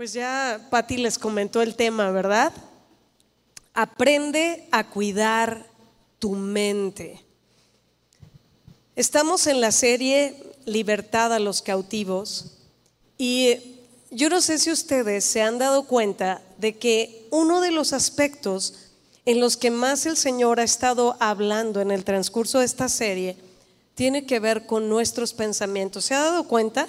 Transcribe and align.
Pues 0.00 0.14
ya 0.14 0.66
Patti 0.70 0.96
les 0.96 1.18
comentó 1.18 1.60
el 1.60 1.74
tema, 1.74 2.10
¿verdad? 2.10 2.54
Aprende 3.74 4.66
a 4.70 4.88
cuidar 4.88 5.66
tu 6.18 6.30
mente. 6.30 7.22
Estamos 8.96 9.46
en 9.46 9.60
la 9.60 9.70
serie 9.70 10.54
Libertad 10.64 11.34
a 11.34 11.38
los 11.38 11.60
cautivos 11.60 12.56
y 13.18 13.76
yo 14.10 14.30
no 14.30 14.40
sé 14.40 14.58
si 14.58 14.70
ustedes 14.70 15.22
se 15.22 15.42
han 15.42 15.58
dado 15.58 15.82
cuenta 15.82 16.40
de 16.56 16.78
que 16.78 17.28
uno 17.30 17.60
de 17.60 17.70
los 17.70 17.92
aspectos 17.92 18.92
en 19.26 19.38
los 19.38 19.58
que 19.58 19.70
más 19.70 20.06
el 20.06 20.16
Señor 20.16 20.60
ha 20.60 20.64
estado 20.64 21.18
hablando 21.20 21.82
en 21.82 21.90
el 21.90 22.04
transcurso 22.04 22.60
de 22.60 22.64
esta 22.64 22.88
serie 22.88 23.36
tiene 23.94 24.24
que 24.24 24.40
ver 24.40 24.64
con 24.64 24.88
nuestros 24.88 25.34
pensamientos. 25.34 26.06
¿Se 26.06 26.14
ha 26.14 26.20
dado 26.20 26.44
cuenta? 26.44 26.88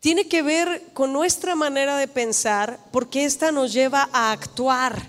Tiene 0.00 0.28
que 0.28 0.42
ver 0.42 0.90
con 0.94 1.12
nuestra 1.12 1.54
manera 1.54 1.96
de 1.96 2.08
pensar, 2.08 2.78
porque 2.92 3.24
esta 3.24 3.50
nos 3.52 3.72
lleva 3.72 4.08
a 4.12 4.32
actuar. 4.32 5.08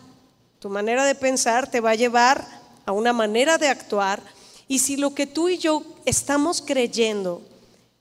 Tu 0.59 0.69
manera 0.69 1.05
de 1.05 1.15
pensar 1.15 1.69
te 1.69 1.79
va 1.79 1.91
a 1.91 1.95
llevar 1.95 2.45
a 2.85 2.91
una 2.91 3.13
manera 3.13 3.57
de 3.57 3.67
actuar, 3.67 4.21
y 4.67 4.79
si 4.79 4.97
lo 4.97 5.13
que 5.13 5.27
tú 5.27 5.49
y 5.49 5.57
yo 5.57 5.83
estamos 6.05 6.61
creyendo 6.61 7.41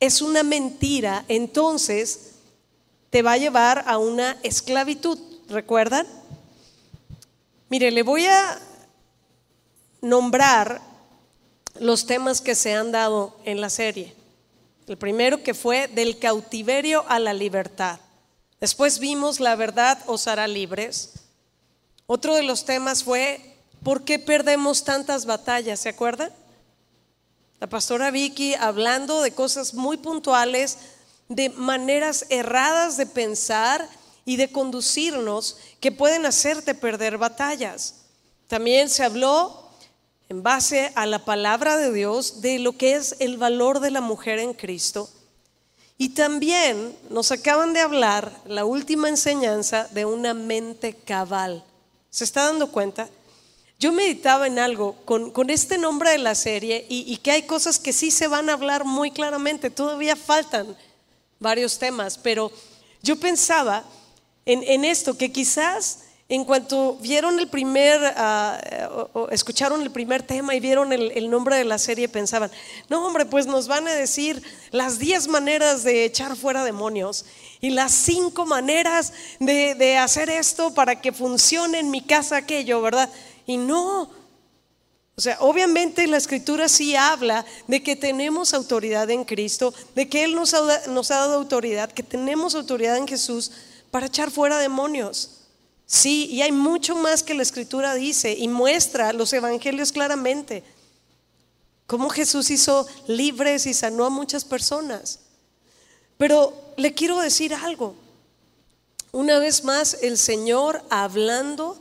es 0.00 0.22
una 0.22 0.42
mentira, 0.42 1.24
entonces 1.28 2.32
te 3.10 3.22
va 3.22 3.32
a 3.32 3.38
llevar 3.38 3.84
a 3.86 3.98
una 3.98 4.36
esclavitud. 4.42 5.18
¿Recuerdan? 5.48 6.06
Mire, 7.70 7.90
le 7.90 8.02
voy 8.02 8.26
a 8.26 8.60
nombrar 10.00 10.80
los 11.80 12.06
temas 12.06 12.40
que 12.40 12.54
se 12.54 12.74
han 12.74 12.92
dado 12.92 13.36
en 13.44 13.60
la 13.60 13.70
serie. 13.70 14.17
El 14.88 14.96
primero 14.96 15.42
que 15.42 15.52
fue 15.52 15.86
del 15.86 16.18
cautiverio 16.18 17.04
a 17.08 17.18
la 17.18 17.34
libertad. 17.34 18.00
Después 18.58 18.98
vimos 18.98 19.38
la 19.38 19.54
verdad 19.54 19.98
os 20.06 20.26
hará 20.26 20.48
libres. 20.48 21.12
Otro 22.06 22.34
de 22.34 22.42
los 22.42 22.64
temas 22.64 23.04
fue 23.04 23.56
¿por 23.84 24.04
qué 24.04 24.18
perdemos 24.18 24.84
tantas 24.84 25.26
batallas? 25.26 25.80
¿Se 25.80 25.90
acuerdan? 25.90 26.32
La 27.60 27.66
pastora 27.66 28.10
Vicky 28.10 28.54
hablando 28.54 29.20
de 29.20 29.32
cosas 29.32 29.74
muy 29.74 29.98
puntuales, 29.98 30.78
de 31.28 31.50
maneras 31.50 32.24
erradas 32.30 32.96
de 32.96 33.04
pensar 33.04 33.86
y 34.24 34.36
de 34.36 34.50
conducirnos 34.50 35.58
que 35.80 35.92
pueden 35.92 36.24
hacerte 36.24 36.74
perder 36.74 37.18
batallas. 37.18 38.06
También 38.46 38.88
se 38.88 39.04
habló 39.04 39.67
en 40.28 40.42
base 40.42 40.92
a 40.94 41.06
la 41.06 41.24
palabra 41.24 41.76
de 41.76 41.92
Dios 41.92 42.40
de 42.42 42.58
lo 42.58 42.76
que 42.76 42.94
es 42.94 43.16
el 43.18 43.38
valor 43.38 43.80
de 43.80 43.90
la 43.90 44.00
mujer 44.00 44.38
en 44.38 44.52
Cristo. 44.52 45.08
Y 45.96 46.10
también 46.10 46.96
nos 47.10 47.32
acaban 47.32 47.72
de 47.72 47.80
hablar 47.80 48.30
la 48.46 48.64
última 48.64 49.08
enseñanza 49.08 49.88
de 49.92 50.04
una 50.04 50.34
mente 50.34 50.94
cabal. 50.94 51.64
¿Se 52.10 52.24
está 52.24 52.44
dando 52.44 52.70
cuenta? 52.70 53.08
Yo 53.80 53.92
meditaba 53.92 54.46
en 54.46 54.58
algo 54.58 54.96
con, 55.04 55.32
este 55.50 55.78
nombre 55.78 56.10
de 56.10 56.18
la 56.18 56.34
serie 56.34 56.84
y, 56.88 57.16
que 57.18 57.30
hay 57.30 57.42
cosas 57.42 57.78
que 57.78 57.92
sí 57.92 58.10
se 58.10 58.28
van 58.28 58.50
a 58.50 58.54
hablar 58.54 58.84
muy 58.84 59.10
claramente. 59.10 59.70
Todavía 59.70 60.14
faltan 60.14 60.76
varios 61.38 61.78
temas, 61.78 62.18
pero 62.18 62.52
yo 63.02 63.16
pensaba 63.16 63.84
en, 64.44 64.62
en 64.64 64.84
esto, 64.84 65.16
que 65.16 65.32
quizás 65.32 66.00
en 66.30 66.44
cuanto 66.44 66.96
vieron 66.96 67.38
el 67.38 67.48
primer, 67.48 67.98
ah, 68.16 68.60
escucharon 69.30 69.80
el 69.80 69.90
primer 69.90 70.22
tema 70.22 70.54
y 70.54 70.60
vieron 70.60 70.92
el, 70.92 71.30
nombre 71.30 71.56
de 71.56 71.64
la 71.64 71.78
serie, 71.78 72.06
pensaban, 72.06 72.50
no 72.90 73.06
hombre, 73.06 73.24
pues 73.24 73.46
nos 73.46 73.66
van 73.66 73.88
a 73.88 73.94
decir 73.94 74.42
las 74.70 74.98
10 74.98 75.28
maneras 75.28 75.84
de 75.84 76.04
echar 76.04 76.36
fuera 76.36 76.64
demonios 76.64 77.24
y 77.62 77.70
las 77.70 77.92
5 77.92 78.44
maneras 78.44 79.14
de, 79.40 79.96
hacer 79.96 80.28
esto 80.28 80.74
para 80.74 81.00
que 81.00 81.12
funcione 81.12 81.78
en 81.78 81.90
mi 81.90 82.02
casa 82.02 82.36
aquello, 82.36 82.82
¿verdad? 82.82 83.08
Y 83.46 83.56
no, 83.56 84.10
o 85.16 85.20
sea, 85.22 85.38
obviamente 85.40 86.06
la 86.06 86.18
escritura 86.18 86.68
sí 86.68 86.94
habla 86.94 87.46
de 87.68 87.82
que 87.82 87.96
tenemos 87.96 88.52
autoridad 88.52 89.10
en 89.10 89.24
Cristo, 89.24 89.72
de 89.94 90.10
que 90.10 90.24
Él 90.24 90.34
nos 90.34 90.52
ha 90.52 91.16
dado 91.16 91.36
autoridad, 91.36 91.90
que 91.90 92.02
tenemos 92.02 92.54
autoridad 92.54 92.98
en 92.98 93.08
Jesús 93.08 93.50
para 93.90 94.08
echar 94.08 94.30
fuera 94.30 94.58
demonios. 94.58 95.37
Sí, 95.90 96.26
y 96.26 96.42
hay 96.42 96.52
mucho 96.52 96.94
más 96.94 97.22
que 97.22 97.32
la 97.32 97.42
escritura 97.42 97.94
dice 97.94 98.34
y 98.34 98.46
muestra 98.46 99.14
los 99.14 99.32
evangelios 99.32 99.90
claramente. 99.90 100.62
Cómo 101.86 102.10
Jesús 102.10 102.50
hizo 102.50 102.86
libres 103.06 103.64
y 103.64 103.72
sanó 103.72 104.04
a 104.04 104.10
muchas 104.10 104.44
personas. 104.44 105.20
Pero 106.18 106.52
le 106.76 106.92
quiero 106.92 107.18
decir 107.18 107.54
algo. 107.54 107.94
Una 109.12 109.38
vez 109.38 109.64
más, 109.64 109.96
el 110.02 110.18
Señor 110.18 110.84
hablando 110.90 111.80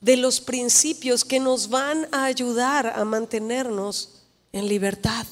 de 0.00 0.16
los 0.16 0.40
principios 0.40 1.24
que 1.24 1.38
nos 1.38 1.68
van 1.68 2.08
a 2.10 2.24
ayudar 2.24 2.88
a 2.88 3.04
mantenernos 3.04 4.24
en 4.52 4.66
libertad. 4.66 5.26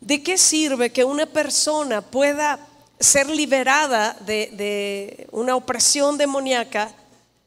¿De 0.00 0.24
qué 0.24 0.36
sirve 0.36 0.90
que 0.90 1.04
una 1.04 1.26
persona 1.26 2.00
pueda 2.00 2.66
ser 3.00 3.30
liberada 3.30 4.14
de, 4.20 5.26
una 5.32 5.56
opresión 5.56 6.18
demoníaca, 6.18 6.94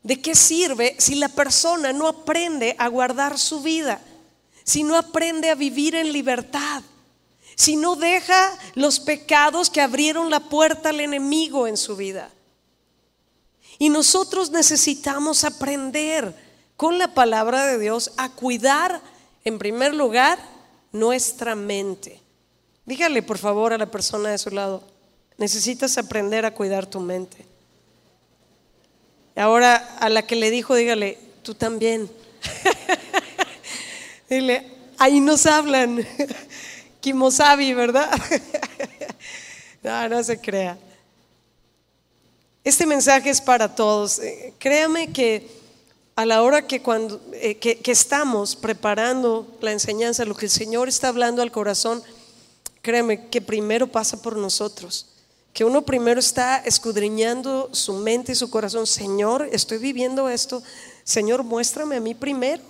¿de 0.02 0.20
qué 0.20 0.34
sirve 0.34 0.96
si 0.98 1.16
la 1.16 1.30
persona 1.30 1.94
no 1.94 2.08
aprende 2.08 2.76
a 2.80 2.88
guardar 2.88 3.38
su 3.38 3.62
vida? 3.62 4.02
Si 4.64 4.84
no 4.84 4.98
aprende 4.98 5.52
a 5.52 5.56
vivir 5.56 5.94
en 5.94 6.12
libertad, 6.12 6.82
si 7.56 7.76
no 7.76 7.96
deja 7.96 8.58
los 8.74 9.00
pecados 9.00 9.70
que 9.70 9.82
abrieron 9.82 10.32
la 10.32 10.40
puerta 10.40 10.90
al 10.90 11.00
enemigo 11.00 11.68
en 11.68 11.78
su 11.78 11.96
vida. 11.96 12.32
Y 13.78 13.90
nosotros 13.90 14.50
necesitamos 14.50 15.44
aprender 15.44 16.36
con 16.76 16.98
la 16.98 17.14
palabra 17.14 17.66
de 17.68 17.78
Dios 17.78 18.12
a 18.18 18.30
cuidar, 18.30 19.02
en 19.44 19.60
primer 19.60 19.94
lugar, 19.94 20.40
nuestra 20.92 21.54
mente. 21.54 22.22
Dígale, 22.86 23.22
por 23.22 23.38
favor, 23.38 23.74
a 23.74 23.78
la 23.78 23.92
persona 23.92 24.30
de 24.30 24.38
su 24.38 24.50
lado, 24.50 24.93
Necesitas 25.38 25.98
aprender 25.98 26.46
a 26.46 26.54
cuidar 26.54 26.86
tu 26.86 27.00
mente. 27.00 27.46
Ahora 29.36 29.98
a 30.00 30.10
la 30.10 30.22
que 30.22 30.36
le 30.36 30.52
dijo, 30.52 30.76
dígale, 30.76 31.18
tú 31.42 31.56
también. 31.56 32.10
Dile, 34.30 34.72
ahí 34.98 35.20
nos 35.20 35.46
hablan. 35.46 36.06
Kimosabi, 37.02 37.74
¿verdad? 37.74 38.10
no, 39.84 40.10
no 40.10 40.24
se 40.24 40.40
crea. 40.40 40.78
Este 42.64 42.86
mensaje 42.86 43.30
es 43.30 43.42
para 43.42 43.74
todos. 43.74 44.20
Eh, 44.20 44.54
créame 44.60 45.12
que 45.12 45.48
a 46.16 46.26
la 46.26 46.44
hora 46.44 46.68
que, 46.68 46.82
cuando, 46.84 47.20
eh, 47.34 47.58
que 47.58 47.92
estamos 47.92 48.56
preparando 48.56 49.58
la 49.62 49.72
enseñanza, 49.72 50.26
lo 50.26 50.36
que 50.36 50.46
el 50.46 50.52
Señor 50.52 50.88
está 50.88 51.08
hablando 51.08 51.42
al 51.42 51.52
corazón, 51.52 52.04
créeme 52.84 53.30
que 53.30 53.42
primero 53.42 53.88
pasa 53.88 54.22
por 54.22 54.38
nosotros 54.38 55.13
que 55.54 55.64
uno 55.64 55.84
primero 55.84 56.20
está 56.20 56.58
escudriñando 56.58 57.70
su 57.74 57.94
mente 57.94 58.32
y 58.32 58.36
su 58.36 58.50
corazón. 58.50 58.88
Señor, 58.88 59.48
estoy 59.52 59.78
viviendo 59.78 60.28
esto. 60.28 60.64
Señor, 61.04 61.44
muéstrame 61.44 61.98
a 61.98 62.02
mí 62.02 62.16
primero. 62.16 62.64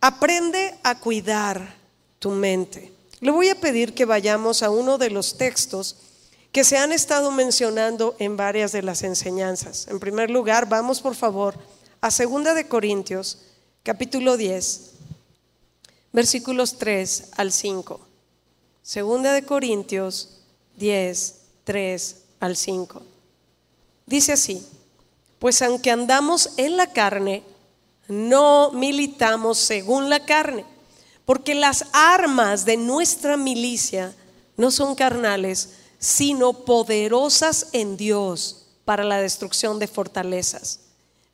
Aprende 0.00 0.76
a 0.82 0.98
cuidar 0.98 1.76
tu 2.18 2.30
mente. 2.30 2.92
Le 3.20 3.30
voy 3.30 3.48
a 3.48 3.60
pedir 3.60 3.94
que 3.94 4.06
vayamos 4.06 4.62
a 4.62 4.70
uno 4.70 4.98
de 4.98 5.10
los 5.10 5.36
textos 5.36 5.96
que 6.52 6.64
se 6.64 6.76
han 6.76 6.90
estado 6.90 7.30
mencionando 7.30 8.16
en 8.18 8.36
varias 8.36 8.72
de 8.72 8.82
las 8.82 9.02
enseñanzas. 9.02 9.86
En 9.88 10.00
primer 10.00 10.30
lugar, 10.30 10.68
vamos 10.68 11.00
por 11.00 11.14
favor 11.14 11.54
a 12.00 12.10
Segunda 12.10 12.54
de 12.54 12.66
Corintios, 12.66 13.38
capítulo 13.84 14.36
10, 14.36 14.90
versículos 16.12 16.78
3 16.78 17.28
al 17.36 17.52
5. 17.52 18.09
Segunda 18.82 19.32
de 19.32 19.44
Corintios 19.44 20.40
10, 20.76 21.40
3 21.64 22.16
al 22.40 22.56
5. 22.56 23.02
Dice 24.06 24.32
así, 24.32 24.66
pues 25.38 25.62
aunque 25.62 25.90
andamos 25.90 26.50
en 26.56 26.76
la 26.76 26.92
carne, 26.92 27.42
no 28.08 28.72
militamos 28.72 29.58
según 29.58 30.10
la 30.10 30.24
carne, 30.24 30.64
porque 31.24 31.54
las 31.54 31.86
armas 31.92 32.64
de 32.64 32.76
nuestra 32.76 33.36
milicia 33.36 34.14
no 34.56 34.70
son 34.70 34.94
carnales, 34.94 35.70
sino 35.98 36.52
poderosas 36.52 37.68
en 37.72 37.96
Dios 37.96 38.66
para 38.84 39.04
la 39.04 39.20
destrucción 39.20 39.78
de 39.78 39.86
fortalezas, 39.86 40.80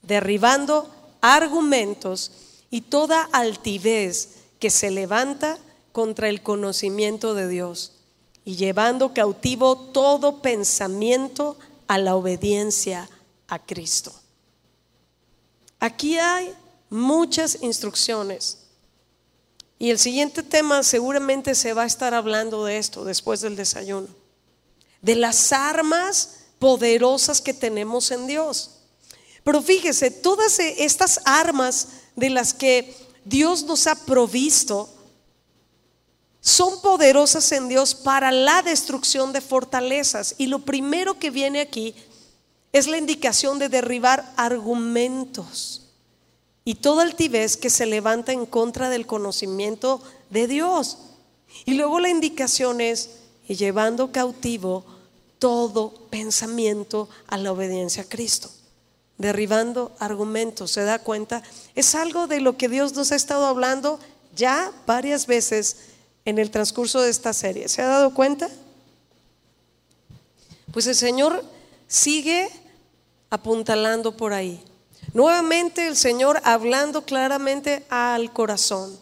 derribando 0.02 0.90
argumentos 1.20 2.32
y 2.70 2.82
toda 2.82 3.22
altivez 3.32 4.34
que 4.58 4.70
se 4.70 4.90
levanta 4.90 5.58
contra 5.96 6.28
el 6.28 6.42
conocimiento 6.42 7.32
de 7.32 7.48
Dios 7.48 7.92
y 8.44 8.56
llevando 8.56 9.14
cautivo 9.14 9.78
todo 9.78 10.42
pensamiento 10.42 11.56
a 11.86 11.96
la 11.96 12.16
obediencia 12.16 13.08
a 13.48 13.58
Cristo. 13.64 14.12
Aquí 15.80 16.18
hay 16.18 16.52
muchas 16.90 17.62
instrucciones 17.62 18.58
Y 19.78 19.88
el 19.88 19.98
siguiente 19.98 20.42
tema 20.42 20.82
seguramente 20.82 21.54
se 21.54 21.72
va 21.72 21.84
a 21.84 21.86
estar 21.86 22.12
hablando 22.12 22.66
de 22.66 22.76
esto 22.76 23.06
después 23.06 23.40
del 23.40 23.56
desayuno. 23.56 24.08
De 25.00 25.14
las 25.14 25.50
armas 25.50 26.40
poderosas 26.58 27.40
que 27.40 27.54
tenemos 27.54 28.10
en 28.10 28.26
Dios. 28.26 28.80
Pero 29.44 29.62
fíjese, 29.62 30.10
todas 30.10 30.58
estas 30.58 31.20
armas 31.24 31.88
de 32.16 32.28
las 32.28 32.52
que 32.52 32.94
Dios 33.24 33.64
nos 33.64 33.86
ha 33.86 33.94
provisto 34.04 34.90
son 36.46 36.80
poderosas 36.80 37.50
en 37.50 37.68
Dios 37.68 37.96
para 37.96 38.30
la 38.30 38.62
destrucción 38.62 39.32
de 39.32 39.40
fortalezas. 39.40 40.36
Y 40.38 40.46
lo 40.46 40.60
primero 40.60 41.18
que 41.18 41.32
viene 41.32 41.60
aquí 41.60 41.92
es 42.72 42.86
la 42.86 42.98
indicación 42.98 43.58
de 43.58 43.68
derribar 43.68 44.32
argumentos 44.36 45.88
y 46.64 46.76
toda 46.76 47.02
altivez 47.02 47.56
que 47.56 47.68
se 47.68 47.84
levanta 47.84 48.30
en 48.30 48.46
contra 48.46 48.90
del 48.90 49.08
conocimiento 49.08 50.00
de 50.30 50.46
Dios. 50.46 50.98
Y 51.64 51.74
luego 51.74 51.98
la 51.98 52.10
indicación 52.10 52.80
es, 52.80 53.10
y 53.48 53.56
llevando 53.56 54.12
cautivo 54.12 54.84
todo 55.40 55.94
pensamiento 56.10 57.08
a 57.26 57.38
la 57.38 57.50
obediencia 57.50 58.04
a 58.04 58.08
Cristo, 58.08 58.52
derribando 59.18 59.96
argumentos, 59.98 60.70
¿se 60.70 60.84
da 60.84 61.00
cuenta? 61.00 61.42
Es 61.74 61.96
algo 61.96 62.28
de 62.28 62.40
lo 62.40 62.56
que 62.56 62.68
Dios 62.68 62.92
nos 62.92 63.10
ha 63.10 63.16
estado 63.16 63.46
hablando 63.46 63.98
ya 64.36 64.70
varias 64.86 65.26
veces 65.26 65.95
en 66.26 66.38
el 66.38 66.50
transcurso 66.50 67.00
de 67.00 67.08
esta 67.08 67.32
serie. 67.32 67.68
¿Se 67.68 67.80
ha 67.80 67.86
dado 67.86 68.12
cuenta? 68.12 68.50
Pues 70.72 70.86
el 70.88 70.96
Señor 70.96 71.42
sigue 71.86 72.50
apuntalando 73.30 74.16
por 74.16 74.34
ahí. 74.34 74.62
Nuevamente 75.14 75.86
el 75.86 75.96
Señor 75.96 76.40
hablando 76.44 77.06
claramente 77.06 77.86
al 77.88 78.32
corazón 78.32 78.98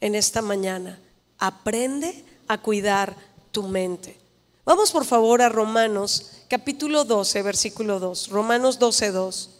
en 0.00 0.14
esta 0.14 0.42
mañana. 0.42 0.98
Aprende 1.38 2.24
a 2.48 2.58
cuidar 2.58 3.14
tu 3.52 3.64
mente. 3.64 4.18
Vamos 4.64 4.90
por 4.92 5.04
favor 5.04 5.42
a 5.42 5.48
Romanos 5.50 6.32
capítulo 6.48 7.04
12, 7.04 7.42
versículo 7.42 8.00
2. 8.00 8.28
Romanos 8.30 8.78
12, 8.78 9.10
2. 9.12 9.50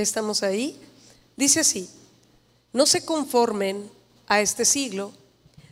Estamos 0.00 0.42
ahí. 0.42 0.80
Dice 1.36 1.60
así, 1.60 1.88
no 2.72 2.86
se 2.86 3.04
conformen 3.04 3.90
a 4.26 4.40
este 4.40 4.64
siglo, 4.64 5.12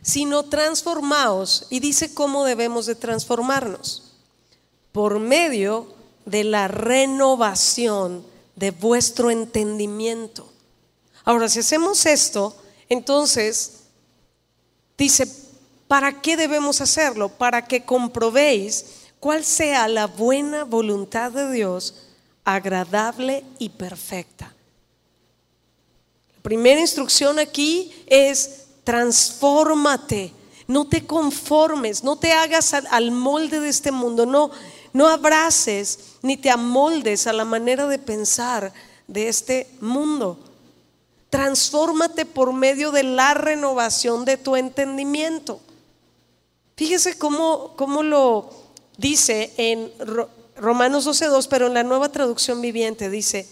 sino 0.01 0.43
transformaos. 0.43 1.67
Y 1.69 1.79
dice 1.79 2.13
cómo 2.13 2.45
debemos 2.45 2.85
de 2.85 2.95
transformarnos. 2.95 4.13
Por 4.91 5.19
medio 5.19 5.93
de 6.25 6.43
la 6.43 6.67
renovación 6.67 8.25
de 8.55 8.71
vuestro 8.71 9.31
entendimiento. 9.31 10.51
Ahora, 11.23 11.47
si 11.47 11.59
hacemos 11.59 12.05
esto, 12.05 12.55
entonces 12.89 13.83
dice, 14.97 15.27
¿para 15.87 16.21
qué 16.21 16.35
debemos 16.35 16.81
hacerlo? 16.81 17.29
Para 17.29 17.65
que 17.65 17.85
comprobéis 17.85 18.85
cuál 19.19 19.45
sea 19.45 19.87
la 19.87 20.07
buena 20.07 20.63
voluntad 20.63 21.31
de 21.31 21.51
Dios, 21.51 21.93
agradable 22.43 23.43
y 23.59 23.69
perfecta. 23.69 24.53
La 26.35 26.41
primera 26.41 26.79
instrucción 26.79 27.39
aquí 27.39 27.91
es 28.07 28.65
transfórmate, 28.83 30.33
no 30.67 30.87
te 30.87 31.05
conformes, 31.05 32.03
no 32.03 32.17
te 32.17 32.31
hagas 32.31 32.73
al, 32.73 33.11
molde 33.11 33.59
de 33.59 33.69
este 33.69 33.91
mundo, 33.91 34.25
no, 34.25 34.51
no 34.93 35.07
abraces 35.07 36.15
ni 36.21 36.37
te 36.37 36.49
amoldes 36.49 37.27
a 37.27 37.33
la 37.33 37.45
manera 37.45 37.87
de 37.87 37.99
pensar 37.99 38.73
de 39.07 39.27
este 39.27 39.69
mundo. 39.81 40.39
Transfórmate 41.29 42.25
por 42.25 42.53
medio 42.53 42.91
de 42.91 43.03
la 43.03 43.33
renovación 43.33 44.25
de 44.25 44.37
tu 44.37 44.55
entendimiento. 44.55 45.59
Fíjese 46.75 47.17
cómo, 47.17 47.73
cómo 47.75 48.01
lo 48.01 48.49
dice 48.97 49.53
en 49.57 49.91
Romanos 50.59 51.07
12.2, 51.07 51.47
pero 51.49 51.67
en 51.67 51.73
la 51.73 51.83
nueva 51.83 52.09
traducción 52.09 52.61
viviente 52.61 53.09
dice, 53.09 53.47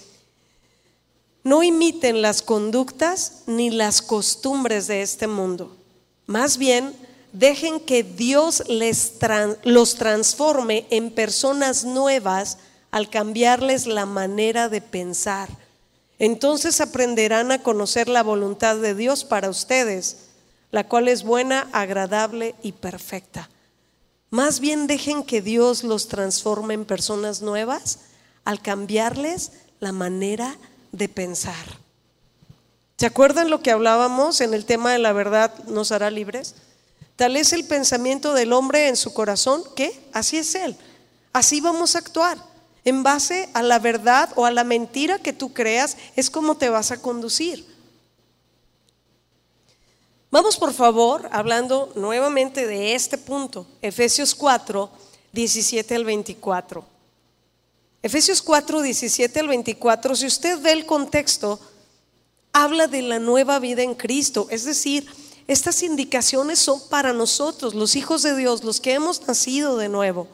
no 1.44 1.64
imiten 1.64 2.22
las 2.22 2.42
conductas 2.42 3.44
ni 3.46 3.70
las 3.70 4.02
costumbres 4.02 4.88
de 4.88 5.02
este 5.02 5.28
mundo. 5.28 5.78
Más 6.26 6.58
bien, 6.58 6.94
dejen 7.32 7.80
que 7.80 8.04
Dios 8.04 8.64
les 8.68 9.14
los 9.64 9.96
transforme 9.96 10.86
en 10.90 11.12
personas 11.12 11.86
nuevas 11.86 12.58
al 12.92 13.10
cambiarles 13.10 13.88
la 13.88 14.06
manera 14.06 14.68
de 14.68 14.82
pensar. 14.82 15.48
Entonces 16.20 16.82
aprenderán 16.82 17.52
a 17.52 17.64
conocer 17.64 18.10
la 18.10 18.24
voluntad 18.24 18.76
de 18.78 18.96
Dios 18.96 19.24
para 19.24 19.50
ustedes, 19.50 20.26
la 20.72 20.88
cual 20.88 21.08
es 21.08 21.24
buena, 21.24 21.70
agradable 21.72 22.56
y 22.62 22.74
perfecta. 22.74 23.50
Más 24.30 24.60
bien 24.60 24.88
dejen 24.88 25.24
que 25.24 25.42
Dios 25.42 25.84
los 25.84 26.10
transforme 26.10 26.74
en 26.74 26.86
personas 26.86 27.42
nuevas 27.42 28.00
al 28.44 28.62
cambiarles 28.62 29.52
la 29.80 29.92
manera 29.92 30.58
de 30.92 31.08
pensar. 31.08 31.56
¿Se 32.98 33.06
acuerdan 33.06 33.50
lo 33.50 33.62
que 33.62 33.72
hablábamos 33.72 34.42
en 34.42 34.54
el 34.54 34.66
tema 34.66 34.92
de 34.92 35.00
la 35.00 35.14
verdad 35.14 35.54
nos 35.66 35.92
hará 35.92 36.10
libres? 36.10 36.56
Tal 37.16 37.38
es 37.38 37.54
el 37.54 37.66
pensamiento 37.66 38.34
del 38.34 38.54
hombre 38.54 38.90
en 38.90 38.96
su 38.96 39.14
corazón 39.14 39.64
que 39.76 40.08
así 40.14 40.38
es 40.38 40.56
él. 40.56 40.76
Así 41.32 41.62
vamos 41.62 41.96
a 41.96 42.00
actuar. 42.00 42.38
En 42.84 43.04
base 43.04 43.50
a 43.54 43.62
la 43.64 43.80
verdad 43.80 44.30
o 44.36 44.46
a 44.46 44.52
la 44.52 44.64
mentira 44.64 45.20
que 45.20 45.34
tú 45.34 45.54
creas 45.54 45.98
es 46.16 46.30
como 46.30 46.58
te 46.58 46.70
vas 46.70 46.92
a 46.92 47.02
conducir. 47.02 47.66
Vamos 50.38 50.56
por 50.56 50.72
favor 50.72 51.28
hablando 51.32 51.92
nuevamente 51.96 52.68
de 52.68 52.94
este 52.94 53.18
punto. 53.18 53.66
Efesios 53.82 54.36
4, 54.36 54.88
17 55.34 55.96
al 55.96 56.06
24. 56.06 56.86
Efesios 58.04 58.44
4, 58.44 58.84
17 58.84 59.40
al 59.40 59.48
24, 59.48 60.16
si 60.16 60.28
usted 60.28 60.62
ve 60.62 60.74
el 60.74 60.86
contexto, 60.86 61.60
habla 62.54 62.86
de 62.86 63.02
la 63.02 63.18
nueva 63.18 63.58
vida 63.58 63.82
en 63.82 63.96
Cristo. 63.96 64.46
Es 64.52 64.64
decir, 64.64 65.08
estas 65.48 65.82
indicaciones 65.82 66.60
son 66.60 66.88
para 66.88 67.14
nosotros, 67.14 67.74
los 67.74 67.96
hijos 67.96 68.22
de 68.22 68.36
Dios, 68.36 68.64
los 68.64 68.80
que 68.80 68.94
hemos 68.94 69.28
nacido 69.28 69.76
de 69.76 69.90
nuevo. 69.90 70.28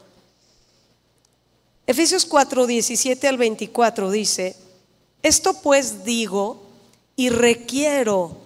Efesios 1.87 2.25
4, 2.25 2.67
17 2.67 3.25
al 3.25 3.37
24 3.37 4.11
dice, 4.11 4.57
esto 5.21 5.53
pues 5.61 6.03
digo 6.03 6.61
y 7.15 7.29
requiero, 7.29 8.42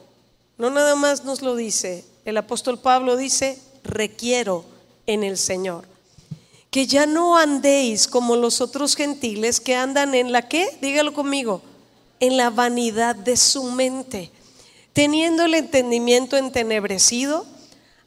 no 0.58 0.70
nada 0.70 0.96
más 0.96 1.24
nos 1.24 1.42
lo 1.42 1.56
dice, 1.56 2.06
el 2.26 2.38
apóstol 2.38 2.80
Pablo 2.80 3.16
dice, 3.16 3.60
requiero 3.84 4.66
en 5.06 5.24
el 5.24 5.38
Señor 5.38 5.86
que 6.72 6.86
ya 6.86 7.06
no 7.06 7.38
andéis 7.38 8.08
como 8.08 8.36
los 8.36 8.62
otros 8.62 8.96
gentiles 8.96 9.60
que 9.60 9.76
andan 9.76 10.14
en 10.14 10.32
la 10.32 10.48
qué, 10.48 10.78
dígalo 10.82 11.14
conmigo, 11.14 11.62
en 12.20 12.38
la 12.38 12.50
vanidad 12.50 13.16
de 13.16 13.38
su 13.38 13.64
mente, 13.64 14.32
teniendo 14.94 15.46
el 15.46 15.54
entendimiento 15.54 16.38
entenebrecido, 16.38 17.46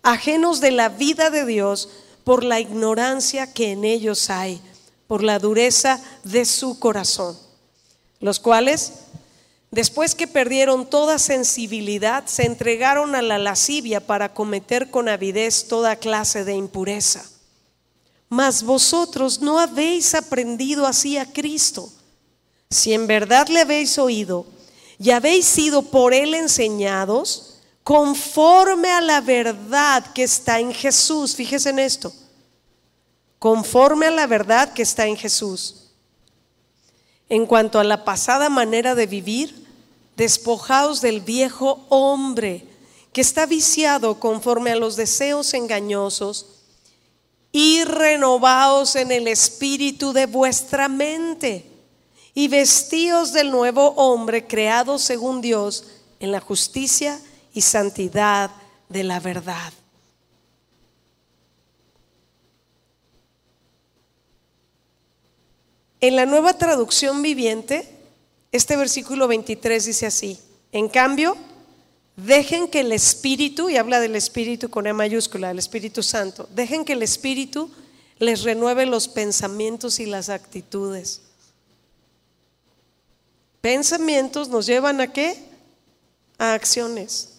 ajenos 0.03 0.61
de 0.61 0.73
la 0.73 0.89
vida 0.89 1.31
de 1.31 1.47
Dios 1.47 1.89
por 2.25 2.45
la 2.45 2.61
ignorancia 2.61 3.53
que 3.53 3.73
en 3.73 3.85
ellos 3.85 4.31
hay, 4.31 4.61
por 5.07 5.23
la 5.23 5.39
dureza 5.39 6.01
de 6.25 6.45
su 6.45 6.79
corazón, 6.79 7.37
los 8.21 8.41
cuales, 8.41 8.93
después 9.71 10.15
que 10.15 10.27
perdieron 10.27 10.89
toda 10.89 11.19
sensibilidad, 11.19 12.27
se 12.27 12.47
entregaron 12.47 13.15
a 13.15 13.23
la 13.23 13.39
lascivia 13.39 14.07
para 14.07 14.35
cometer 14.35 14.91
con 14.91 15.09
avidez 15.09 15.69
toda 15.69 15.97
clase 15.97 16.45
de 16.45 16.55
impureza 16.55 17.31
mas 18.31 18.63
vosotros 18.63 19.41
no 19.41 19.59
habéis 19.59 20.15
aprendido 20.15 20.87
así 20.87 21.19
a 21.19 21.27
Cristo. 21.27 21.93
Si 22.71 22.93
en 22.95 23.09
verdad 23.09 23.49
le 23.49 23.61
habéis 23.61 23.99
oído 23.99 24.47
y 25.01 25.11
habéis 25.11 25.47
sido 25.47 25.83
por 25.83 26.15
él 26.15 26.35
enseñados, 26.35 27.57
conforme 27.83 28.89
a 28.89 29.01
la 29.01 29.21
verdad 29.21 30.13
que 30.13 30.23
está 30.23 30.61
en 30.61 30.73
Jesús, 30.73 31.35
fíjese 31.35 31.71
en 31.71 31.81
esto, 31.81 32.13
conforme 33.41 34.07
a 34.07 34.13
la 34.13 34.29
verdad 34.29 34.73
que 34.73 34.83
está 34.83 35.07
en 35.09 35.17
Jesús. 35.17 35.80
En 37.31 37.47
cuanto 37.47 37.79
a 37.79 37.85
la 37.85 38.05
pasada 38.05 38.51
manera 38.51 38.95
de 38.95 39.07
vivir, 39.07 39.67
despojaos 40.17 41.01
del 41.01 41.21
viejo 41.21 41.87
hombre 41.89 42.67
que 43.13 43.21
está 43.21 43.47
viciado 43.47 44.19
conforme 44.19 44.73
a 44.73 44.77
los 44.77 44.97
deseos 44.97 45.55
engañosos 45.55 46.47
y 47.53 47.85
renovaos 47.85 48.97
en 48.97 49.13
el 49.13 49.29
espíritu 49.29 50.13
de 50.13 50.27
vuestra 50.27 50.89
mente 50.89 51.71
y 52.35 52.49
vestíos 52.49 53.33
del 53.33 53.53
nuevo 53.53 53.91
hombre 53.91 54.47
creado 54.47 54.99
según 54.99 55.41
Dios 55.41 55.85
en 56.19 56.33
la 56.33 56.41
justicia 56.41 57.21
y 57.55 57.61
santidad 57.61 58.51
de 58.89 59.05
la 59.05 59.21
verdad. 59.21 59.73
En 66.01 66.17
la 66.17 66.25
nueva 66.25 66.55
traducción 66.55 67.21
viviente, 67.21 67.87
este 68.53 68.77
versículo 68.77 69.29
23 69.29 69.85
dice 69.85 70.07
así, 70.07 70.39
en 70.73 70.89
cambio, 70.89 71.37
dejen 72.17 72.69
que 72.69 72.81
el 72.81 72.93
Espíritu, 72.93 73.69
y 73.69 73.77
habla 73.77 74.01
del 74.01 74.17
Espíritu 74.17 74.71
con 74.71 74.87
E 74.87 74.93
mayúscula, 74.93 75.51
el 75.51 75.59
Espíritu 75.59 76.03
Santo, 76.03 76.49
dejen 76.53 76.85
que 76.85 76.95
el 76.95 77.03
Espíritu 77.03 77.71
les 78.19 78.43
renueve 78.43 78.87
los 78.87 79.09
pensamientos 79.09 80.01
y 80.01 80.07
las 80.07 80.29
actitudes. 80.31 81.23
Pensamientos 83.61 84.49
nos 84.49 84.65
llevan 84.67 85.03
a 85.03 85.13
qué? 85.13 85.37
A 86.39 86.55
acciones. 86.55 87.35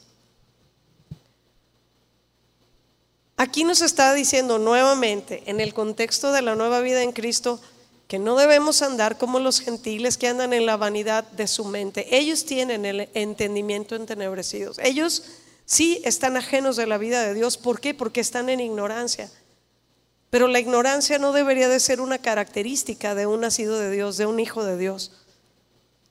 Aquí 3.38 3.64
nos 3.64 3.82
está 3.82 4.14
diciendo 4.14 4.60
nuevamente, 4.60 5.42
en 5.48 5.60
el 5.60 5.74
contexto 5.74 6.32
de 6.32 6.44
la 6.44 6.54
nueva 6.54 6.82
vida 6.82 7.02
en 7.02 7.12
Cristo, 7.12 7.60
que 8.12 8.20
no 8.20 8.36
debemos 8.36 8.82
andar 8.82 9.18
como 9.18 9.40
los 9.40 9.62
gentiles 9.62 10.18
que 10.18 10.28
andan 10.28 10.52
en 10.52 10.66
la 10.66 10.76
vanidad 10.76 11.24
de 11.32 11.48
su 11.48 11.64
mente. 11.64 12.18
Ellos 12.18 12.44
tienen 12.44 12.86
el 12.86 13.08
entendimiento 13.14 13.96
entenebrecidos. 13.96 14.80
Ellos 14.80 15.24
sí 15.64 16.02
están 16.04 16.36
ajenos 16.36 16.76
de 16.76 16.88
la 16.88 16.98
vida 16.98 17.24
de 17.24 17.34
Dios. 17.34 17.56
¿Por 17.56 17.80
qué? 17.80 17.94
Porque 17.94 18.20
están 18.20 18.50
en 18.50 18.60
ignorancia. 18.60 19.32
Pero 20.30 20.50
la 20.50 20.60
ignorancia 20.60 21.20
no 21.20 21.32
debería 21.32 21.70
de 21.70 21.80
ser 21.80 22.02
una 22.02 22.18
característica 22.18 23.16
de 23.16 23.28
un 23.28 23.40
nacido 23.40 23.80
de 23.80 23.90
Dios, 23.90 24.18
de 24.18 24.26
un 24.26 24.42
hijo 24.42 24.66
de 24.66 24.76
Dios. 24.76 25.14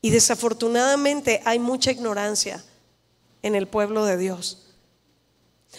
Y 0.00 0.09
desafortunadamente 0.09 1.42
hay 1.45 1.59
mucha 1.59 1.90
ignorancia 1.90 2.64
en 3.42 3.54
el 3.54 3.69
pueblo 3.69 4.07
de 4.07 4.16
Dios. 4.16 4.71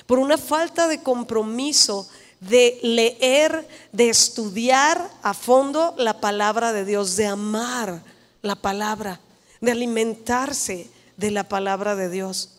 Por 0.06 0.20
una 0.20 0.38
falta 0.38 0.88
de 0.88 1.02
compromiso 1.02 2.08
de 2.42 2.80
leer, 2.82 3.68
de 3.92 4.10
estudiar 4.10 5.10
a 5.22 5.34
fondo 5.34 5.94
la 5.98 6.20
palabra 6.20 6.74
de 6.74 6.84
Dios, 6.84 7.16
de 7.16 7.28
amar 7.28 8.04
la 8.42 8.56
palabra, 8.56 9.22
de 9.62 9.72
alimentarse 9.72 10.90
de 11.18 11.32
la 11.32 11.48
palabra 11.48 11.96
de 11.96 12.10
Dios. 12.10 12.50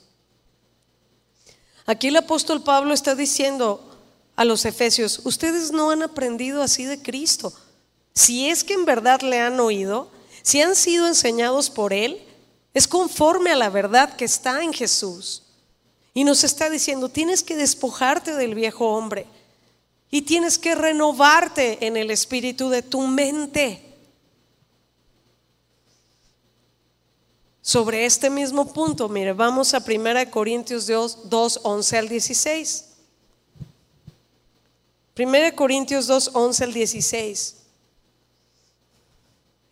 Aquí 1.85 2.09
el 2.09 2.17
apóstol 2.17 2.63
Pablo 2.63 2.95
está 2.95 3.17
diciendo 3.17 3.85
a 4.37 4.45
los 4.45 4.65
efesios, 4.65 5.21
ustedes 5.25 5.73
no 5.73 5.91
han 5.91 6.05
aprendido 6.05 6.63
así 6.63 6.85
de 6.85 7.03
Cristo. 7.03 7.53
Si 8.15 8.49
es 8.49 8.63
que 8.63 8.75
en 8.75 8.85
verdad 8.85 9.21
le 9.23 9.41
han 9.41 9.59
oído, 9.59 10.11
si 10.43 10.63
han 10.63 10.77
sido 10.77 11.09
enseñados 11.09 11.71
por 11.71 11.93
Él, 11.93 12.23
es 12.73 12.87
conforme 12.87 13.51
a 13.51 13.57
la 13.57 13.69
verdad 13.69 14.15
que 14.15 14.25
está 14.25 14.63
en 14.63 14.73
Jesús. 14.73 15.43
Y 16.15 16.23
nos 16.23 16.45
está 16.45 16.71
diciendo, 16.71 17.09
tienes 17.09 17.43
que 17.43 17.57
despojarte 17.57 18.37
del 18.37 18.55
viejo 18.55 18.87
hombre 18.91 19.27
y 20.15 20.21
tienes 20.23 20.59
que 20.59 20.75
renovarte 20.75 21.87
en 21.87 21.97
el 21.97 22.11
espíritu 22.11 22.69
de 22.69 22.83
tu 22.83 23.01
mente. 23.01 23.83
Sobre 27.63 28.05
este 28.05 28.29
mismo 28.29 28.75
punto, 28.75 29.09
mire, 29.09 29.33
vamos 29.33 29.73
a 29.73 29.79
1 29.79 30.31
Corintios 30.31 30.87
2, 30.87 31.61
11 31.63 31.97
al 31.97 32.09
16. 32.11 32.89
1 35.19 35.57
Corintios 35.57 36.07
2, 36.07 36.31
11 36.35 36.65
al 36.65 36.73
16. 36.75 37.57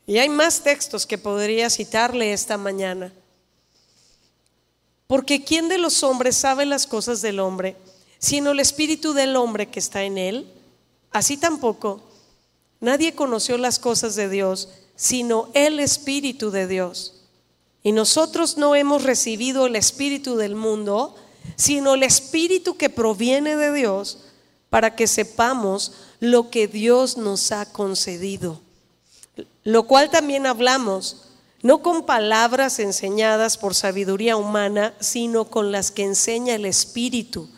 Y 0.06 0.16
hay 0.16 0.30
más 0.30 0.62
textos 0.62 1.06
que 1.06 1.18
podría 1.18 1.68
citarle 1.68 2.32
esta 2.32 2.56
mañana. 2.56 3.12
Porque 5.06 5.44
¿quién 5.44 5.68
de 5.68 5.76
los 5.76 6.02
hombres 6.02 6.34
sabe 6.38 6.64
las 6.64 6.86
cosas 6.86 7.20
del 7.20 7.40
hombre? 7.40 7.76
Sino 8.20 8.52
el 8.52 8.60
espíritu 8.60 9.14
del 9.14 9.34
hombre 9.34 9.66
que 9.66 9.80
está 9.80 10.04
en 10.04 10.18
él. 10.18 10.46
Así 11.10 11.36
tampoco 11.36 12.02
nadie 12.78 13.14
conoció 13.14 13.58
las 13.58 13.78
cosas 13.78 14.14
de 14.14 14.28
Dios, 14.28 14.68
sino 14.94 15.48
el 15.54 15.80
espíritu 15.80 16.50
de 16.50 16.68
Dios. 16.68 17.14
Y 17.82 17.92
nosotros 17.92 18.58
no 18.58 18.74
hemos 18.76 19.02
recibido 19.02 19.66
el 19.66 19.74
espíritu 19.74 20.36
del 20.36 20.54
mundo, 20.54 21.16
sino 21.56 21.94
el 21.94 22.02
espíritu 22.02 22.76
que 22.76 22.90
proviene 22.90 23.56
de 23.56 23.72
Dios, 23.72 24.18
para 24.68 24.94
que 24.94 25.06
sepamos 25.06 25.92
lo 26.20 26.50
que 26.50 26.68
Dios 26.68 27.16
nos 27.16 27.50
ha 27.52 27.72
concedido. 27.72 28.60
Lo 29.64 29.84
cual 29.84 30.10
también 30.10 30.46
hablamos, 30.46 31.24
no 31.62 31.82
con 31.82 32.04
palabras 32.04 32.78
enseñadas 32.78 33.56
por 33.56 33.74
sabiduría 33.74 34.36
humana, 34.36 34.94
sino 35.00 35.46
con 35.46 35.72
las 35.72 35.90
que 35.90 36.04
enseña 36.04 36.54
el 36.54 36.66
Espíritu 36.66 37.48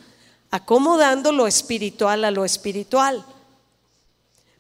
acomodando 0.53 1.33
lo 1.33 1.47
espiritual 1.47 2.25
a 2.25 2.31
lo 2.31 2.45
espiritual. 2.45 3.25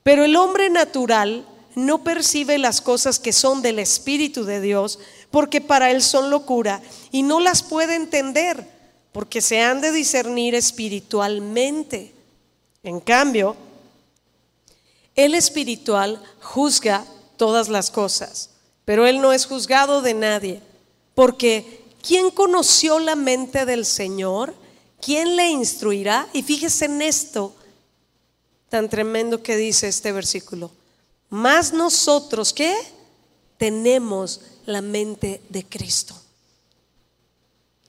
Pero 0.03 0.25
el 0.25 0.35
hombre 0.37 0.71
natural 0.71 1.47
no 1.75 2.03
percibe 2.03 2.59
las 2.59 2.81
cosas 2.81 3.19
que 3.19 3.33
son 3.33 3.63
del 3.63 3.79
Espíritu 3.79 4.45
de 4.45 4.61
Dios, 4.61 4.99
porque 5.31 5.61
para 5.61 5.91
él 5.91 6.03
son 6.03 6.31
locura 6.31 6.83
y 7.13 7.23
no 7.23 7.41
las 7.41 7.63
puede 7.63 7.95
entender, 7.95 8.67
porque 9.13 9.43
se 9.43 9.61
han 9.61 9.83
de 9.83 9.93
discernir 9.93 10.55
espiritualmente. 10.55 12.15
En 12.83 12.99
cambio, 12.99 13.55
el 15.15 15.35
espiritual 15.35 16.23
juzga 16.41 17.05
todas 17.37 17.69
las 17.69 17.91
cosas, 17.91 18.49
pero 18.87 19.07
él 19.07 19.21
no 19.21 19.33
es 19.33 19.45
juzgado 19.45 20.01
de 20.01 20.15
nadie, 20.15 20.63
porque 21.15 21.85
¿quién 22.03 22.31
conoció 22.31 22.99
la 22.99 23.15
mente 23.15 23.67
del 23.67 23.85
Señor? 23.85 24.62
¿Quién 25.03 25.37
le 25.37 25.51
instruirá? 25.51 26.27
Y 26.33 26.43
fíjese 26.43 26.87
en 26.87 27.03
esto 27.03 27.55
tan 28.71 28.89
tremendo 28.89 29.43
que 29.43 29.57
dice 29.57 29.89
este 29.89 30.13
versículo. 30.13 30.71
Más 31.29 31.75
nosotros 31.75 32.55
que 32.55 32.75
tenemos 33.59 34.41
la 34.65 34.81
mente 34.81 35.43
de 35.51 35.65
Cristo. 35.65 36.19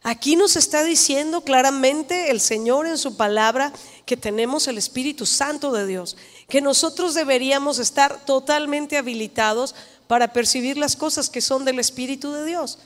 Aquí 0.02 0.36
nos 0.36 0.58
está 0.58 0.84
diciendo 0.84 1.42
claramente 1.42 2.30
el 2.30 2.42
Señor 2.42 2.88
en 2.88 2.98
su 2.98 3.16
palabra 3.16 3.72
que 4.06 4.18
tenemos 4.18 4.68
el 4.68 4.78
Espíritu 4.78 5.26
Santo 5.26 5.72
de 5.72 5.88
Dios, 5.88 6.18
que 6.50 6.60
nosotros 6.60 7.14
deberíamos 7.14 7.80
estar 7.80 8.26
totalmente 8.26 8.98
habilitados 8.98 9.74
para 10.08 10.34
percibir 10.34 10.78
las 10.78 10.98
cosas 10.98 11.30
que 11.30 11.40
son 11.40 11.64
del 11.64 11.80
Espíritu 11.80 12.34
de 12.34 12.46
Dios. 12.46 12.80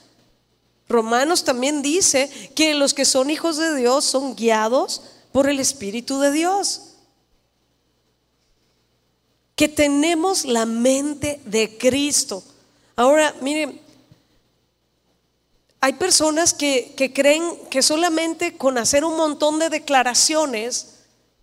Romanos 0.89 1.43
también 1.43 1.81
dice 1.81 2.29
que 2.55 2.73
los 2.73 2.93
que 2.93 3.05
son 3.05 3.29
hijos 3.29 3.57
de 3.57 3.75
Dios 3.75 4.05
son 4.05 4.35
guiados 4.35 5.01
por 5.31 5.49
el 5.49 5.59
Espíritu 5.59 6.19
de 6.19 6.31
Dios. 6.31 6.93
Que 9.55 9.67
tenemos 9.67 10.45
la 10.45 10.65
mente 10.65 11.41
de 11.45 11.77
Cristo. 11.77 12.43
Ahora, 12.95 13.35
miren, 13.41 13.81
hay 15.81 15.93
personas 15.93 16.53
que, 16.53 16.93
que, 16.95 17.11
creen 17.11 17.43
que 17.69 17.81
solamente 17.81 18.57
con 18.57 18.77
hacer 18.77 19.03
un 19.03 19.17
montón 19.17 19.59
de 19.59 19.69
declaraciones 19.69 20.95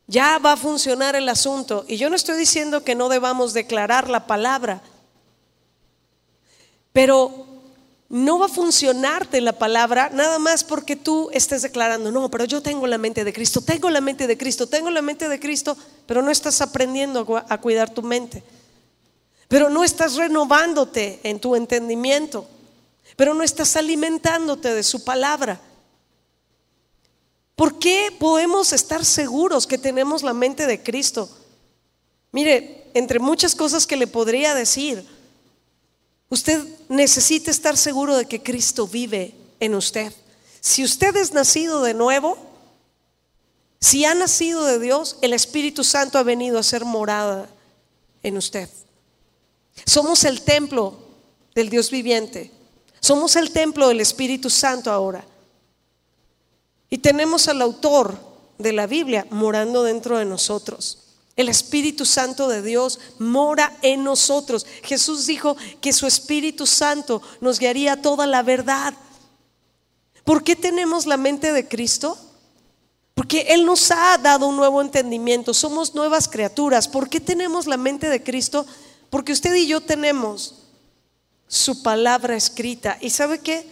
ya 0.07 0.39
va 0.39 0.53
a 0.53 0.57
funcionar 0.57 1.17
el 1.17 1.29
asunto. 1.29 1.85
Y 1.87 1.97
yo 1.97 2.09
no 2.09 2.17
estoy 2.17 2.37
diciendo 2.37 2.83
que 2.83 2.95
no 2.95 3.09
debamos 3.09 3.53
declarar 3.53 4.09
la 4.09 4.27
palabra, 4.27 4.83
pero 6.93 7.54
no 8.15 8.39
va 8.39 8.47
a 8.47 8.49
funcionarte 8.49 9.41
la 9.41 9.55
palabra 9.59 10.09
nada 10.13 10.39
más 10.39 10.63
porque 10.63 10.95
tú 10.95 11.31
estés 11.33 11.63
declarando, 11.63 12.13
no, 12.13 12.31
pero 12.31 12.45
yo 12.45 12.63
tengo 12.63 12.87
la 12.87 12.97
mente 12.97 13.25
de 13.25 13.33
Cristo, 13.33 13.61
tengo 13.61 13.91
la 13.91 14.01
mente 14.01 14.29
de 14.29 14.39
Cristo, 14.39 14.69
tengo 14.69 14.89
la 14.89 15.03
mente 15.03 15.29
de 15.29 15.41
Cristo, 15.41 15.77
pero 16.07 16.23
no 16.23 16.31
estás 16.31 16.61
aprendiendo 16.61 17.45
a 17.49 17.61
cuidar 17.61 17.91
tu 17.91 18.03
mente. 18.03 18.45
Pero 19.49 19.69
no 19.69 19.83
estás 19.83 20.15
renovándote 20.15 21.19
en 21.25 21.41
tu 21.41 21.57
entendimiento, 21.57 22.47
pero 23.17 23.35
no 23.35 23.43
estás 23.43 23.75
alimentándote 23.75 24.73
de 24.73 24.85
su 24.85 25.03
palabra. 25.03 25.61
¿Por 27.57 27.81
qué 27.81 28.15
podemos 28.17 28.73
estar 28.73 29.05
seguros 29.05 29.67
que 29.67 29.77
tenemos 29.77 30.23
la 30.23 30.35
mente 30.35 30.69
de 30.69 30.81
Cristo? 30.81 31.29
Mire, 32.31 32.93
entre 32.95 33.19
muchas 33.19 33.57
cosas 33.57 33.89
que 33.89 33.97
le 33.97 34.07
podría 34.07 34.55
decir, 34.55 35.05
Usted 36.35 36.67
necesita 36.89 37.53
estar 37.53 37.77
seguro 37.77 38.17
de 38.17 38.27
que 38.27 38.43
Cristo 38.43 38.89
vive 38.89 39.37
en 39.61 39.77
usted. 39.77 40.13
Si 40.61 40.83
usted 40.83 41.15
es 41.15 41.33
nacido 41.33 41.81
de 41.81 41.95
nuevo, 41.95 42.37
si 43.81 44.05
ha 44.05 44.17
nacido 44.17 44.65
de 44.65 44.81
Dios, 44.81 45.17
el 45.23 45.33
Espíritu 45.33 45.85
Santo 45.85 46.19
ha 46.19 46.25
venido 46.25 46.59
a 46.59 46.65
ser 46.65 46.85
morada 46.85 47.49
en 48.25 48.37
usted. 48.37 48.69
Somos 49.87 50.25
el 50.25 50.43
templo 50.43 50.99
del 51.55 51.71
Dios 51.71 51.93
viviente. 51.93 52.51
Somos 52.99 53.37
el 53.37 53.53
templo 53.53 53.87
del 53.87 54.01
Espíritu 54.01 54.51
Santo 54.51 54.91
ahora. 54.91 55.25
Y 56.91 56.99
tenemos 56.99 57.47
al 57.47 57.63
autor 57.63 58.19
de 58.59 58.73
la 58.73 58.89
Biblia 58.89 59.25
morando 59.31 59.85
dentro 59.85 60.19
de 60.19 60.25
nosotros. 60.25 61.04
El 61.37 61.49
Espíritu 61.49 62.05
Santo 62.05 62.49
de 62.49 62.63
Dios 62.63 63.01
mora 63.19 63.77
en 63.83 64.05
nosotros. 64.05 64.67
Jesús 64.83 65.27
dijo 65.27 65.57
que 65.81 65.93
su 65.93 66.07
Espíritu 66.07 66.67
Santo 66.67 67.21
nos 67.41 67.59
guiaría 67.59 68.01
toda 68.01 68.27
la 68.27 68.43
verdad. 68.43 68.95
¿Por 70.25 70.45
qué 70.45 70.55
tenemos 70.55 71.07
la 71.07 71.17
mente 71.17 71.53
de 71.53 71.69
Cristo? 71.69 72.17
Porque 73.15 73.47
Él 73.51 73.67
nos 73.67 73.91
ha 73.91 74.17
dado 74.19 74.47
un 74.47 74.57
nuevo 74.57 74.81
entendimiento. 74.81 75.55
Somos 75.55 75.95
nuevas 75.95 76.29
criaturas. 76.29 76.89
¿Por 76.89 77.09
qué 77.09 77.21
tenemos 77.21 77.67
la 77.67 77.77
mente 77.77 78.09
de 78.09 78.23
Cristo? 78.23 78.65
Porque 79.11 79.33
usted 79.33 79.55
y 79.55 79.67
yo 79.67 79.81
tenemos 79.81 80.65
su 81.49 81.83
palabra 81.83 82.37
escrita. 82.37 82.97
¿Y 83.01 83.11
sabe 83.11 83.41
qué? 83.41 83.67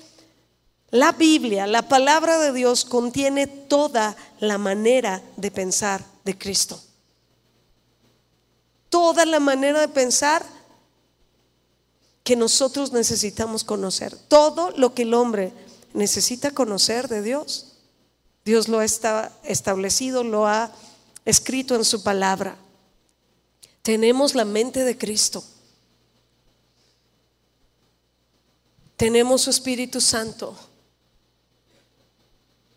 La 0.90 1.12
Biblia, 1.12 1.66
la 1.66 1.88
palabra 1.88 2.38
de 2.38 2.52
Dios, 2.52 2.84
contiene 2.84 3.46
toda 3.46 4.16
la 4.40 4.58
manera 4.58 5.22
de 5.36 5.50
pensar 5.50 6.04
de 6.24 6.36
Cristo. 6.36 6.80
Toda 8.92 9.24
la 9.24 9.40
manera 9.40 9.80
de 9.80 9.88
pensar 9.88 10.44
que 12.22 12.36
nosotros 12.36 12.92
necesitamos 12.92 13.64
conocer. 13.64 14.14
Todo 14.28 14.70
lo 14.72 14.92
que 14.92 15.02
el 15.02 15.14
hombre 15.14 15.54
necesita 15.94 16.50
conocer 16.50 17.08
de 17.08 17.22
Dios. 17.22 17.68
Dios 18.44 18.68
lo 18.68 18.80
ha 18.80 18.84
establecido, 18.84 20.24
lo 20.24 20.46
ha 20.46 20.70
escrito 21.24 21.74
en 21.74 21.86
su 21.86 22.02
palabra. 22.02 22.58
Tenemos 23.80 24.34
la 24.34 24.44
mente 24.44 24.84
de 24.84 24.98
Cristo. 24.98 25.42
Tenemos 28.98 29.40
su 29.40 29.48
Espíritu 29.48 30.02
Santo. 30.02 30.54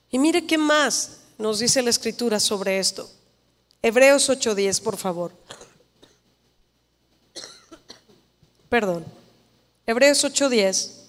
Y 0.10 0.18
mire 0.18 0.48
qué 0.48 0.58
más 0.58 1.18
nos 1.38 1.60
dice 1.60 1.82
la 1.82 1.90
escritura 1.90 2.40
sobre 2.40 2.80
esto. 2.80 3.12
Hebreos 3.82 4.30
8:10, 4.30 4.80
por 4.82 4.96
favor. 4.96 5.34
Perdón. 8.76 9.06
Hebreos 9.88 10.22
8:10. 10.26 11.06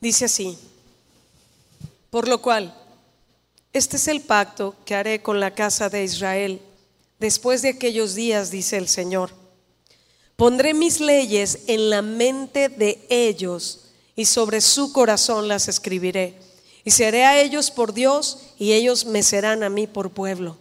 Dice 0.00 0.24
así, 0.24 0.56
por 2.08 2.26
lo 2.26 2.40
cual, 2.40 2.74
este 3.74 3.98
es 3.98 4.08
el 4.08 4.22
pacto 4.22 4.74
que 4.86 4.94
haré 4.94 5.22
con 5.22 5.40
la 5.40 5.50
casa 5.50 5.90
de 5.90 6.02
Israel 6.02 6.62
después 7.18 7.60
de 7.60 7.68
aquellos 7.68 8.14
días, 8.14 8.50
dice 8.50 8.78
el 8.78 8.88
Señor 8.88 9.30
Pondré 10.36 10.72
mis 10.72 11.00
leyes 11.00 11.64
en 11.66 11.90
la 11.90 12.00
mente 12.00 12.70
de 12.70 13.06
ellos 13.10 13.90
y 14.14 14.24
sobre 14.24 14.62
su 14.62 14.94
corazón 14.94 15.48
las 15.48 15.68
escribiré. 15.68 16.45
Y 16.86 16.92
seré 16.92 17.26
a 17.26 17.38
ellos 17.38 17.70
por 17.70 17.92
Dios 17.92 18.38
y 18.56 18.72
ellos 18.72 19.04
me 19.04 19.22
serán 19.22 19.62
a 19.62 19.68
mí 19.68 19.86
por 19.86 20.08
pueblo. 20.08 20.56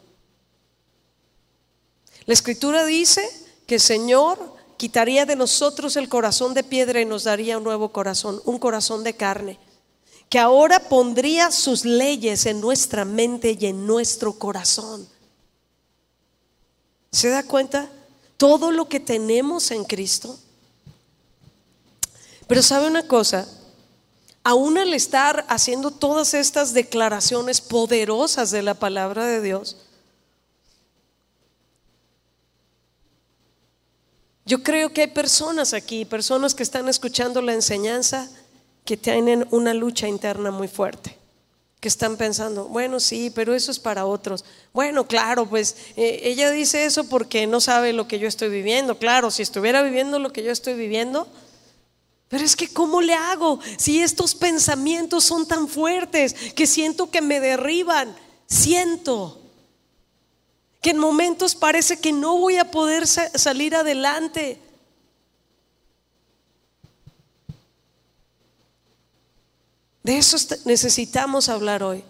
La 2.25 2.33
escritura 2.33 2.83
dice 2.83 3.25
que 3.65 3.75
el 3.75 3.81
Señor 3.81 4.37
quitaría 4.75 5.25
de 5.25 5.37
nosotros 5.37 5.95
el 5.95 6.09
corazón 6.09 6.53
de 6.53 6.65
piedra 6.65 6.99
y 6.99 7.05
nos 7.05 7.23
daría 7.23 7.57
un 7.57 7.63
nuevo 7.63 7.93
corazón, 7.93 8.41
un 8.43 8.59
corazón 8.59 9.05
de 9.05 9.15
carne, 9.15 9.57
que 10.27 10.39
ahora 10.39 10.81
pondría 10.89 11.49
sus 11.49 11.85
leyes 11.85 12.45
en 12.45 12.59
nuestra 12.59 13.05
mente 13.05 13.55
y 13.57 13.67
en 13.67 13.87
nuestro 13.87 14.33
corazón. 14.33 15.07
¿Se 17.11 17.29
da 17.29 17.43
cuenta? 17.43 17.89
todo 18.37 18.71
lo 18.71 18.87
que 18.87 18.99
tenemos 18.99 19.71
en 19.71 19.83
Cristo. 19.85 20.37
Pero 22.47 22.61
sabe 22.61 22.87
una 22.87 23.07
cosa, 23.07 23.47
aún 24.45 24.77
al 24.77 24.93
estar 24.93 25.43
haciendo 25.49 25.89
todas 25.89 26.35
estas 26.35 26.71
declaraciones 26.71 27.61
poderosas 27.61 28.51
de 28.51 28.61
la 28.61 28.75
palabra 28.75 29.25
de 29.25 29.41
Dios, 29.41 29.75
yo 34.45 34.61
creo 34.61 34.93
que 34.93 35.01
hay 35.01 35.07
personas 35.07 35.73
aquí, 35.73 36.05
personas 36.05 36.53
que 36.53 36.61
están 36.61 36.87
escuchando 36.87 37.41
la 37.41 37.53
enseñanza, 37.53 38.29
que 38.85 38.95
tienen 38.95 39.47
una 39.49 39.73
lucha 39.73 40.07
interna 40.07 40.51
muy 40.51 40.67
fuerte 40.67 41.17
que 41.79 41.89
están 41.89 42.17
pensando, 42.17 42.67
bueno, 42.67 42.99
sí, 42.99 43.31
pero 43.33 43.53
eso 43.53 43.69
es 43.69 43.77
para 43.77 44.07
otros. 44.07 44.43
Bueno, 44.73 45.05
claro, 45.05 45.45
pues 45.45 45.75
eh, 45.95 46.21
ella 46.23 46.49
dice 46.49 46.83
eso 46.83 47.03
porque 47.03 47.45
no 47.45 47.61
sabe 47.61 47.93
lo 47.93 48.07
que 48.07 48.17
yo 48.17 48.27
estoy 48.27 48.49
viviendo. 48.49 48.97
Claro, 48.97 49.29
si 49.29 49.43
estuviera 49.43 49.83
viviendo 49.83 50.17
lo 50.17 50.33
que 50.33 50.41
yo 50.41 50.51
estoy 50.51 50.73
viviendo, 50.73 51.27
pero 52.27 52.43
es 52.43 52.55
que 52.55 52.67
¿cómo 52.67 53.01
le 53.01 53.13
hago 53.13 53.59
si 53.77 54.01
estos 54.01 54.33
pensamientos 54.33 55.23
son 55.23 55.47
tan 55.47 55.67
fuertes 55.67 56.33
que 56.53 56.65
siento 56.65 57.11
que 57.11 57.21
me 57.21 57.39
derriban? 57.39 58.15
Siento 58.47 59.41
que 60.81 60.91
en 60.91 60.97
momentos 60.97 61.55
parece 61.55 61.99
que 61.99 62.11
no 62.11 62.37
voy 62.37 62.57
a 62.57 62.71
poder 62.71 63.07
salir 63.07 63.75
adelante. 63.75 64.59
De 70.03 70.17
eso 70.17 70.37
necesitamos 70.65 71.49
hablar 71.49 71.81
hoy. 71.81 72.03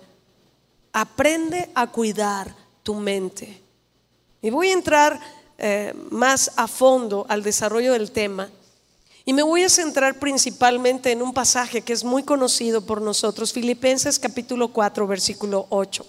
Aprende 0.91 1.71
a 1.73 1.87
cuidar 1.87 2.53
tu 2.83 2.95
mente. 2.95 3.61
Y 4.41 4.49
voy 4.49 4.69
a 4.69 4.73
entrar 4.73 5.19
eh, 5.57 5.93
más 6.09 6.51
a 6.57 6.67
fondo 6.67 7.25
al 7.29 7.43
desarrollo 7.43 7.93
del 7.93 8.11
tema. 8.11 8.49
Y 9.27 9.33
me 9.33 9.41
voy 9.41 9.63
a 9.63 9.69
centrar 9.69 10.19
principalmente 10.19 11.11
en 11.11 11.23
un 11.23 11.33
pasaje 11.33 11.81
que 11.81 11.93
es 11.93 12.03
muy 12.03 12.21
conocido 12.21 12.85
por 12.85 13.01
nosotros, 13.01 13.51
Filipenses 13.51 14.19
capítulo 14.19 14.67
4, 14.67 15.07
versículo 15.07 15.65
8, 15.69 16.05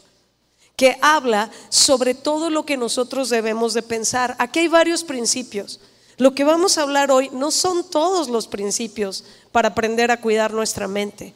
que 0.77 0.99
habla 1.01 1.51
sobre 1.71 2.15
todo 2.15 2.51
lo 2.51 2.67
que 2.67 2.77
nosotros 2.77 3.31
debemos 3.31 3.73
de 3.73 3.81
pensar. 3.81 4.37
Aquí 4.39 4.59
hay 4.59 4.69
varios 4.69 5.03
principios. 5.03 5.81
Lo 6.19 6.35
que 6.35 6.45
vamos 6.45 6.77
a 6.77 6.83
hablar 6.83 7.11
hoy 7.11 7.31
no 7.33 7.51
son 7.51 7.89
todos 7.89 8.29
los 8.29 8.49
principios 8.49 9.25
para 9.51 9.69
aprender 9.69 10.11
a 10.11 10.21
cuidar 10.21 10.53
nuestra 10.53 10.87
mente. 10.87 11.33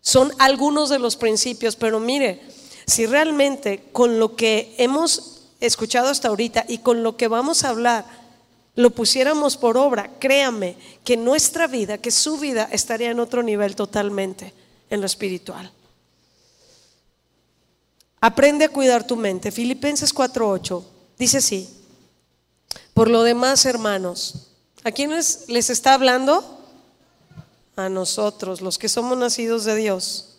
Son 0.00 0.32
algunos 0.38 0.88
de 0.88 0.98
los 0.98 1.16
principios, 1.16 1.76
pero 1.76 2.00
mire, 2.00 2.42
si 2.86 3.06
realmente 3.06 3.84
con 3.92 4.18
lo 4.18 4.34
que 4.34 4.74
hemos 4.78 5.42
escuchado 5.60 6.08
hasta 6.08 6.26
ahorita 6.26 6.64
y 6.66 6.78
con 6.78 7.04
lo 7.04 7.16
que 7.16 7.28
vamos 7.28 7.62
a 7.62 7.68
hablar, 7.68 8.04
lo 8.78 8.90
pusiéramos 8.90 9.56
por 9.56 9.76
obra, 9.76 10.08
créame 10.20 10.76
que 11.02 11.16
nuestra 11.16 11.66
vida, 11.66 11.98
que 11.98 12.12
su 12.12 12.38
vida 12.38 12.68
estaría 12.70 13.10
en 13.10 13.18
otro 13.18 13.42
nivel 13.42 13.74
totalmente, 13.74 14.54
en 14.88 15.00
lo 15.00 15.06
espiritual. 15.06 15.72
Aprende 18.20 18.66
a 18.66 18.68
cuidar 18.68 19.04
tu 19.04 19.16
mente. 19.16 19.50
Filipenses 19.50 20.14
4:8 20.14 20.84
dice 21.18 21.38
así. 21.38 21.68
Por 22.94 23.10
lo 23.10 23.24
demás, 23.24 23.66
hermanos, 23.66 24.52
¿a 24.84 24.92
quiénes 24.92 25.46
les 25.48 25.70
está 25.70 25.94
hablando? 25.94 26.54
a 27.74 27.88
nosotros, 27.88 28.60
los 28.60 28.76
que 28.76 28.88
somos 28.88 29.16
nacidos 29.16 29.64
de 29.64 29.76
Dios, 29.76 30.38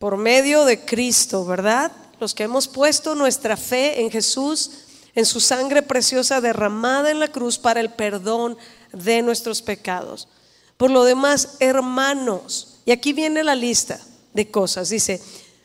por 0.00 0.16
medio 0.16 0.64
de 0.64 0.84
Cristo, 0.84 1.44
¿verdad? 1.44 1.92
Los 2.18 2.34
que 2.34 2.42
hemos 2.42 2.66
puesto 2.66 3.14
nuestra 3.14 3.56
fe 3.56 4.00
en 4.00 4.10
Jesús, 4.10 4.81
en 5.14 5.26
su 5.26 5.40
sangre 5.40 5.82
preciosa 5.82 6.40
derramada 6.40 7.10
en 7.10 7.18
la 7.18 7.28
cruz 7.28 7.58
para 7.58 7.80
el 7.80 7.90
perdón 7.90 8.56
de 8.92 9.22
nuestros 9.22 9.62
pecados. 9.62 10.28
Por 10.76 10.90
lo 10.90 11.04
demás, 11.04 11.56
hermanos, 11.60 12.78
y 12.84 12.92
aquí 12.92 13.12
viene 13.12 13.44
la 13.44 13.54
lista 13.54 14.00
de 14.32 14.50
cosas, 14.50 14.88
dice, 14.88 15.22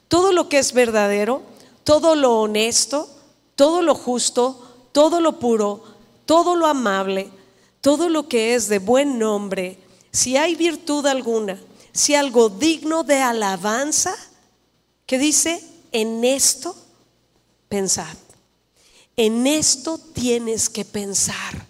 todo 0.07 0.31
lo 0.31 0.49
que 0.49 0.59
es 0.59 0.73
verdadero, 0.73 1.41
todo 1.83 2.15
lo 2.15 2.41
honesto, 2.41 3.09
todo 3.55 3.81
lo 3.81 3.95
justo, 3.95 4.89
todo 4.91 5.21
lo 5.21 5.39
puro, 5.39 5.83
todo 6.25 6.55
lo 6.55 6.67
amable, 6.67 7.29
todo 7.81 8.09
lo 8.09 8.27
que 8.27 8.55
es 8.55 8.67
de 8.67 8.79
buen 8.79 9.17
nombre, 9.17 9.79
si 10.11 10.35
hay 10.37 10.55
virtud 10.55 11.05
alguna, 11.05 11.59
si 11.93 12.15
algo 12.15 12.49
digno 12.49 13.03
de 13.03 13.19
alabanza, 13.21 14.15
que 15.05 15.17
dice, 15.17 15.63
en 15.91 16.23
esto 16.25 16.75
pensad. 17.69 18.26
En 19.17 19.47
esto 19.47 19.97
tienes 19.97 20.69
que 20.69 20.85
pensar. 20.85 21.65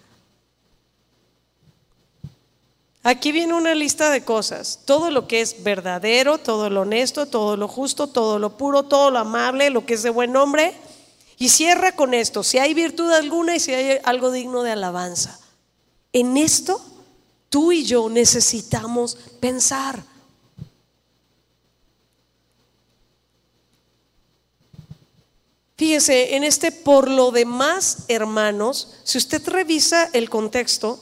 Aquí 3.02 3.32
viene 3.32 3.54
una 3.54 3.74
lista 3.74 4.10
de 4.10 4.22
cosas. 4.22 4.80
Todo 4.84 5.10
lo 5.10 5.26
que 5.26 5.40
es 5.40 5.62
verdadero, 5.62 6.36
todo 6.36 6.68
lo 6.68 6.82
honesto, 6.82 7.24
todo 7.24 7.56
lo 7.56 7.66
justo, 7.66 8.08
todo 8.08 8.38
lo 8.38 8.58
puro, 8.58 8.82
todo 8.82 9.10
lo 9.10 9.18
amable, 9.18 9.70
lo 9.70 9.86
que 9.86 9.94
es 9.94 10.02
de 10.02 10.10
buen 10.10 10.32
nombre. 10.32 10.74
Y 11.38 11.48
cierra 11.48 11.92
con 11.92 12.12
esto, 12.12 12.42
si 12.42 12.58
hay 12.58 12.74
virtud 12.74 13.10
alguna 13.10 13.56
y 13.56 13.60
si 13.60 13.72
hay 13.72 13.98
algo 14.04 14.30
digno 14.30 14.62
de 14.62 14.72
alabanza. 14.72 15.40
En 16.12 16.36
esto 16.36 16.80
tú 17.48 17.72
y 17.72 17.84
yo 17.84 18.10
necesitamos 18.10 19.16
pensar. 19.40 20.02
Fíjese, 25.78 26.34
en 26.34 26.42
este 26.42 26.72
por 26.72 27.08
lo 27.08 27.30
demás, 27.30 27.98
hermanos, 28.08 28.96
si 29.04 29.16
usted 29.16 29.46
revisa 29.48 30.10
el 30.12 30.28
contexto, 30.28 31.00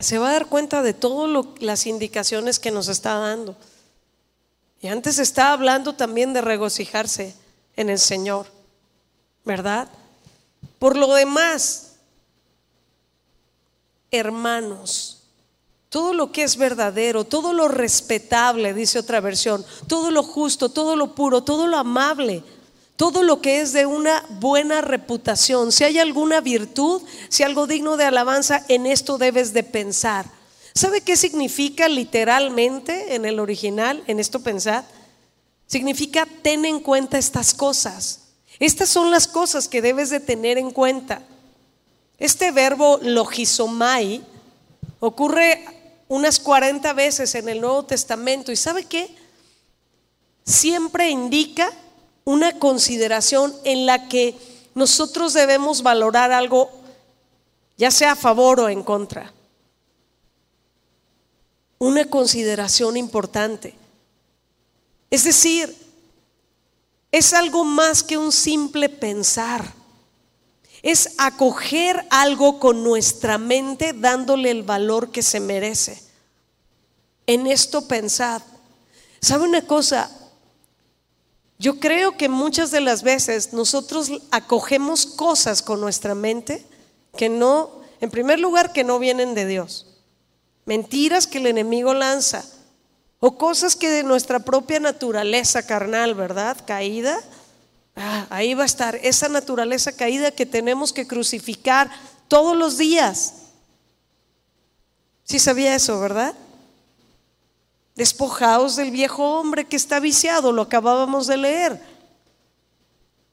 se 0.00 0.18
va 0.18 0.30
a 0.30 0.32
dar 0.32 0.46
cuenta 0.46 0.82
de 0.82 0.94
todas 0.94 1.46
las 1.60 1.86
indicaciones 1.86 2.58
que 2.58 2.70
nos 2.70 2.88
está 2.88 3.18
dando. 3.18 3.54
Y 4.80 4.88
antes 4.88 5.18
está 5.18 5.52
hablando 5.52 5.94
también 5.94 6.32
de 6.32 6.40
regocijarse 6.40 7.34
en 7.76 7.90
el 7.90 7.98
Señor, 7.98 8.46
¿verdad? 9.44 9.90
Por 10.78 10.96
lo 10.96 11.12
demás, 11.12 11.96
hermanos, 14.10 15.24
todo 15.90 16.14
lo 16.14 16.32
que 16.32 16.42
es 16.42 16.56
verdadero, 16.56 17.24
todo 17.24 17.52
lo 17.52 17.68
respetable, 17.68 18.72
dice 18.72 18.98
otra 18.98 19.20
versión, 19.20 19.62
todo 19.86 20.10
lo 20.10 20.22
justo, 20.22 20.70
todo 20.70 20.96
lo 20.96 21.14
puro, 21.14 21.44
todo 21.44 21.66
lo 21.66 21.76
amable, 21.76 22.42
todo 22.96 23.22
lo 23.22 23.40
que 23.40 23.60
es 23.60 23.72
de 23.72 23.86
una 23.86 24.24
buena 24.28 24.80
reputación. 24.80 25.72
Si 25.72 25.84
hay 25.84 25.98
alguna 25.98 26.40
virtud, 26.40 27.02
si 27.28 27.42
algo 27.42 27.66
digno 27.66 27.96
de 27.96 28.04
alabanza, 28.04 28.64
en 28.68 28.86
esto 28.86 29.18
debes 29.18 29.52
de 29.52 29.64
pensar. 29.64 30.26
¿Sabe 30.74 31.00
qué 31.00 31.16
significa 31.16 31.88
literalmente 31.88 33.14
en 33.14 33.24
el 33.24 33.40
original, 33.40 34.02
en 34.06 34.20
esto 34.20 34.40
pensar? 34.40 34.84
Significa 35.66 36.26
ten 36.42 36.64
en 36.64 36.80
cuenta 36.80 37.18
estas 37.18 37.54
cosas. 37.54 38.20
Estas 38.60 38.88
son 38.88 39.10
las 39.10 39.26
cosas 39.26 39.68
que 39.68 39.82
debes 39.82 40.10
de 40.10 40.20
tener 40.20 40.58
en 40.58 40.70
cuenta. 40.70 41.22
Este 42.18 42.52
verbo 42.52 42.98
logisomai 43.02 44.22
ocurre 45.00 45.64
unas 46.08 46.38
40 46.38 46.92
veces 46.92 47.34
en 47.34 47.48
el 47.48 47.60
Nuevo 47.60 47.84
Testamento 47.84 48.52
y 48.52 48.56
¿sabe 48.56 48.84
qué? 48.84 49.14
Siempre 50.44 51.08
indica 51.08 51.72
una 52.24 52.58
consideración 52.58 53.54
en 53.64 53.86
la 53.86 54.08
que 54.08 54.36
nosotros 54.74 55.34
debemos 55.34 55.82
valorar 55.82 56.32
algo, 56.32 56.70
ya 57.76 57.90
sea 57.90 58.12
a 58.12 58.16
favor 58.16 58.60
o 58.60 58.68
en 58.68 58.82
contra. 58.82 59.32
Una 61.78 62.06
consideración 62.06 62.96
importante. 62.96 63.74
Es 65.10 65.24
decir, 65.24 65.76
es 67.12 67.32
algo 67.34 67.64
más 67.64 68.02
que 68.02 68.18
un 68.18 68.32
simple 68.32 68.88
pensar. 68.88 69.72
Es 70.82 71.14
acoger 71.18 72.04
algo 72.10 72.58
con 72.58 72.82
nuestra 72.82 73.38
mente 73.38 73.92
dándole 73.92 74.50
el 74.50 74.62
valor 74.62 75.12
que 75.12 75.22
se 75.22 75.40
merece. 75.40 76.02
En 77.26 77.46
esto 77.46 77.86
pensad. 77.86 78.42
¿Sabe 79.20 79.44
una 79.44 79.62
cosa? 79.62 80.10
Yo 81.58 81.78
creo 81.78 82.16
que 82.16 82.28
muchas 82.28 82.70
de 82.70 82.80
las 82.80 83.02
veces 83.02 83.52
nosotros 83.52 84.10
acogemos 84.30 85.06
cosas 85.06 85.62
con 85.62 85.80
nuestra 85.80 86.14
mente 86.14 86.66
que 87.16 87.28
no, 87.28 87.70
en 88.00 88.10
primer 88.10 88.40
lugar, 88.40 88.72
que 88.72 88.84
no 88.84 88.98
vienen 88.98 89.34
de 89.34 89.46
Dios. 89.46 89.86
Mentiras 90.66 91.26
que 91.26 91.38
el 91.38 91.46
enemigo 91.46 91.94
lanza. 91.94 92.44
O 93.20 93.38
cosas 93.38 93.76
que 93.76 93.88
de 93.88 94.02
nuestra 94.02 94.40
propia 94.40 94.80
naturaleza 94.80 95.64
carnal, 95.64 96.14
¿verdad? 96.14 96.58
Caída. 96.66 97.18
Ah, 97.96 98.26
ahí 98.28 98.54
va 98.54 98.64
a 98.64 98.66
estar 98.66 98.96
esa 98.96 99.28
naturaleza 99.28 99.92
caída 99.92 100.32
que 100.32 100.44
tenemos 100.44 100.92
que 100.92 101.06
crucificar 101.06 101.90
todos 102.28 102.56
los 102.56 102.76
días. 102.76 103.34
Sí 105.22 105.38
sabía 105.38 105.74
eso, 105.74 105.98
¿verdad? 106.00 106.34
Despojaos 107.94 108.74
del 108.74 108.90
viejo 108.90 109.38
hombre 109.38 109.66
que 109.66 109.76
está 109.76 110.00
viciado, 110.00 110.50
lo 110.50 110.62
acabábamos 110.62 111.26
de 111.28 111.36
leer. 111.36 111.80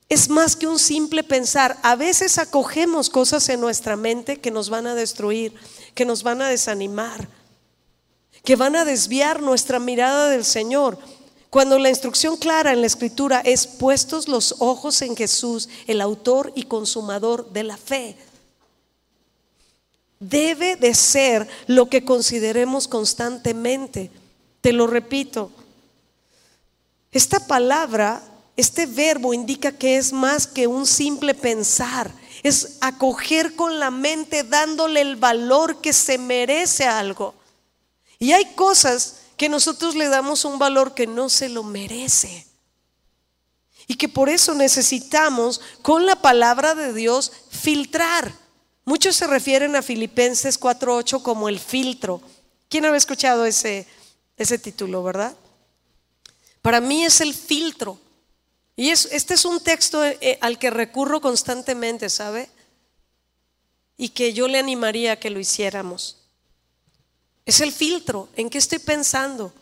Es 0.08 0.30
más 0.30 0.56
que 0.56 0.68
un 0.68 0.78
simple 0.78 1.24
pensar. 1.24 1.78
A 1.82 1.96
veces 1.96 2.38
acogemos 2.38 3.10
cosas 3.10 3.48
en 3.50 3.62
nuestra 3.62 3.96
mente 3.96 4.40
que 4.40 4.52
nos 4.52 4.70
van 4.70 4.86
a 4.86 4.94
destruir, 4.94 5.56
que 5.96 6.06
nos 6.06 6.22
van 6.22 6.42
a 6.42 6.50
desanimar, 6.50 7.28
que 8.44 8.56
van 8.56 8.76
a 8.76 8.86
desviar 8.86 9.42
nuestra 9.42 9.80
mirada 9.80 10.30
del 10.30 10.46
Señor. 10.46 11.00
Cuando 11.50 11.80
la 11.80 11.90
instrucción 11.90 12.38
clara 12.38 12.72
en 12.72 12.82
la 12.82 12.88
escritura 12.88 13.42
es 13.44 13.66
puestos 13.66 14.28
los 14.28 14.56
ojos 14.60 15.02
en 15.02 15.16
Jesús, 15.16 15.70
el 15.88 16.02
autor 16.02 16.54
y 16.56 16.64
consumador 16.64 17.50
de 17.52 17.64
la 17.64 17.78
fe. 17.78 18.16
Debe 20.20 20.76
de 20.76 20.94
ser 20.94 21.48
lo 21.66 21.90
que 21.90 22.06
consideremos 22.06 22.88
constantemente. 22.88 24.12
Te 24.62 24.72
lo 24.74 24.88
repito, 24.88 25.52
esta 27.12 27.46
palabra, 27.46 28.24
este 28.56 28.86
verbo 28.86 29.34
indica 29.34 29.72
que 29.72 29.98
es 29.98 30.14
más 30.14 30.48
que 30.48 30.68
un 30.68 30.86
simple 30.86 31.34
pensar, 31.34 32.12
es 32.44 32.78
acoger 32.80 33.56
con 33.56 33.80
la 33.80 33.92
mente 33.92 34.44
dándole 34.44 35.02
el 35.02 35.16
valor 35.18 35.82
que 35.82 35.94
se 35.94 36.18
merece 36.18 36.86
a 36.86 37.00
algo. 37.00 37.34
Y 38.18 38.32
hay 38.32 38.54
cosas 38.56 39.18
que 39.36 39.50
nosotros 39.50 39.96
le 39.96 40.08
damos 40.08 40.46
un 40.46 40.60
valor 40.60 40.94
que 40.94 41.08
no 41.08 41.28
se 41.28 41.50
lo 41.50 41.64
merece. 41.64 42.46
Y 43.88 43.96
que 43.96 44.08
por 44.08 44.30
eso 44.30 44.54
necesitamos 44.54 45.60
con 45.82 46.06
la 46.06 46.22
palabra 46.22 46.76
de 46.76 46.94
Dios 46.94 47.32
filtrar. 47.50 48.32
Muchos 48.86 49.16
se 49.16 49.28
refieren 49.28 49.76
a 49.76 49.82
Filipenses 49.82 50.60
4.8 50.60 51.22
como 51.22 51.50
el 51.50 51.60
filtro. 51.60 52.22
¿Quién 52.70 52.86
había 52.86 52.98
escuchado 52.98 53.46
ese, 53.46 53.88
ese 54.44 54.58
título, 54.58 55.04
¿verdad? 55.04 55.36
Para 56.62 56.82
mí 56.82 57.04
es 57.04 57.22
el 57.22 57.34
filtro. 57.34 58.00
Y 58.76 58.90
es, 58.90 59.06
este 59.12 59.34
es 59.34 59.46
un 59.46 59.60
texto 59.60 60.04
eh, 60.04 60.38
al 60.42 60.58
que 60.58 60.70
recurro 60.70 61.22
constantemente, 61.22 62.10
¿sabe? 62.10 62.50
Y 63.98 64.10
que 64.10 64.34
yo 64.34 64.48
le 64.48 64.58
animaría 64.58 65.14
a 65.14 65.16
que 65.18 65.30
lo 65.30 65.40
hiciéramos. 65.40 66.18
Es 67.46 67.60
el 67.62 67.72
filtro. 67.72 68.30
¿En 68.36 68.50
qué 68.50 68.58
estoy 68.58 68.80
pensando? 68.80 69.54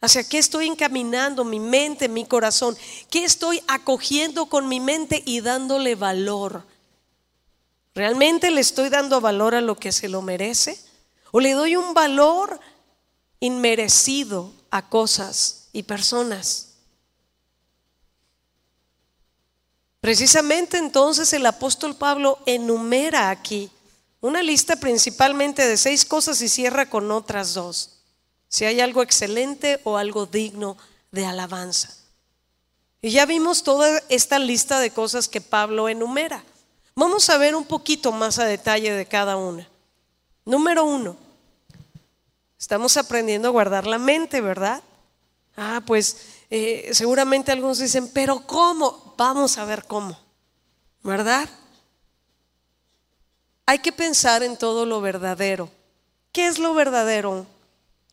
¿Hacia 0.00 0.28
qué 0.28 0.38
estoy 0.38 0.66
encaminando 0.66 1.44
mi 1.44 1.58
mente, 1.58 2.08
mi 2.08 2.26
corazón? 2.26 2.76
¿Qué 3.10 3.24
estoy 3.24 3.62
acogiendo 3.66 4.46
con 4.46 4.68
mi 4.68 4.78
mente 4.78 5.22
y 5.24 5.40
dándole 5.40 5.94
valor? 5.94 6.64
¿Realmente 7.94 8.50
le 8.50 8.60
estoy 8.60 8.90
dando 8.90 9.20
valor 9.20 9.54
a 9.54 9.62
lo 9.62 9.76
que 9.76 9.90
se 9.90 10.08
lo 10.08 10.20
merece? 10.20 10.78
¿O 11.32 11.40
le 11.40 11.52
doy 11.52 11.76
un 11.76 11.94
valor 11.94 12.60
inmerecido 13.40 14.52
a 14.70 14.88
cosas 14.88 15.68
y 15.72 15.82
personas. 15.82 16.66
Precisamente 20.00 20.78
entonces 20.78 21.32
el 21.32 21.44
apóstol 21.46 21.96
Pablo 21.96 22.38
enumera 22.46 23.30
aquí 23.30 23.70
una 24.20 24.42
lista 24.42 24.76
principalmente 24.76 25.66
de 25.66 25.76
seis 25.76 26.04
cosas 26.04 26.40
y 26.42 26.48
cierra 26.48 26.88
con 26.88 27.10
otras 27.10 27.54
dos. 27.54 27.98
Si 28.48 28.64
hay 28.64 28.80
algo 28.80 29.02
excelente 29.02 29.80
o 29.84 29.96
algo 29.96 30.26
digno 30.26 30.76
de 31.10 31.26
alabanza. 31.26 31.94
Y 33.02 33.10
ya 33.10 33.26
vimos 33.26 33.62
toda 33.62 34.02
esta 34.08 34.38
lista 34.38 34.80
de 34.80 34.90
cosas 34.90 35.28
que 35.28 35.40
Pablo 35.40 35.88
enumera. 35.88 36.44
Vamos 36.94 37.28
a 37.28 37.38
ver 37.38 37.54
un 37.54 37.64
poquito 37.64 38.10
más 38.12 38.38
a 38.38 38.44
detalle 38.44 38.92
de 38.92 39.06
cada 39.06 39.36
una. 39.36 39.68
Número 40.44 40.84
uno, 40.84 41.16
Estamos 42.58 42.96
aprendiendo 42.96 43.48
a 43.48 43.52
guardar 43.52 43.86
la 43.86 43.98
mente, 43.98 44.40
¿verdad? 44.40 44.82
Ah, 45.56 45.82
pues 45.86 46.16
eh, 46.50 46.90
seguramente 46.92 47.52
algunos 47.52 47.78
dicen, 47.78 48.10
pero 48.12 48.46
¿cómo? 48.46 49.14
Vamos 49.16 49.58
a 49.58 49.64
ver 49.64 49.84
cómo, 49.84 50.18
¿verdad? 51.02 51.48
Hay 53.66 53.78
que 53.80 53.92
pensar 53.92 54.42
en 54.42 54.56
todo 54.56 54.86
lo 54.86 55.00
verdadero. 55.00 55.70
¿Qué 56.32 56.46
es 56.46 56.58
lo 56.58 56.74
verdadero? 56.74 57.46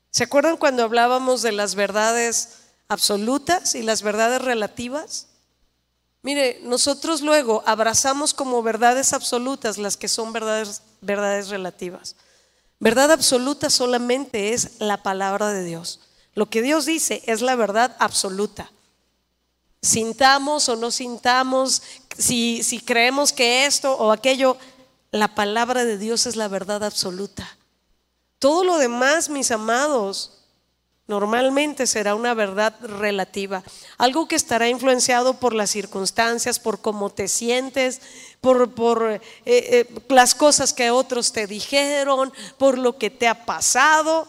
¿Se 0.10 0.24
acuerdan 0.24 0.58
cuando 0.58 0.84
hablábamos 0.84 1.42
de 1.42 1.52
las 1.52 1.76
verdades 1.76 2.60
absolutas 2.88 3.76
y 3.76 3.82
las 3.82 4.02
verdades 4.02 4.42
relativas? 4.42 5.28
Mire, 6.22 6.62
nosotros 6.64 7.22
luego 7.22 7.64
abrazamos 7.66 8.34
como 8.34 8.64
verdades 8.64 9.12
absolutas 9.12 9.78
las 9.78 9.98
que 9.98 10.08
son 10.08 10.32
verdades, 10.32 10.82
verdades 11.02 11.50
relativas. 11.50 12.16
Verdad 12.84 13.14
absoluta 13.14 13.70
solamente 13.70 14.54
es 14.54 14.72
la 14.80 15.04
palabra 15.04 15.54
de 15.54 15.64
Dios. 15.64 16.02
Lo 16.34 16.50
que 16.50 16.62
Dios 16.62 16.86
dice 16.86 17.24
es 17.28 17.42
la 17.42 17.56
verdad 17.56 17.96
absoluta. 17.98 18.74
Sintamos 19.82 20.68
o 20.68 20.76
no 20.76 20.92
sintamos, 20.92 21.82
si, 22.18 22.62
si 22.62 22.82
creemos 22.82 23.32
que 23.32 23.66
esto 23.66 23.96
o 23.96 24.12
aquello, 24.12 24.58
la 25.12 25.34
palabra 25.34 25.86
de 25.86 25.98
Dios 25.98 26.26
es 26.26 26.36
la 26.36 26.50
verdad 26.50 26.84
absoluta. 26.84 27.58
Todo 28.38 28.66
lo 28.66 28.78
demás, 28.78 29.30
mis 29.30 29.52
amados, 29.52 30.44
Normalmente 31.06 31.86
será 31.86 32.16
una 32.16 32.34
verdad 32.34 32.76
relativa, 32.82 33.62
algo 33.98 34.30
que 34.30 34.38
estará 34.38 34.70
influenciado 34.70 35.34
por 35.34 35.54
las 35.54 35.70
circunstancias, 35.70 36.60
por 36.60 36.80
cómo 36.80 37.10
te 37.10 37.28
sientes, 37.28 38.00
por, 38.44 38.76
por 38.76 39.10
eh, 39.10 39.22
eh, 39.46 39.88
las 40.10 40.36
cosas 40.36 40.72
que 40.72 40.92
otros 40.92 41.32
te 41.32 41.48
dijeron, 41.48 42.32
por 42.60 42.78
lo 42.78 43.00
que 43.00 43.10
te 43.10 43.28
ha 43.28 43.46
pasado. 43.46 44.28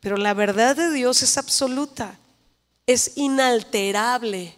Pero 0.00 0.18
la 0.18 0.34
verdad 0.34 0.76
de 0.76 0.90
Dios 0.90 1.22
es 1.22 1.38
absoluta, 1.38 2.18
es 2.86 3.12
inalterable. 3.14 4.54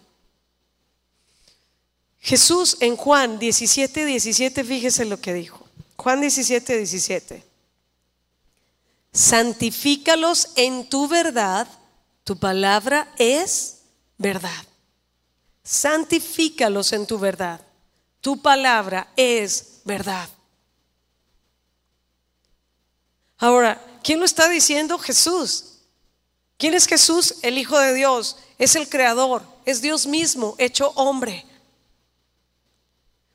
Jesús 2.19 2.75
en 2.81 2.97
Juan 2.97 3.39
17, 3.39 4.03
17, 4.03 4.63
fíjese 4.65 5.05
lo 5.05 5.21
que 5.21 5.33
dijo. 5.33 5.65
Juan 5.95 6.19
17, 6.19 6.75
17 6.75 7.49
santifícalos 9.11 10.49
en 10.55 10.87
tu 10.87 11.07
verdad, 11.07 11.67
tu 12.23 12.37
palabra 12.37 13.11
es 13.17 13.79
verdad. 14.17 14.63
Santifícalos 15.63 16.93
en 16.93 17.05
tu 17.05 17.19
verdad, 17.19 17.61
tu 18.21 18.41
palabra 18.41 19.11
es 19.15 19.81
verdad. 19.85 20.29
Ahora, 23.37 23.81
¿quién 24.03 24.19
lo 24.19 24.25
está 24.25 24.49
diciendo? 24.49 24.97
Jesús. 24.99 25.79
¿Quién 26.57 26.73
es 26.73 26.87
Jesús? 26.87 27.35
El 27.41 27.57
Hijo 27.57 27.79
de 27.79 27.93
Dios. 27.93 28.37
Es 28.57 28.75
el 28.75 28.89
Creador. 28.89 29.43
Es 29.65 29.81
Dios 29.81 30.05
mismo, 30.07 30.55
hecho 30.57 30.91
hombre. 30.95 31.45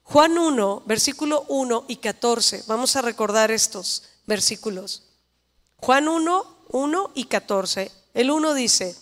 Juan 0.02 0.36
1, 0.36 0.82
versículo 0.84 1.46
1 1.48 1.86
y 1.88 1.96
14. 1.96 2.64
Vamos 2.66 2.94
a 2.96 3.02
recordar 3.02 3.50
estos 3.50 4.02
versículos. 4.26 5.04
Juan 5.76 6.08
1, 6.08 6.56
1 6.68 7.10
y 7.14 7.24
14. 7.24 7.90
El 8.12 8.30
1 8.30 8.54
dice, 8.54 8.94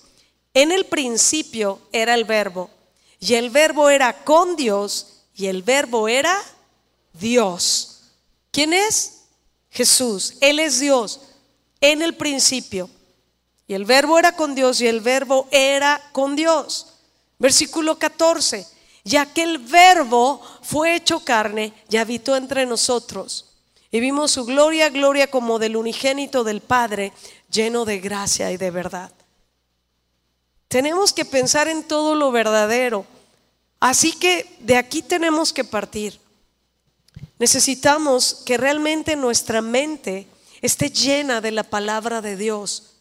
en 0.54 0.70
el 0.70 0.86
principio 0.86 1.80
era 1.92 2.14
el 2.14 2.24
verbo, 2.24 2.70
y 3.18 3.34
el 3.34 3.50
verbo 3.50 3.90
era 3.90 4.24
con 4.24 4.56
Dios, 4.56 5.11
y 5.34 5.46
el 5.46 5.62
verbo 5.62 6.08
era 6.08 6.38
Dios. 7.12 8.02
¿Quién 8.50 8.72
es? 8.72 9.22
Jesús. 9.70 10.34
Él 10.40 10.58
es 10.58 10.80
Dios 10.80 11.20
en 11.80 12.02
el 12.02 12.14
principio. 12.14 12.88
Y 13.66 13.74
el 13.74 13.84
verbo 13.84 14.18
era 14.18 14.36
con 14.36 14.54
Dios 14.54 14.80
y 14.80 14.86
el 14.86 15.00
verbo 15.00 15.48
era 15.50 16.00
con 16.12 16.36
Dios. 16.36 16.94
Versículo 17.38 17.98
14. 17.98 18.66
Ya 19.04 19.26
que 19.26 19.42
el 19.42 19.58
verbo 19.58 20.40
fue 20.62 20.94
hecho 20.94 21.20
carne 21.20 21.72
y 21.88 21.96
habitó 21.96 22.36
entre 22.36 22.66
nosotros. 22.66 23.46
Y 23.90 24.00
vimos 24.00 24.30
su 24.30 24.44
gloria, 24.44 24.88
gloria 24.88 25.30
como 25.30 25.58
del 25.58 25.76
unigénito 25.76 26.44
del 26.44 26.60
Padre, 26.60 27.12
lleno 27.50 27.84
de 27.84 27.98
gracia 27.98 28.50
y 28.52 28.56
de 28.56 28.70
verdad. 28.70 29.12
Tenemos 30.68 31.12
que 31.12 31.24
pensar 31.24 31.68
en 31.68 31.82
todo 31.82 32.14
lo 32.14 32.32
verdadero. 32.32 33.04
Así 33.82 34.12
que 34.12 34.46
de 34.60 34.76
aquí 34.76 35.02
tenemos 35.02 35.52
que 35.52 35.64
partir. 35.64 36.20
Necesitamos 37.40 38.42
que 38.46 38.56
realmente 38.56 39.16
nuestra 39.16 39.60
mente 39.60 40.28
esté 40.60 40.88
llena 40.88 41.40
de 41.40 41.50
la 41.50 41.64
palabra 41.64 42.20
de 42.20 42.36
Dios, 42.36 42.92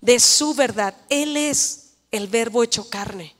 de 0.00 0.18
su 0.18 0.52
verdad. 0.52 0.92
Él 1.08 1.36
es 1.36 1.92
el 2.10 2.26
verbo 2.26 2.64
hecho 2.64 2.90
carne. 2.90 3.36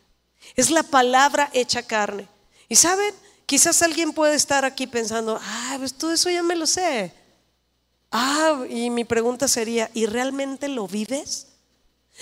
Es 0.55 0.71
la 0.71 0.85
palabra 0.85 1.51
hecha 1.53 1.83
carne. 1.83 2.29
Y 2.69 2.77
saben, 2.77 3.13
quizás 3.45 3.83
alguien 3.83 4.13
puede 4.13 4.37
estar 4.37 4.65
aquí 4.65 4.87
pensando, 4.87 5.41
ah, 5.43 5.75
pues 5.81 5.95
todo 5.95 6.13
eso 6.13 6.31
ya 6.31 6.45
me 6.45 6.55
lo 6.55 6.65
sé. 6.65 7.13
Ah, 8.13 8.65
y 8.71 8.89
mi 8.91 9.05
pregunta 9.05 9.49
sería, 9.49 9.91
¿y 9.95 10.07
realmente 10.07 10.69
lo 10.69 10.87
vives? 10.87 11.49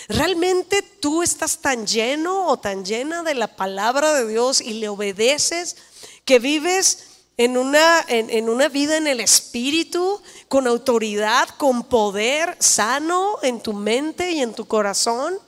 ¿Realmente 0.07 0.81
tú 0.81 1.21
estás 1.23 1.59
tan 1.59 1.85
lleno 1.85 2.47
o 2.47 2.57
tan 2.57 2.83
llena 2.83 3.23
de 3.23 3.35
la 3.35 3.55
palabra 3.55 4.13
de 4.13 4.27
Dios 4.27 4.59
y 4.59 4.73
le 4.73 4.89
obedeces 4.89 5.77
que 6.25 6.39
vives 6.39 7.13
en 7.37 7.57
una, 7.57 8.01
en, 8.07 8.49
una 8.49 8.69
vida 8.69 8.97
en 8.97 9.07
el 9.07 9.19
espíritu, 9.19 10.21
con 10.49 10.67
autoridad, 10.67 11.49
con 11.57 11.83
poder 11.83 12.55
sano 12.59 13.37
en 13.41 13.61
tu 13.61 13.73
mente 13.73 14.31
y 14.31 14.41
en 14.41 14.53
tu 14.53 14.65
corazón. 14.65 15.39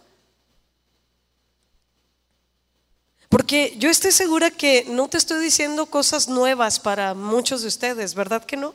Porque 3.30 3.76
yo 3.78 3.90
estoy 3.90 4.12
segura 4.12 4.50
que 4.50 4.86
no 4.88 5.10
te 5.10 5.18
estoy 5.18 5.44
diciendo 5.44 5.88
cosas 5.88 6.28
nuevas 6.28 6.80
para 6.80 7.14
muchos 7.14 7.62
de 7.62 7.68
ustedes, 7.68 8.16
¿verdad 8.16 8.46
que 8.46 8.58
no? 8.58 8.74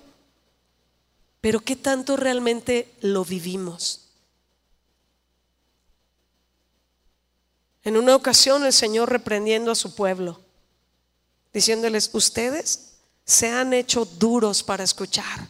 Pero 1.40 1.61
¿qué 1.61 1.74
tanto 1.76 2.16
realmente 2.16 2.92
lo 3.00 3.24
vivimos? 3.24 4.10
En 7.82 7.96
una 7.96 8.14
ocasión 8.14 8.64
el 8.64 8.72
Señor 8.72 9.10
reprendiendo 9.10 9.70
a 9.70 9.74
su 9.74 9.94
pueblo, 9.94 10.40
diciéndoles, 11.52 12.10
ustedes 12.12 12.98
se 13.24 13.50
han 13.50 13.72
hecho 13.72 14.04
duros 14.04 14.62
para 14.62 14.84
escuchar. 14.84 15.48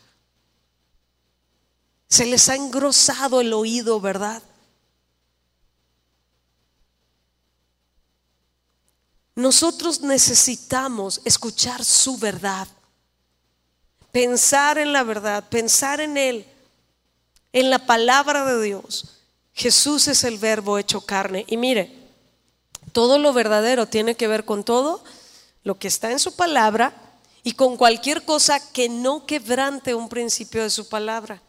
Se 2.09 2.27
les 2.27 2.49
ha 2.49 2.57
engrosado 2.57 3.41
el 3.41 3.53
oído, 3.53 4.01
¿verdad? 4.01 4.43
Nosotros 9.35 10.01
necesitamos 10.03 11.21
escuchar 11.25 11.85
su 11.85 12.19
verdad, 12.19 12.69
pensar 14.13 14.77
en 14.79 14.93
la 14.93 15.03
verdad, 15.03 15.49
pensar 15.49 16.01
en 16.01 16.17
Él, 16.17 16.47
en 17.53 17.71
la 17.71 17.87
palabra 17.87 18.45
de 18.45 18.63
Dios. 18.63 19.19
Jesús 19.55 20.09
es 20.09 20.25
el 20.25 20.39
verbo 20.39 20.79
hecho 20.79 21.01
carne. 21.01 21.45
Y 21.49 21.57
mire, 21.57 22.00
todo 22.91 23.19
lo 23.19 23.33
verdadero 23.33 23.87
tiene 23.87 24.15
que 24.15 24.29
ver 24.29 24.45
con 24.45 24.65
todo 24.65 25.03
lo 25.63 25.79
que 25.79 25.89
está 25.89 26.11
en 26.11 26.19
su 26.19 26.37
palabra 26.37 26.95
y 27.43 27.53
con 27.53 27.77
cualquier 27.77 28.25
cosa 28.25 28.61
que 28.73 28.89
no 28.89 29.27
quebrante 29.27 29.95
un 29.95 30.09
principio 30.09 30.63
de 30.63 30.71
su 30.71 30.89
palabra. 30.89 31.43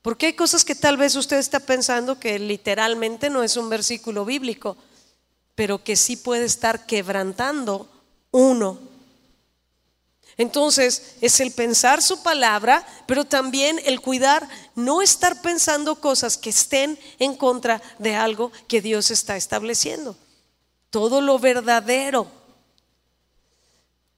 Porque 0.00 0.26
hay 0.26 0.32
cosas 0.32 0.64
que 0.64 0.74
tal 0.74 0.96
vez 0.96 1.14
usted 1.14 1.36
está 1.36 1.60
pensando 1.60 2.18
que 2.18 2.38
literalmente 2.38 3.30
no 3.30 3.42
es 3.42 3.56
un 3.56 3.68
versículo 3.68 4.24
bíblico, 4.24 4.76
pero 5.54 5.84
que 5.84 5.94
sí 5.96 6.16
puede 6.16 6.44
estar 6.44 6.86
quebrantando 6.86 7.88
uno. 8.32 8.78
Entonces 10.42 11.14
es 11.20 11.40
el 11.40 11.52
pensar 11.52 12.02
su 12.02 12.22
palabra, 12.22 12.86
pero 13.06 13.24
también 13.24 13.80
el 13.84 14.00
cuidar 14.00 14.48
no 14.74 15.00
estar 15.00 15.40
pensando 15.40 15.96
cosas 15.96 16.36
que 16.36 16.50
estén 16.50 16.98
en 17.18 17.36
contra 17.36 17.80
de 17.98 18.14
algo 18.14 18.52
que 18.68 18.80
Dios 18.80 19.10
está 19.10 19.36
estableciendo. 19.36 20.16
Todo 20.90 21.20
lo 21.20 21.38
verdadero 21.38 22.42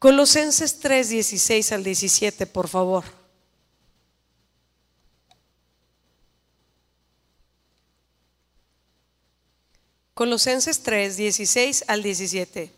Colosenses 0.04 0.80
3, 0.80 1.08
16 1.08 1.72
al 1.72 1.82
17, 1.82 2.46
por 2.46 2.68
favor. 2.68 3.04
Colosenses 10.12 10.82
3, 10.82 11.16
16 11.16 11.84
al 11.88 12.02
17. 12.02 12.70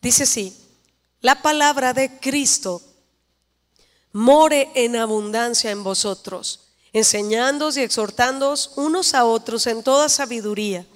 Dice 0.00 0.22
así, 0.22 0.56
la 1.20 1.42
palabra 1.42 1.92
de 1.92 2.18
Cristo 2.18 2.82
more 4.12 4.70
en 4.74 4.96
abundancia 4.96 5.70
en 5.70 5.84
vosotros, 5.84 6.68
enseñándoos 6.92 7.76
y 7.76 7.82
exhortándoos 7.82 8.72
unos 8.76 9.14
a 9.14 9.24
otros 9.24 9.66
en 9.66 9.82
toda 9.82 10.08
sabiduría, 10.08 10.86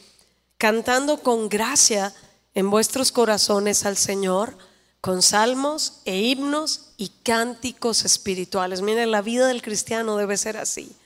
cantando 0.59 1.19
con 1.19 1.49
gracia 1.49 2.15
en 2.55 2.71
vuestros 2.71 3.13
corazones 3.13 3.85
al 3.85 3.97
Señor 3.97 4.57
con 5.05 5.21
salmos 5.21 6.01
e 6.07 6.17
himnos 6.17 6.93
y 6.97 7.11
cánticos 7.23 8.07
espirituales. 8.07 8.81
Miren, 8.81 9.11
la 9.11 9.21
vida 9.21 9.49
del 9.49 9.61
cristiano 9.61 10.17
debe 10.17 10.39
ser 10.39 10.57
así. 10.57 10.97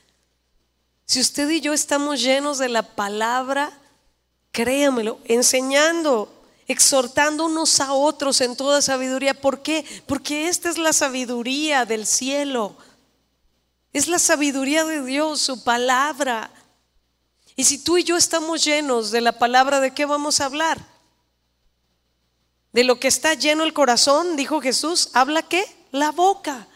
Si 1.05 1.21
usted 1.21 1.51
y 1.51 1.61
yo 1.61 1.73
estamos 1.73 2.21
llenos 2.21 2.59
de 2.59 2.69
la 2.69 2.83
palabra, 2.83 3.77
créamelo, 4.53 5.19
enseñando, 5.25 6.33
exhortando 6.69 7.47
unos 7.47 7.81
a 7.81 7.95
otros 7.95 8.43
en 8.43 8.55
toda 8.55 8.83
sabiduría. 8.83 9.33
¿Por 9.33 9.63
qué? 9.63 9.85
Porque 10.07 10.49
esta 10.49 10.69
es 10.69 10.77
la 10.77 10.93
sabiduría 10.93 11.87
del 11.87 12.07
cielo. 12.07 12.77
Es 13.95 14.07
la 14.07 14.19
sabiduría 14.19 14.85
de 14.85 15.03
Dios, 15.03 15.41
su 15.41 15.65
palabra. 15.65 16.51
Y 17.57 17.65
si 17.65 17.79
tú 17.79 17.97
y 17.97 18.05
yo 18.05 18.17
estamos 18.17 18.63
llenos 18.63 19.11
de 19.11 19.23
la 19.23 19.33
palabra, 19.33 19.81
¿de 19.81 19.95
qué 19.95 20.05
vamos 20.05 20.41
a 20.41 20.45
hablar? 20.45 20.79
De 22.73 22.85
lo 22.85 23.01
que 23.01 23.09
está 23.09 23.33
lleno 23.33 23.65
el 23.65 23.73
corazón, 23.73 24.37
dijo 24.37 24.61
Jesús, 24.61 25.09
habla 25.15 25.43
qué? 25.43 25.65
La 25.91 26.13
boca. 26.13 26.69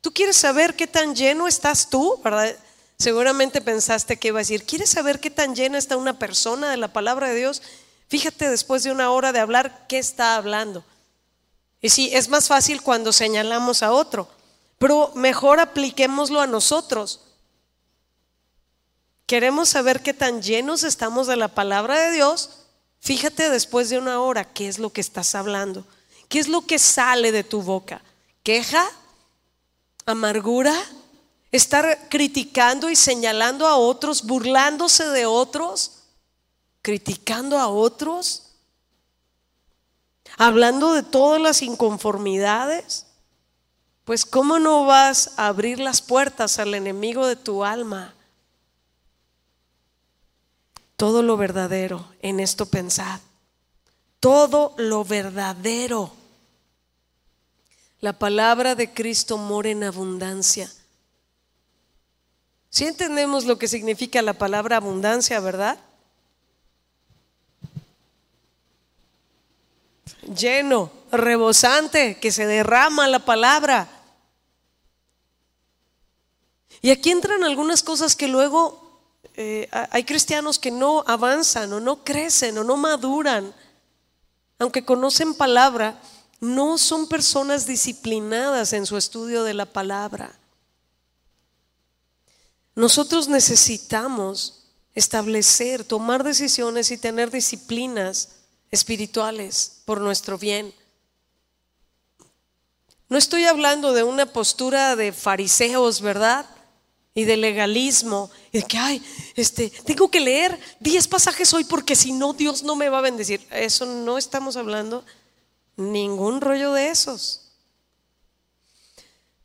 ¿Tú 0.00 0.12
quieres 0.12 0.36
saber 0.36 0.74
qué 0.74 0.88
tan 0.88 1.14
lleno 1.14 1.46
estás 1.46 1.88
tú? 1.88 2.20
¿Verdad? 2.22 2.54
Seguramente 2.98 3.60
pensaste 3.60 4.18
que 4.18 4.28
iba 4.28 4.40
a 4.40 4.42
decir, 4.42 4.64
¿quieres 4.64 4.90
saber 4.90 5.20
qué 5.20 5.30
tan 5.30 5.54
llena 5.54 5.78
está 5.78 5.96
una 5.96 6.18
persona 6.18 6.68
de 6.68 6.76
la 6.76 6.92
palabra 6.92 7.28
de 7.28 7.36
Dios? 7.36 7.62
Fíjate 8.08 8.50
después 8.50 8.82
de 8.82 8.90
una 8.90 9.10
hora 9.10 9.32
de 9.32 9.40
hablar, 9.40 9.86
¿qué 9.88 9.98
está 9.98 10.36
hablando? 10.36 10.84
Y 11.80 11.90
sí, 11.90 12.10
es 12.12 12.28
más 12.28 12.48
fácil 12.48 12.82
cuando 12.82 13.12
señalamos 13.12 13.82
a 13.82 13.92
otro, 13.92 14.28
pero 14.78 15.12
mejor 15.14 15.60
apliquémoslo 15.60 16.40
a 16.40 16.46
nosotros. 16.46 17.20
Queremos 19.26 19.68
saber 19.68 20.02
qué 20.02 20.14
tan 20.14 20.42
llenos 20.42 20.82
estamos 20.82 21.26
de 21.26 21.36
la 21.36 21.48
palabra 21.48 22.00
de 22.00 22.12
Dios 22.12 22.50
Fíjate 23.00 23.50
después 23.50 23.90
de 23.90 23.98
una 23.98 24.20
hora 24.20 24.44
qué 24.44 24.68
es 24.68 24.78
lo 24.78 24.90
que 24.90 25.00
estás 25.00 25.34
hablando, 25.34 25.84
qué 26.28 26.38
es 26.38 26.48
lo 26.48 26.66
que 26.66 26.78
sale 26.78 27.32
de 27.32 27.44
tu 27.44 27.62
boca. 27.62 28.02
¿Queja? 28.42 28.84
¿Amargura? 30.06 30.74
¿Estar 31.52 32.08
criticando 32.08 32.90
y 32.90 32.96
señalando 32.96 33.66
a 33.66 33.76
otros, 33.76 34.24
burlándose 34.24 35.08
de 35.08 35.26
otros? 35.26 35.92
¿Criticando 36.82 37.58
a 37.58 37.68
otros? 37.68 38.54
¿Hablando 40.36 40.92
de 40.92 41.02
todas 41.02 41.40
las 41.40 41.62
inconformidades? 41.62 43.06
Pues 44.04 44.24
¿cómo 44.24 44.58
no 44.58 44.86
vas 44.86 45.32
a 45.36 45.48
abrir 45.48 45.80
las 45.80 46.00
puertas 46.02 46.58
al 46.58 46.74
enemigo 46.74 47.26
de 47.26 47.36
tu 47.36 47.64
alma? 47.64 48.14
todo 50.98 51.22
lo 51.22 51.36
verdadero, 51.36 52.04
en 52.22 52.40
esto 52.40 52.66
pensad. 52.66 53.20
Todo 54.18 54.74
lo 54.78 55.04
verdadero. 55.04 56.12
La 58.00 58.18
palabra 58.18 58.74
de 58.74 58.92
Cristo 58.92 59.38
mora 59.38 59.68
en 59.68 59.84
abundancia. 59.84 60.68
Si 62.68 62.84
entendemos 62.84 63.44
lo 63.44 63.58
que 63.58 63.68
significa 63.68 64.20
la 64.22 64.32
palabra 64.32 64.78
abundancia, 64.78 65.38
¿verdad? 65.38 65.78
Lleno, 70.22 70.90
rebosante, 71.10 72.18
que 72.18 72.32
se 72.32 72.46
derrama 72.46 73.08
la 73.08 73.24
palabra. 73.24 73.88
Y 76.80 76.90
aquí 76.90 77.10
entran 77.10 77.44
algunas 77.44 77.82
cosas 77.82 78.14
que 78.14 78.28
luego 78.28 78.88
eh, 79.34 79.68
hay 79.90 80.04
cristianos 80.04 80.58
que 80.58 80.70
no 80.70 81.04
avanzan 81.06 81.72
o 81.72 81.80
no 81.80 82.04
crecen 82.04 82.58
o 82.58 82.64
no 82.64 82.76
maduran, 82.76 83.54
aunque 84.58 84.84
conocen 84.84 85.34
palabra, 85.34 86.00
no 86.40 86.78
son 86.78 87.08
personas 87.08 87.66
disciplinadas 87.66 88.72
en 88.72 88.86
su 88.86 88.96
estudio 88.96 89.44
de 89.44 89.54
la 89.54 89.66
palabra. 89.66 90.38
Nosotros 92.74 93.28
necesitamos 93.28 94.64
establecer, 94.94 95.84
tomar 95.84 96.22
decisiones 96.22 96.90
y 96.90 96.98
tener 96.98 97.30
disciplinas 97.30 98.37
espirituales 98.70 99.82
por 99.84 100.00
nuestro 100.00 100.38
bien. 100.38 100.74
No 103.08 103.16
estoy 103.16 103.44
hablando 103.44 103.92
de 103.92 104.02
una 104.02 104.26
postura 104.26 104.94
de 104.94 105.12
fariseos, 105.12 106.02
¿verdad? 106.02 106.46
Y 107.14 107.24
de 107.24 107.36
legalismo, 107.36 108.30
y 108.52 108.58
de 108.58 108.64
que, 108.64 108.78
ay, 108.78 109.02
este, 109.34 109.70
tengo 109.70 110.10
que 110.10 110.20
leer 110.20 110.58
10 110.80 111.08
pasajes 111.08 111.52
hoy 111.54 111.64
porque 111.64 111.96
si 111.96 112.12
no, 112.12 112.32
Dios 112.32 112.62
no 112.62 112.76
me 112.76 112.90
va 112.90 112.98
a 112.98 113.02
bendecir. 113.02 113.44
Eso 113.50 113.86
no 113.86 114.18
estamos 114.18 114.56
hablando, 114.56 115.04
ningún 115.76 116.40
rollo 116.40 116.72
de 116.74 116.90
esos. 116.90 117.52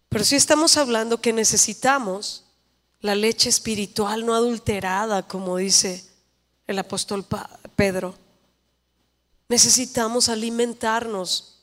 Pero 0.10 0.26
sí 0.26 0.36
estamos 0.36 0.78
hablando 0.78 1.22
que 1.22 1.34
necesitamos 1.34 2.44
la 3.00 3.16
leche 3.16 3.50
espiritual 3.50 4.26
no 4.26 4.36
adulterada, 4.36 5.28
como 5.28 5.58
dice 5.58 6.06
el 6.68 6.80
apóstol 6.80 7.26
Pedro. 7.76 8.23
Necesitamos 9.50 10.30
alimentarnos. 10.30 11.62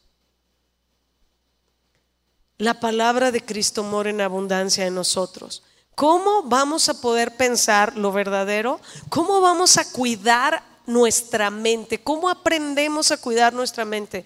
La 2.59 2.79
palabra 2.79 3.33
de 3.33 3.40
Cristo 3.40 3.83
mora 3.83 4.11
en 4.11 4.21
abundancia 4.21 4.87
en 4.87 4.95
nosotros. 4.95 5.62
¿Cómo 5.95 6.43
vamos 6.45 6.88
a 6.88 7.01
poder 7.01 7.37
pensar 7.37 7.97
lo 7.97 8.12
verdadero? 8.12 8.81
¿Cómo 9.09 9.40
vamos 9.40 9.77
a 9.77 9.90
cuidar 9.90 10.62
nuestra 10.87 11.51
mente? 11.51 12.03
¿Cómo 12.03 12.29
aprendemos 12.29 13.11
a 13.12 13.16
cuidar 13.16 13.53
nuestra 13.53 13.85
mente? 13.85 14.25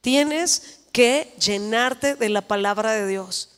Tienes 0.00 0.80
que 0.92 1.34
llenarte 1.38 2.14
de 2.14 2.28
la 2.28 2.42
palabra 2.42 2.92
de 2.92 3.06
Dios. 3.06 3.50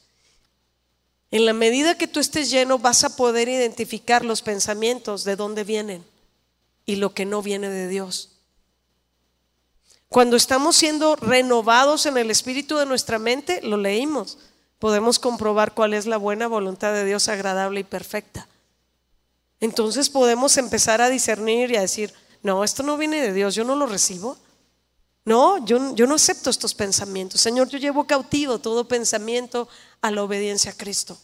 En 1.31 1.45
la 1.45 1.53
medida 1.53 1.99
que 1.99 2.09
tú 2.09 2.21
estés 2.21 2.51
lleno 2.51 2.79
vas 2.79 3.05
a 3.05 3.17
poder 3.17 3.49
identificar 3.49 4.25
los 4.25 4.43
pensamientos 4.43 5.25
de 5.25 5.37
dónde 5.37 5.65
vienen 5.65 6.05
y 6.87 6.97
lo 6.97 7.13
que 7.13 7.25
no 7.25 7.43
viene 7.43 7.69
de 7.69 7.89
Dios. 7.89 8.36
Cuando 10.09 10.37
estamos 10.37 10.77
siendo 10.77 11.17
renovados 11.17 12.07
en 12.07 12.17
el 12.17 12.31
espíritu 12.31 12.77
de 12.77 12.87
nuestra 12.87 13.19
mente, 13.19 13.61
lo 13.63 13.77
leímos, 13.77 14.39
podemos 14.79 15.19
comprobar 15.19 15.75
cuál 15.75 15.95
es 15.95 16.07
la 16.07 16.17
buena 16.17 16.47
voluntad 16.47 16.93
de 16.93 17.05
Dios 17.05 17.29
agradable 17.29 17.81
y 17.81 17.85
perfecta. 17.85 18.49
Entonces 19.61 20.11
podemos 20.11 20.57
empezar 20.59 21.01
a 21.01 21.09
discernir 21.09 21.71
y 21.71 21.77
a 21.77 21.81
decir, 21.81 22.13
no, 22.43 22.63
esto 22.63 22.83
no 22.83 22.97
viene 22.97 23.21
de 23.21 23.33
Dios, 23.33 23.55
yo 23.55 23.65
no 23.65 23.75
lo 23.75 23.87
recibo. 23.87 24.37
No, 25.25 25.65
yo, 25.67 25.79
no 25.79 26.15
acepto 26.15 26.51
estos 26.51 26.73
pensamientos. 26.73 27.41
Señor, 27.41 27.69
yo 27.69 27.79
llevo 27.79 28.07
cautivo 28.07 28.61
todo 28.61 28.87
pensamiento 28.87 29.69
a 30.01 30.13
la 30.13 30.23
obediencia 30.23 30.71
a 30.71 30.77
Cristo. 30.77 31.19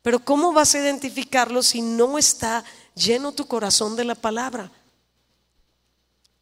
Pero 0.00 0.20
¿cómo 0.20 0.52
vas 0.54 0.74
a 0.74 0.78
identificarlo 0.78 1.62
si 1.62 1.82
no 1.82 2.16
está 2.16 2.64
lleno 2.94 3.32
tu 3.32 3.46
corazón 3.46 3.96
de 3.96 4.04
la 4.04 4.14
palabra? 4.14 4.72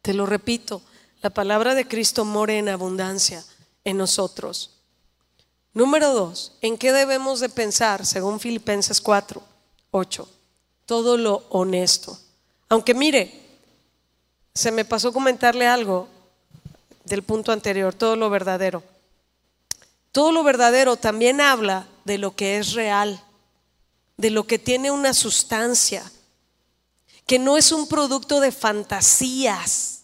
Te 0.01 0.13
lo 0.13 0.25
repito, 0.25 0.81
la 1.25 1.31
palabra 1.31 1.73
de 1.73 1.87
Cristo 1.87 2.23
mora 2.23 2.53
en 2.53 2.69
abundancia 2.69 3.43
en 3.83 3.97
nosotros. 3.97 4.69
Número 5.73 6.13
dos, 6.13 6.51
¿en 6.61 6.77
qué 6.77 6.91
debemos 6.91 7.39
de 7.39 7.49
pensar? 7.49 8.05
Según 8.05 8.39
Filipenses 8.39 9.01
4, 9.01 9.41
8, 9.89 10.29
todo 10.85 11.17
lo 11.17 11.43
honesto. 11.49 12.15
Aunque 12.69 12.93
mire, 12.93 13.41
se 14.53 14.71
me 14.71 14.85
pasó 14.85 15.11
comentarle 15.11 15.65
algo 15.65 16.07
del 17.05 17.23
punto 17.23 17.51
anterior, 17.51 17.95
todo 17.95 18.15
lo 18.15 18.29
verdadero. 18.29 18.83
Todo 20.11 20.31
lo 20.31 20.43
verdadero 20.43 20.95
también 20.95 21.41
habla 21.41 21.87
de 22.03 22.19
lo 22.19 22.35
que 22.35 22.59
es 22.59 22.73
real, 22.73 23.19
de 24.15 24.29
lo 24.29 24.45
que 24.45 24.59
tiene 24.59 24.91
una 24.91 25.11
sustancia, 25.11 26.03
que 27.25 27.39
no 27.39 27.57
es 27.57 27.71
un 27.71 27.87
producto 27.87 28.39
de 28.41 28.51
fantasías, 28.51 29.94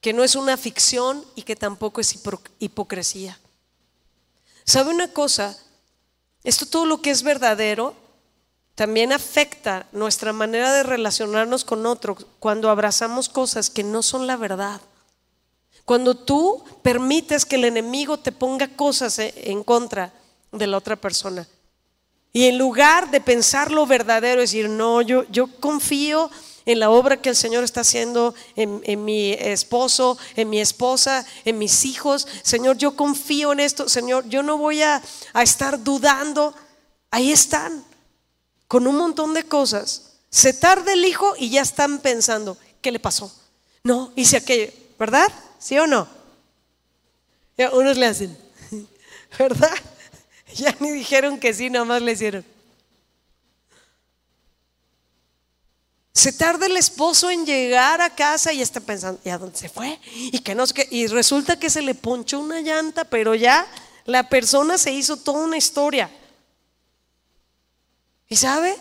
que 0.00 0.12
no 0.12 0.22
es 0.22 0.36
una 0.36 0.56
ficción 0.56 1.24
y 1.34 1.42
que 1.42 1.56
tampoco 1.56 2.00
es 2.00 2.16
hipocresía. 2.58 3.38
¿Sabe 4.64 4.90
una 4.90 5.12
cosa? 5.12 5.58
Esto 6.44 6.66
todo 6.66 6.86
lo 6.86 7.02
que 7.02 7.10
es 7.10 7.22
verdadero 7.22 7.94
también 8.74 9.12
afecta 9.12 9.88
nuestra 9.90 10.32
manera 10.32 10.72
de 10.72 10.84
relacionarnos 10.84 11.64
con 11.64 11.84
otros 11.84 12.26
cuando 12.38 12.70
abrazamos 12.70 13.28
cosas 13.28 13.70
que 13.70 13.82
no 13.82 14.02
son 14.02 14.26
la 14.26 14.36
verdad. 14.36 14.80
Cuando 15.84 16.14
tú 16.14 16.62
permites 16.82 17.44
que 17.44 17.56
el 17.56 17.64
enemigo 17.64 18.18
te 18.18 18.30
ponga 18.30 18.68
cosas 18.68 19.18
e, 19.18 19.34
en 19.50 19.64
contra 19.64 20.12
de 20.52 20.66
la 20.66 20.76
otra 20.76 20.94
persona. 20.94 21.48
Y 22.32 22.44
en 22.44 22.58
lugar 22.58 23.10
de 23.10 23.20
pensar 23.20 23.72
lo 23.72 23.86
verdadero, 23.86 24.42
decir, 24.42 24.68
no, 24.68 25.02
yo, 25.02 25.24
yo 25.30 25.48
confío 25.58 26.30
en 26.68 26.80
la 26.80 26.90
obra 26.90 27.16
que 27.16 27.30
el 27.30 27.36
Señor 27.36 27.64
está 27.64 27.80
haciendo 27.80 28.34
en, 28.54 29.02
mi 29.02 29.32
esposo, 29.32 30.18
en 30.36 30.50
mi 30.50 30.60
esposa, 30.60 31.24
en 31.46 31.56
mis 31.56 31.86
hijos. 31.86 32.28
Señor, 32.42 32.76
yo 32.76 32.94
confío 32.94 33.52
en 33.52 33.60
esto. 33.60 33.88
Señor, 33.88 34.28
yo 34.28 34.42
no 34.42 34.58
voy 34.58 34.82
a, 34.82 35.02
estar 35.34 35.82
dudando. 35.82 36.54
Ahí 37.10 37.32
están, 37.32 37.82
con 38.66 38.86
un 38.86 38.96
montón 38.96 39.32
de 39.32 39.44
cosas. 39.44 40.18
Se 40.28 40.52
tarda 40.52 40.92
el 40.92 41.06
hijo 41.06 41.32
y 41.38 41.48
ya 41.48 41.62
están 41.62 42.00
pensando, 42.00 42.58
¿qué 42.82 42.92
le 42.92 43.00
pasó? 43.00 43.34
No, 43.82 44.12
hice 44.14 44.36
aquello, 44.36 44.70
¿verdad? 44.98 45.32
¿Sí 45.58 45.78
o 45.78 45.86
no? 45.86 46.06
Ya, 47.56 47.70
unos 47.70 47.96
le 47.96 48.04
hacen, 48.04 48.36
¿verdad? 49.38 49.72
Ya 50.54 50.74
ni 50.80 50.90
dijeron 50.90 51.38
que 51.38 51.54
sí, 51.54 51.70
nomás 51.70 52.02
le 52.02 52.12
hicieron. 52.12 52.44
Se 56.18 56.32
tarda 56.32 56.66
el 56.66 56.76
esposo 56.76 57.30
en 57.30 57.46
llegar 57.46 58.00
a 58.00 58.12
casa 58.12 58.52
y 58.52 58.60
está 58.60 58.80
pensando, 58.80 59.20
¿y 59.24 59.28
a 59.28 59.38
dónde 59.38 59.56
se 59.56 59.68
fue? 59.68 60.00
Y 60.12 60.40
que 60.40 60.52
no 60.52 60.64
y 60.90 61.06
resulta 61.06 61.60
que 61.60 61.70
se 61.70 61.80
le 61.80 61.94
ponchó 61.94 62.40
una 62.40 62.60
llanta, 62.60 63.04
pero 63.04 63.36
ya 63.36 63.64
la 64.04 64.28
persona 64.28 64.78
se 64.78 64.90
hizo 64.90 65.18
toda 65.18 65.44
una 65.44 65.56
historia. 65.56 66.10
¿Y 68.26 68.34
sabe? 68.34 68.76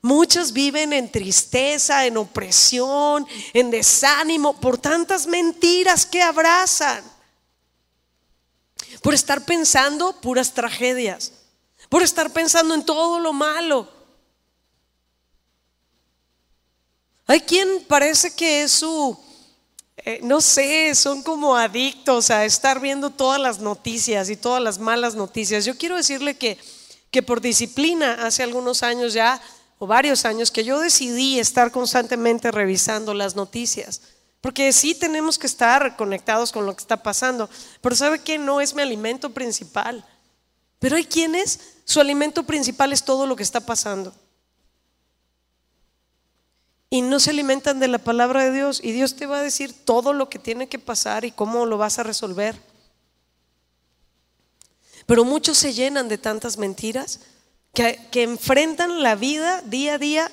Muchos 0.00 0.54
viven 0.54 0.94
en 0.94 1.12
tristeza, 1.12 2.06
en 2.06 2.16
opresión, 2.16 3.26
en 3.52 3.70
desánimo 3.70 4.58
por 4.58 4.78
tantas 4.78 5.26
mentiras 5.26 6.06
que 6.06 6.22
abrazan. 6.22 7.04
Por 9.02 9.12
estar 9.12 9.44
pensando 9.44 10.18
puras 10.22 10.54
tragedias. 10.54 11.32
Por 11.90 12.02
estar 12.02 12.32
pensando 12.32 12.74
en 12.74 12.82
todo 12.82 13.20
lo 13.20 13.34
malo. 13.34 13.95
Hay 17.26 17.40
quien 17.40 17.84
parece 17.88 18.34
que 18.34 18.62
es 18.62 18.72
su, 18.72 19.18
eh, 19.96 20.20
no 20.22 20.40
sé, 20.40 20.94
son 20.94 21.22
como 21.22 21.56
adictos 21.56 22.30
a 22.30 22.44
estar 22.44 22.80
viendo 22.80 23.10
todas 23.10 23.40
las 23.40 23.58
noticias 23.58 24.30
y 24.30 24.36
todas 24.36 24.62
las 24.62 24.78
malas 24.78 25.16
noticias. 25.16 25.64
Yo 25.64 25.76
quiero 25.76 25.96
decirle 25.96 26.36
que, 26.36 26.56
que 27.10 27.22
por 27.22 27.40
disciplina 27.40 28.24
hace 28.24 28.44
algunos 28.44 28.84
años 28.84 29.12
ya 29.12 29.40
o 29.78 29.86
varios 29.86 30.24
años 30.24 30.50
que 30.50 30.64
yo 30.64 30.78
decidí 30.78 31.40
estar 31.40 31.72
constantemente 31.72 32.52
revisando 32.52 33.12
las 33.12 33.34
noticias. 33.34 34.02
Porque 34.40 34.72
sí 34.72 34.94
tenemos 34.94 35.38
que 35.38 35.48
estar 35.48 35.96
conectados 35.96 36.52
con 36.52 36.66
lo 36.66 36.76
que 36.76 36.82
está 36.82 37.02
pasando. 37.02 37.50
Pero 37.80 37.96
¿sabe 37.96 38.20
que 38.20 38.38
No 38.38 38.60
es 38.60 38.74
mi 38.74 38.82
alimento 38.82 39.30
principal. 39.30 40.04
Pero 40.78 40.94
hay 40.94 41.04
quienes 41.04 41.58
su 41.84 42.00
alimento 42.00 42.44
principal 42.44 42.92
es 42.92 43.02
todo 43.02 43.26
lo 43.26 43.34
que 43.34 43.42
está 43.42 43.60
pasando. 43.60 44.14
Y 46.88 47.02
no 47.02 47.18
se 47.18 47.30
alimentan 47.30 47.80
de 47.80 47.88
la 47.88 47.98
palabra 47.98 48.44
de 48.44 48.52
Dios. 48.52 48.80
Y 48.82 48.92
Dios 48.92 49.16
te 49.16 49.26
va 49.26 49.38
a 49.38 49.42
decir 49.42 49.74
todo 49.84 50.12
lo 50.12 50.28
que 50.28 50.38
tiene 50.38 50.68
que 50.68 50.78
pasar 50.78 51.24
y 51.24 51.32
cómo 51.32 51.66
lo 51.66 51.78
vas 51.78 51.98
a 51.98 52.04
resolver. 52.04 52.60
Pero 55.06 55.24
muchos 55.24 55.58
se 55.58 55.72
llenan 55.72 56.08
de 56.08 56.18
tantas 56.18 56.58
mentiras 56.58 57.20
que, 57.72 58.08
enfrentan 58.22 59.02
la 59.02 59.14
vida 59.14 59.62
día 59.62 59.94
a 59.94 59.98
día 59.98 60.30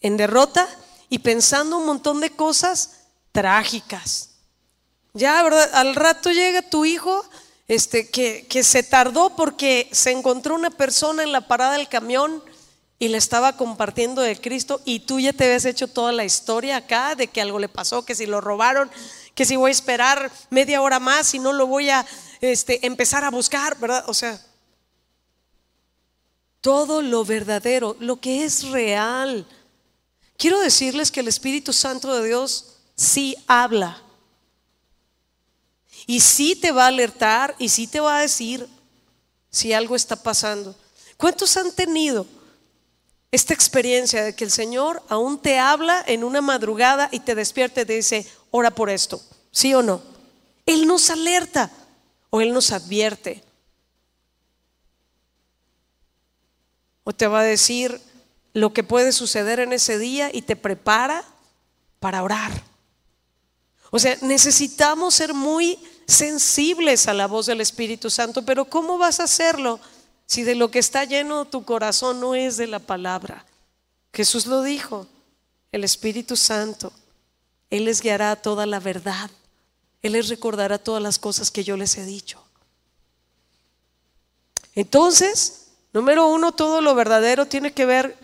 en 0.00 0.16
derrota 0.16 0.68
y 1.08 1.20
pensando 1.20 1.78
un 1.78 1.86
montón 1.86 2.20
de 2.20 2.30
cosas 2.30 3.04
trágicas. 3.32 4.30
Ya. 5.12 5.40
Al 5.40 5.94
rato 5.94 6.30
llega 6.30 6.62
tu 6.62 6.84
hijo 6.84 7.24
este, 7.68 8.10
que 8.10 8.64
se 8.64 8.82
tardó 8.82 9.36
porque 9.36 9.88
se 9.92 10.10
encontró 10.10 10.56
una 10.56 10.70
persona 10.70 11.22
en 11.22 11.32
la 11.32 11.46
parada 11.46 11.74
del 11.74 11.88
camión 11.88 12.42
y 12.98 13.08
le 13.08 13.18
estaba 13.18 13.56
compartiendo 13.56 14.22
de 14.22 14.40
Cristo 14.40 14.80
y 14.84 15.00
tú 15.00 15.18
ya 15.20 15.32
te 15.32 15.44
habías 15.44 15.64
hecho 15.64 15.88
toda 15.88 16.12
la 16.12 16.24
historia 16.24 16.76
acá 16.76 17.14
de 17.14 17.26
que 17.26 17.40
algo 17.40 17.58
le 17.58 17.68
pasó, 17.68 18.04
que 18.04 18.14
si 18.14 18.26
lo 18.26 18.40
robaron, 18.40 18.90
que 19.34 19.44
si 19.44 19.56
voy 19.56 19.70
a 19.70 19.72
esperar 19.72 20.30
media 20.50 20.80
hora 20.80 21.00
más 21.00 21.34
y 21.34 21.38
no 21.38 21.52
lo 21.52 21.66
voy 21.66 21.90
a 21.90 22.06
este, 22.40 22.86
empezar 22.86 23.24
a 23.24 23.30
buscar, 23.30 23.78
¿verdad? 23.78 24.04
O 24.06 24.14
sea, 24.14 24.40
todo 26.60 27.02
lo 27.02 27.24
verdadero, 27.24 27.96
lo 27.98 28.20
que 28.20 28.44
es 28.44 28.68
real. 28.68 29.46
Quiero 30.36 30.60
decirles 30.60 31.10
que 31.10 31.20
el 31.20 31.28
Espíritu 31.28 31.72
Santo 31.72 32.14
de 32.14 32.26
Dios 32.28 32.76
sí 32.94 33.36
habla. 33.46 34.00
Y 36.06 36.20
sí 36.20 36.54
te 36.54 36.70
va 36.70 36.84
a 36.84 36.88
alertar 36.88 37.54
y 37.58 37.68
sí 37.70 37.86
te 37.86 38.00
va 38.00 38.18
a 38.18 38.22
decir 38.22 38.68
si 39.50 39.72
algo 39.72 39.96
está 39.96 40.16
pasando. 40.16 40.74
¿Cuántos 41.16 41.56
han 41.56 41.72
tenido 41.72 42.26
esta 43.34 43.52
experiencia 43.52 44.22
de 44.22 44.36
que 44.36 44.44
el 44.44 44.52
Señor 44.52 45.02
aún 45.08 45.40
te 45.40 45.58
habla 45.58 46.04
en 46.06 46.22
una 46.22 46.40
madrugada 46.40 47.08
y 47.10 47.18
te 47.18 47.34
despierta 47.34 47.80
y 47.80 47.84
te 47.84 47.94
dice, 47.94 48.26
ora 48.52 48.70
por 48.70 48.90
esto, 48.90 49.20
¿sí 49.50 49.74
o 49.74 49.82
no? 49.82 50.00
Él 50.66 50.86
nos 50.86 51.10
alerta 51.10 51.68
o 52.30 52.40
Él 52.40 52.52
nos 52.52 52.70
advierte. 52.70 53.42
O 57.02 57.12
te 57.12 57.26
va 57.26 57.40
a 57.40 57.44
decir 57.44 58.00
lo 58.52 58.72
que 58.72 58.84
puede 58.84 59.10
suceder 59.10 59.58
en 59.58 59.72
ese 59.72 59.98
día 59.98 60.30
y 60.32 60.42
te 60.42 60.54
prepara 60.54 61.24
para 61.98 62.22
orar. 62.22 62.52
O 63.90 63.98
sea, 63.98 64.16
necesitamos 64.20 65.12
ser 65.12 65.34
muy 65.34 65.76
sensibles 66.06 67.08
a 67.08 67.14
la 67.14 67.26
voz 67.26 67.46
del 67.46 67.60
Espíritu 67.60 68.10
Santo, 68.10 68.44
pero 68.44 68.64
¿cómo 68.64 68.96
vas 68.96 69.18
a 69.18 69.24
hacerlo 69.24 69.80
si 70.26 70.42
de 70.42 70.54
lo 70.54 70.70
que 70.70 70.78
está 70.78 71.04
lleno 71.04 71.44
tu 71.44 71.64
corazón 71.64 72.20
no 72.20 72.34
es 72.34 72.56
de 72.56 72.66
la 72.66 72.78
palabra? 72.78 73.44
Jesús 74.12 74.46
lo 74.46 74.62
dijo, 74.62 75.06
el 75.72 75.84
Espíritu 75.84 76.36
Santo, 76.36 76.92
Él 77.70 77.86
les 77.86 78.00
guiará 78.00 78.36
toda 78.36 78.66
la 78.66 78.80
verdad, 78.80 79.30
Él 80.02 80.12
les 80.12 80.28
recordará 80.28 80.78
todas 80.78 81.02
las 81.02 81.18
cosas 81.18 81.50
que 81.50 81.64
yo 81.64 81.76
les 81.76 81.96
he 81.98 82.04
dicho. 82.04 82.42
Entonces, 84.74 85.68
número 85.92 86.28
uno, 86.28 86.52
todo 86.52 86.80
lo 86.80 86.94
verdadero 86.94 87.46
tiene 87.46 87.72
que 87.72 87.86
ver 87.86 88.16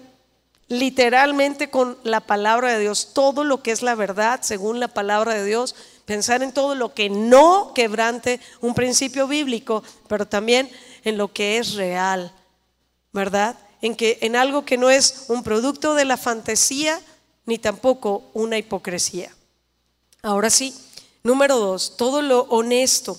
literalmente 0.68 1.68
con 1.68 1.98
la 2.04 2.20
palabra 2.20 2.72
de 2.72 2.78
Dios, 2.78 3.10
todo 3.12 3.42
lo 3.42 3.62
que 3.62 3.72
es 3.72 3.82
la 3.82 3.96
verdad 3.96 4.40
según 4.42 4.78
la 4.78 4.88
palabra 4.88 5.34
de 5.34 5.44
Dios 5.44 5.74
pensar 6.04 6.42
en 6.42 6.52
todo 6.52 6.74
lo 6.74 6.94
que 6.94 7.10
no 7.10 7.72
quebrante 7.74 8.40
un 8.60 8.74
principio 8.74 9.26
bíblico, 9.26 9.82
pero 10.08 10.26
también 10.26 10.70
en 11.04 11.18
lo 11.18 11.32
que 11.32 11.58
es 11.58 11.74
real, 11.74 12.32
¿verdad? 13.12 13.58
En 13.82 13.96
que 13.96 14.18
en 14.20 14.36
algo 14.36 14.64
que 14.64 14.76
no 14.76 14.90
es 14.90 15.26
un 15.28 15.42
producto 15.42 15.94
de 15.94 16.04
la 16.04 16.16
fantasía 16.16 17.00
ni 17.46 17.58
tampoco 17.58 18.30
una 18.34 18.58
hipocresía. 18.58 19.34
Ahora 20.22 20.50
sí, 20.50 20.74
número 21.22 21.58
dos, 21.58 21.96
todo 21.96 22.22
lo 22.22 22.42
honesto. 22.42 23.18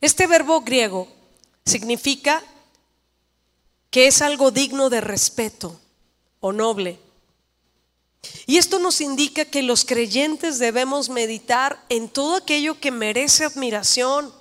Este 0.00 0.26
verbo 0.26 0.60
griego 0.60 1.08
significa 1.64 2.42
que 3.90 4.06
es 4.06 4.20
algo 4.20 4.50
digno 4.50 4.90
de 4.90 5.00
respeto 5.00 5.80
o 6.40 6.52
noble. 6.52 6.98
Y 8.46 8.58
esto 8.58 8.78
nos 8.78 9.00
indica 9.00 9.44
que 9.44 9.62
los 9.62 9.84
creyentes 9.84 10.58
debemos 10.58 11.08
meditar 11.08 11.84
en 11.88 12.08
todo 12.08 12.36
aquello 12.36 12.78
que 12.80 12.90
merece 12.90 13.44
admiración, 13.44 14.32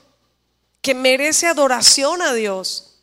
que 0.82 0.93
merece 0.93 1.47
adoración 1.47 2.21
a 2.21 2.34
Dios. 2.34 2.99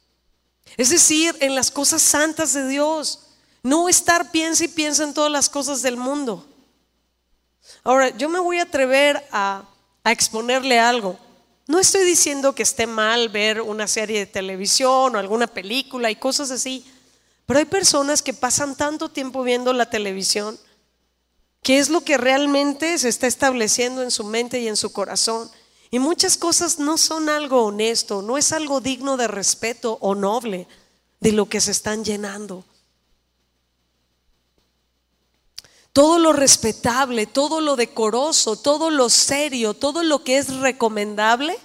Es 0.77 0.91
decir, 0.91 1.37
en 1.41 1.55
las 1.55 1.71
cosas 1.71 2.03
santas 2.03 2.53
de 2.53 2.69
Dios. 2.69 3.21
No 3.63 3.89
estar 3.89 4.31
piensa 4.33 4.65
y 4.65 4.69
piensa 4.69 5.05
en 5.05 5.15
todas 5.15 5.31
las 5.31 5.49
cosas 5.49 5.83
del 5.83 5.97
mundo. 5.97 6.47
Ahora, 7.85 8.11
yo 8.17 8.29
me 8.29 8.41
voy 8.41 8.59
a 8.59 8.65
atrever 8.65 9.25
a, 9.31 9.65
a 10.03 10.13
exponerle 10.13 10.81
algo. 10.81 11.19
No 11.69 11.79
estoy 11.79 12.05
diciendo 12.05 12.55
que 12.55 12.65
esté 12.65 12.87
mal 12.87 13.29
ver 13.29 13.61
una 13.61 13.87
serie 13.87 14.19
de 14.19 14.27
televisión 14.27 15.15
o 15.15 15.19
alguna 15.19 15.47
película 15.47 16.11
y 16.11 16.17
cosas 16.17 16.51
así, 16.51 16.85
pero 17.47 17.59
hay 17.59 17.65
personas 17.65 18.23
que 18.23 18.33
pasan 18.33 18.77
tanto 18.77 19.09
tiempo 19.09 19.43
viendo 19.43 19.73
la 19.73 19.91
televisión 19.91 20.59
qué 21.63 21.79
es 21.79 21.89
lo 21.89 22.03
que 22.03 22.19
realmente 22.19 22.99
se 22.99 23.09
está 23.09 23.27
estableciendo 23.27 24.03
en 24.03 24.11
su 24.11 24.25
mente 24.25 24.61
y 24.61 24.69
en 24.69 24.77
su 24.77 24.93
corazón. 24.93 25.51
Y 25.91 25.99
muchas 25.99 26.37
cosas 26.37 26.79
no 26.79 26.99
son 26.99 27.29
algo 27.29 27.65
honesto, 27.65 28.23
no 28.23 28.39
es 28.39 28.53
algo 28.53 28.81
digno 28.81 29.17
de 29.17 29.29
respeto 29.29 29.99
o 30.01 30.15
noble 30.15 30.67
de 31.21 31.33
lo 31.33 31.49
que 31.49 31.61
se 31.61 31.71
están 31.71 32.05
llenando. 32.05 32.65
Todo 35.93 36.19
lo 36.19 36.33
respetable, 36.33 37.27
todo 37.27 37.61
lo 37.61 37.77
decoroso, 37.77 38.57
todo 38.57 38.91
lo 38.91 39.11
serio, 39.11 39.75
todo 39.75 40.03
lo 40.03 40.25
que 40.25 40.39
es 40.39 40.57
recomendable, 40.57 41.59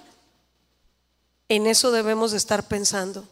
en 1.48 1.66
eso 1.66 1.92
debemos 1.92 2.34
estar 2.34 2.68
pensando. 2.68 3.26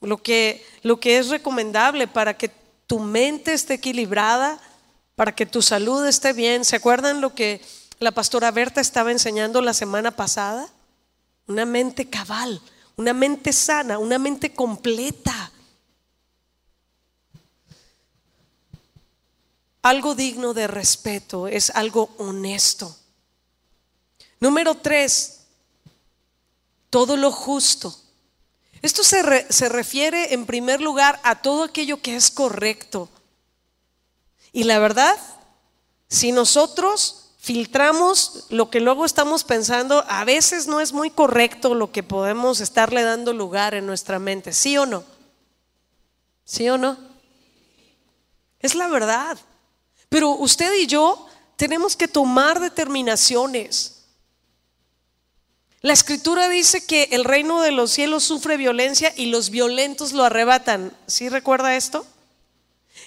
Lo 0.00 0.22
que, 0.22 0.66
lo 0.82 0.98
que 0.98 1.18
es 1.18 1.28
recomendable 1.28 2.08
para 2.08 2.36
que 2.36 2.50
tu 2.86 2.98
mente 2.98 3.52
esté 3.52 3.74
equilibrada, 3.74 4.58
para 5.14 5.34
que 5.34 5.46
tu 5.46 5.62
salud 5.62 6.06
esté 6.06 6.32
bien. 6.32 6.64
¿Se 6.64 6.76
acuerdan 6.76 7.20
lo 7.20 7.34
que 7.34 7.60
la 7.98 8.10
pastora 8.10 8.50
Berta 8.50 8.80
estaba 8.80 9.12
enseñando 9.12 9.60
la 9.60 9.74
semana 9.74 10.10
pasada? 10.10 10.68
Una 11.46 11.66
mente 11.66 12.08
cabal, 12.08 12.60
una 12.96 13.12
mente 13.12 13.52
sana, 13.52 13.98
una 13.98 14.18
mente 14.18 14.52
completa. 14.54 15.52
Algo 19.82 20.14
digno 20.14 20.54
de 20.54 20.66
respeto, 20.66 21.48
es 21.48 21.70
algo 21.70 22.10
honesto. 22.18 22.96
Número 24.40 24.74
tres, 24.74 25.40
todo 26.88 27.16
lo 27.16 27.30
justo. 27.30 27.94
Esto 28.82 29.04
se, 29.04 29.46
se, 29.52 29.68
refiere 29.68 30.32
en 30.32 30.46
primer 30.46 30.80
lugar 30.80 31.20
a 31.22 31.42
todo 31.42 31.64
aquello 31.64 32.00
que 32.00 32.16
es 32.16 32.30
correcto. 32.30 33.08
Y 34.52 34.64
la 34.64 34.78
verdad, 34.78 35.16
si 36.08 36.32
nosotros 36.32 37.30
filtramos 37.38 38.46
lo 38.50 38.70
que 38.70 38.80
luego 38.80 39.04
estamos 39.04 39.44
pensando, 39.44 40.04
a 40.08 40.24
veces 40.24 40.66
no 40.66 40.80
es 40.80 40.92
muy 40.92 41.10
correcto 41.10 41.74
lo 41.74 41.92
que 41.92 42.02
podemos 42.02 42.60
estarle 42.60 43.02
dando 43.02 43.32
lugar 43.32 43.74
en 43.74 43.86
nuestra 43.86 44.18
mente, 44.18 44.52
¿sí 44.52 44.76
o 44.76 44.86
no? 44.86 45.04
¿Sí 46.44 46.68
o 46.68 46.76
no? 46.76 46.98
Es 48.58 48.74
la 48.74 48.88
verdad. 48.88 49.38
Pero 50.08 50.30
usted 50.30 50.72
y 50.74 50.86
yo 50.86 51.26
tenemos 51.56 51.96
que 51.96 52.08
tomar 52.08 52.60
determinaciones. 52.60 53.99
La 55.82 55.94
escritura 55.94 56.48
dice 56.48 56.84
que 56.84 57.08
el 57.12 57.24
reino 57.24 57.62
de 57.62 57.72
los 57.72 57.90
cielos 57.90 58.24
sufre 58.24 58.58
violencia 58.58 59.12
y 59.16 59.26
los 59.26 59.48
violentos 59.48 60.12
lo 60.12 60.24
arrebatan. 60.24 60.92
¿Sí 61.06 61.30
recuerda 61.30 61.76
esto? 61.76 62.04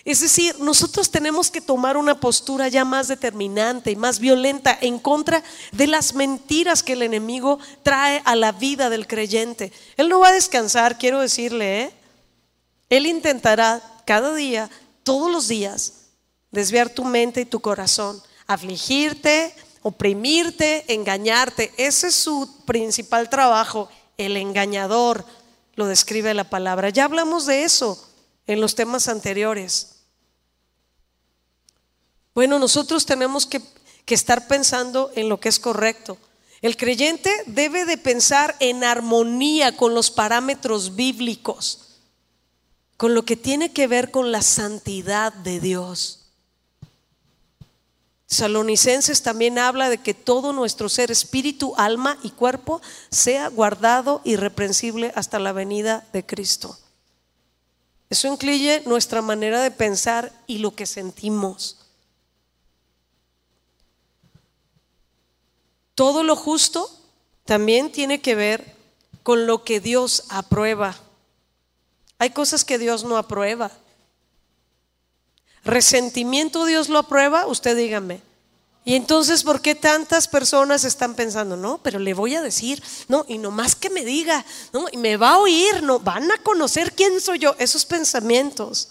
Es 0.06 0.20
decir, 0.20 0.60
nosotros 0.60 1.12
tenemos 1.12 1.52
que 1.52 1.62
tomar 1.62 1.98
una 1.98 2.20
postura 2.20 2.68
ya 2.68 2.84
más 2.84 3.08
determinante 3.08 3.92
y 3.92 3.96
más 3.96 4.20
violenta 4.20 4.78
en 4.82 4.98
contra 4.98 5.44
de 5.72 5.88
las 5.88 6.16
mentiras 6.16 6.84
que 6.84 6.94
el 6.94 7.04
enemigo 7.04 7.60
trae 7.84 8.22
a 8.26 8.36
la 8.36 8.52
vida 8.52 8.90
del 8.90 9.08
creyente. 9.08 9.72
Él 9.96 10.10
no 10.10 10.20
va 10.20 10.30
a 10.30 10.34
descansar, 10.34 10.98
quiero 10.98 11.22
decirle, 11.22 11.84
¿eh? 11.84 11.94
Él 12.90 13.06
intentará 13.06 13.82
cada 14.06 14.34
día, 14.36 14.70
todos 15.04 15.32
los 15.32 15.48
días, 15.48 15.94
desviar 16.52 16.90
tu 16.90 17.06
mente 17.06 17.42
y 17.42 17.46
tu 17.46 17.62
corazón, 17.62 18.22
afligirte, 18.46 19.56
oprimirte, 19.84 20.92
engañarte. 20.94 21.72
Ese 21.78 22.08
es 22.08 22.16
su 22.16 22.64
principal 22.66 23.30
trabajo, 23.30 23.90
el 24.18 24.38
engañador, 24.38 25.26
lo 25.76 25.88
describe 25.88 26.34
la 26.34 26.50
palabra. 26.50 26.90
Ya 26.90 27.06
hablamos 27.06 27.46
de 27.46 27.64
eso 27.64 28.04
en 28.48 28.62
los 28.62 28.76
temas 28.76 29.08
anteriores. 29.08 29.90
Bueno, 32.34 32.58
nosotros 32.58 33.06
tenemos 33.06 33.46
que, 33.46 33.62
que 34.06 34.16
estar 34.16 34.48
pensando 34.48 35.12
en 35.16 35.30
lo 35.30 35.40
que 35.40 35.50
es 35.50 35.60
correcto. 35.60 36.18
El 36.62 36.78
creyente 36.78 37.32
debe 37.46 37.86
de 37.86 37.98
pensar 37.98 38.56
en 38.60 38.84
armonía 38.84 39.76
con 39.76 39.94
los 39.94 40.10
parámetros 40.10 40.96
bíblicos, 40.96 42.00
con 42.96 43.14
lo 43.14 43.26
que 43.26 43.36
tiene 43.36 43.74
que 43.74 43.88
ver 43.88 44.12
con 44.12 44.32
la 44.32 44.42
santidad 44.42 45.34
de 45.34 45.60
Dios. 45.60 46.23
Salonicenses 48.34 49.22
también 49.22 49.60
habla 49.60 49.90
de 49.90 49.98
que 49.98 50.14
todo 50.14 50.54
nuestro 50.54 50.90
ser, 50.90 51.12
espíritu, 51.12 51.74
alma 51.78 52.18
y 52.24 52.32
cuerpo, 52.32 52.82
sea 53.10 53.48
guardado 53.48 54.22
irreprensible 54.24 55.12
hasta 55.16 55.40
la 55.40 55.54
venida 55.54 56.08
de 56.14 56.26
Cristo. 56.26 56.78
Eso 58.10 58.28
incluye 58.28 58.84
nuestra 58.86 59.22
manera 59.22 59.62
de 59.62 59.72
pensar 59.72 60.32
y 60.48 60.60
lo 60.60 60.76
que 60.76 60.86
sentimos. 60.86 61.78
todo 65.96 66.24
lo 66.24 66.36
justo 66.36 66.90
también 67.46 67.92
tiene 67.92 68.22
que 68.22 68.36
ver 68.36 68.76
con 69.22 69.48
lo 69.48 69.64
que 69.64 69.80
Dios 69.80 70.26
aprueba. 70.30 70.96
Hay 72.18 72.32
cosas 72.32 72.66
que 72.66 72.78
Dios 72.78 73.04
no 73.04 73.18
aprueba. 73.18 73.72
Resentimiento 75.64 76.66
Dios 76.66 76.90
lo 76.90 77.00
aprueba, 77.00 77.48
usted 77.48 77.78
dígame. 77.78 78.22
Y 78.86 78.96
entonces, 78.96 79.44
¿por 79.44 79.62
qué 79.62 79.76
tantas 79.76 80.28
personas 80.28 80.84
están 80.84 81.16
pensando, 81.16 81.56
no, 81.56 81.80
pero 81.82 82.00
le 82.00 82.14
voy 82.14 82.36
a 82.36 82.42
decir, 82.42 82.84
no, 83.08 83.26
y 83.30 83.38
no 83.38 83.50
más 83.50 83.76
que 83.76 83.90
me 83.90 84.04
diga, 84.04 84.46
no, 84.74 84.88
y 84.92 84.98
me 84.98 85.16
va 85.16 85.32
a 85.32 85.38
oír, 85.40 85.82
no, 85.84 86.00
van 86.00 86.30
a 86.30 86.38
conocer 86.40 86.92
quién 86.92 87.22
soy 87.22 87.40
yo? 87.40 87.56
Esos 87.60 87.86
pensamientos. 87.86 88.90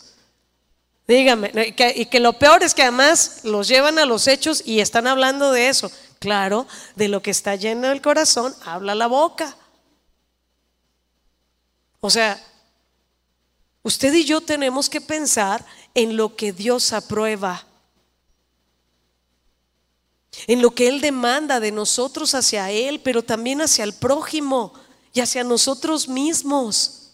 Dígame, 1.07 1.53
y 1.67 1.73
que, 1.73 1.93
y 1.95 2.07
que 2.07 2.21
lo 2.21 2.39
peor 2.39 2.63
es 2.63 2.73
que 2.73 2.83
además 2.83 3.41
los 3.43 3.69
llevan 3.69 3.99
a 3.99 4.07
los 4.07 4.29
hechos 4.29 4.63
y 4.65 4.81
están 4.81 5.07
hablando 5.07 5.53
de 5.53 5.69
eso. 5.69 5.93
Claro, 6.21 6.67
de 6.97 7.09
lo 7.09 7.21
que 7.21 7.33
está 7.33 7.57
lleno 7.57 7.91
el 7.91 8.01
corazón, 8.01 8.55
habla 8.65 8.95
la 8.95 9.09
boca. 9.09 9.57
O 12.01 12.09
sea, 12.09 12.43
usted 13.83 14.13
y 14.15 14.25
yo 14.25 14.41
tenemos 14.41 14.89
que 14.89 15.01
pensar 15.01 15.65
en 15.95 16.17
lo 16.17 16.37
que 16.37 16.53
Dios 16.53 16.93
aprueba 16.93 17.67
en 20.47 20.63
lo 20.63 20.73
que 20.73 20.89
Él 20.89 21.01
demanda 21.01 21.61
de 21.61 21.73
nosotros 21.73 22.35
hacia 22.35 22.71
Él, 22.71 23.01
pero 23.01 23.23
también 23.23 23.61
hacia 23.61 23.85
el 23.85 23.93
prójimo 23.93 24.73
y 25.13 25.21
hacia 25.21 25.45
nosotros 25.45 26.09
mismos. 26.09 27.11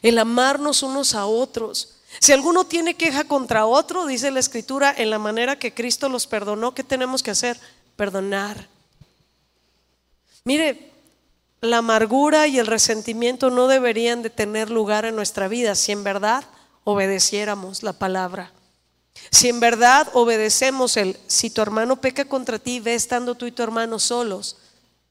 El 0.00 0.18
amarnos 0.18 0.82
unos 0.82 1.14
a 1.14 1.26
otros. 1.26 1.96
Si 2.20 2.32
alguno 2.32 2.64
tiene 2.64 2.94
queja 2.94 3.24
contra 3.24 3.66
otro, 3.66 4.06
dice 4.06 4.30
la 4.30 4.40
Escritura, 4.40 4.94
en 4.96 5.10
la 5.10 5.18
manera 5.18 5.58
que 5.58 5.74
Cristo 5.74 6.08
los 6.08 6.26
perdonó, 6.26 6.74
¿qué 6.74 6.84
tenemos 6.84 7.22
que 7.22 7.32
hacer? 7.32 7.58
Perdonar. 7.96 8.68
Mire, 10.44 10.91
la 11.62 11.78
amargura 11.78 12.48
y 12.48 12.58
el 12.58 12.66
resentimiento 12.66 13.48
no 13.48 13.68
deberían 13.68 14.22
de 14.22 14.30
tener 14.30 14.68
lugar 14.68 15.04
en 15.04 15.14
nuestra 15.14 15.46
vida 15.46 15.76
si 15.76 15.92
en 15.92 16.02
verdad 16.02 16.44
obedeciéramos 16.82 17.84
la 17.84 17.92
palabra. 17.92 18.52
Si 19.30 19.48
en 19.48 19.60
verdad 19.60 20.08
obedecemos 20.12 20.96
el, 20.96 21.16
si 21.28 21.50
tu 21.50 21.62
hermano 21.62 22.00
peca 22.00 22.24
contra 22.24 22.58
ti, 22.58 22.80
ve 22.80 22.96
estando 22.96 23.36
tú 23.36 23.46
y 23.46 23.52
tu 23.52 23.62
hermano 23.62 24.00
solos, 24.00 24.56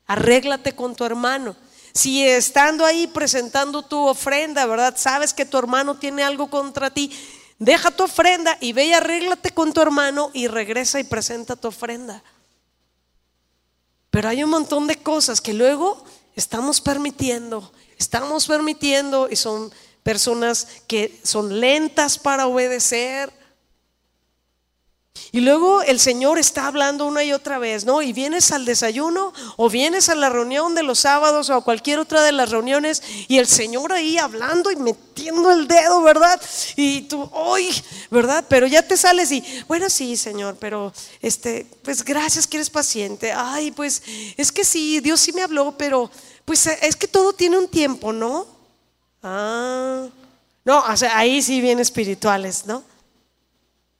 arréglate 0.05 0.75
con 0.75 0.93
tu 0.93 1.05
hermano. 1.05 1.55
Si 1.93 2.27
estando 2.27 2.85
ahí 2.85 3.07
presentando 3.07 3.83
tu 3.83 4.05
ofrenda, 4.05 4.65
¿verdad? 4.65 4.95
Sabes 4.97 5.33
que 5.33 5.45
tu 5.45 5.57
hermano 5.57 5.95
tiene 5.95 6.21
algo 6.21 6.49
contra 6.49 6.89
ti, 6.89 7.17
deja 7.59 7.91
tu 7.91 8.03
ofrenda 8.03 8.57
y 8.59 8.73
ve 8.73 8.87
y 8.87 8.93
arréglate 8.93 9.51
con 9.51 9.71
tu 9.71 9.81
hermano 9.81 10.31
y 10.33 10.47
regresa 10.47 10.99
y 10.99 11.05
presenta 11.05 11.55
tu 11.55 11.69
ofrenda. 11.69 12.21
Pero 14.09 14.27
hay 14.27 14.43
un 14.43 14.49
montón 14.49 14.87
de 14.87 14.97
cosas 14.97 15.39
que 15.39 15.53
luego 15.53 16.03
estamos 16.35 16.81
permitiendo, 16.81 17.71
estamos 17.97 18.47
permitiendo 18.47 19.27
y 19.29 19.35
son 19.35 19.71
personas 20.03 20.67
que 20.87 21.19
son 21.23 21.59
lentas 21.59 22.17
para 22.17 22.47
obedecer 22.47 23.31
y 25.33 25.39
luego 25.39 25.81
el 25.81 25.99
Señor 25.99 26.39
está 26.39 26.67
hablando 26.67 27.05
una 27.05 27.23
y 27.23 27.31
otra 27.31 27.57
vez, 27.57 27.85
¿no? 27.85 28.01
Y 28.01 28.11
vienes 28.11 28.51
al 28.51 28.65
desayuno 28.65 29.33
o 29.55 29.69
vienes 29.69 30.09
a 30.09 30.15
la 30.15 30.29
reunión 30.29 30.75
de 30.75 30.83
los 30.83 30.99
sábados 30.99 31.49
o 31.49 31.53
a 31.53 31.63
cualquier 31.63 31.99
otra 31.99 32.21
de 32.23 32.33
las 32.33 32.49
reuniones 32.49 33.01
y 33.29 33.37
el 33.37 33.47
Señor 33.47 33.93
ahí 33.93 34.17
hablando 34.17 34.71
y 34.71 34.75
metiendo 34.75 35.51
el 35.51 35.69
dedo, 35.69 36.01
¿verdad? 36.01 36.41
Y 36.75 37.03
tú, 37.03 37.29
hoy, 37.31 37.69
¿verdad? 38.09 38.43
Pero 38.49 38.67
ya 38.67 38.85
te 38.85 38.97
sales 38.97 39.31
y, 39.31 39.41
bueno, 39.69 39.89
sí, 39.89 40.17
Señor, 40.17 40.57
pero 40.59 40.91
este, 41.21 41.65
pues 41.81 42.03
gracias 42.03 42.45
que 42.45 42.57
eres 42.57 42.69
paciente. 42.69 43.31
Ay, 43.31 43.71
pues 43.71 44.03
es 44.35 44.51
que 44.51 44.65
sí, 44.65 44.99
Dios 44.99 45.21
sí 45.21 45.31
me 45.31 45.43
habló, 45.43 45.75
pero 45.77 46.11
pues 46.43 46.67
es 46.67 46.97
que 46.97 47.07
todo 47.07 47.31
tiene 47.31 47.57
un 47.57 47.69
tiempo, 47.69 48.11
¿no? 48.11 48.47
Ah, 49.23 50.07
no, 50.65 50.83
ahí 51.13 51.41
sí 51.41 51.61
bien 51.61 51.79
espirituales, 51.79 52.65
¿no? 52.65 52.90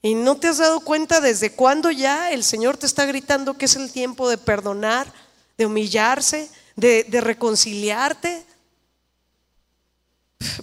¿Y 0.02 0.16
no 0.16 0.38
te 0.38 0.48
has 0.48 0.58
dado 0.58 0.80
cuenta 0.80 1.22
desde 1.22 1.52
cuándo 1.52 1.92
ya 1.92 2.32
el 2.32 2.44
Señor 2.44 2.78
te 2.78 2.88
está 2.88 3.06
gritando 3.06 3.58
que 3.58 3.66
es 3.66 3.76
el 3.76 3.92
tiempo 3.92 4.28
de 4.30 4.38
perdonar, 4.38 5.12
de 5.58 5.68
humillarse, 5.68 6.50
de, 6.76 7.06
reconciliarte? 7.22 8.44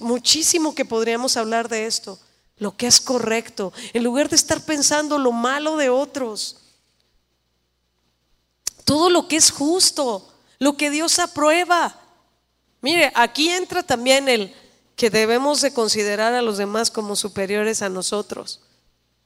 Muchísimo 0.00 0.74
que 0.74 0.84
podríamos 0.84 1.36
hablar 1.36 1.68
de 1.68 1.86
esto, 1.86 2.18
lo 2.56 2.76
que 2.76 2.88
es 2.88 3.00
correcto, 3.00 3.72
en 3.92 4.02
lugar 4.02 4.28
de 4.28 4.34
estar 4.34 4.60
pensando 4.60 5.18
lo 5.18 5.30
malo 5.30 5.76
de 5.76 5.88
otros. 5.88 6.56
Todo 8.82 9.08
lo 9.08 9.28
que 9.28 9.36
es 9.36 9.52
justo, 9.52 10.34
lo 10.58 10.76
que 10.76 10.90
Dios 10.90 11.20
aprueba. 11.20 11.96
Mire, 12.80 13.12
aquí 13.14 13.50
entra 13.50 13.84
también 13.84 14.28
el 14.28 14.52
que 14.96 15.10
debemos 15.10 15.60
de 15.60 15.72
considerar 15.72 16.34
a 16.34 16.42
los 16.42 16.58
demás 16.58 16.90
como 16.90 17.14
superiores 17.14 17.82
a 17.82 17.88
nosotros. 17.88 18.62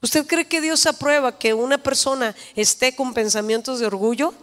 ¿Usted 0.03 0.27
cree 0.27 0.47
que 0.47 0.61
Dios 0.61 0.85
aprueba 0.87 1.39
que 1.39 1.55
una 1.55 1.79
persona 1.79 2.35
esté 2.57 2.97
con 2.97 3.15
pensamientos 3.15 3.79
de 3.79 3.87
orgullo? 3.87 4.35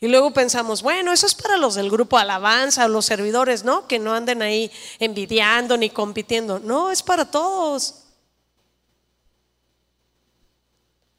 Y 0.00 0.08
luego 0.08 0.32
pensamos, 0.32 0.80
bueno, 0.80 1.12
eso 1.12 1.26
es 1.26 1.34
para 1.34 1.58
los 1.58 1.74
del 1.74 1.90
grupo 1.90 2.16
alabanza, 2.16 2.88
los 2.88 3.04
servidores, 3.04 3.62
¿no? 3.62 3.86
Que 3.86 3.98
no 3.98 4.14
anden 4.14 4.40
ahí 4.40 4.70
envidiando 4.98 5.76
ni 5.76 5.90
compitiendo. 5.90 6.60
No, 6.60 6.90
es 6.90 7.02
para 7.02 7.30
todos. 7.30 8.04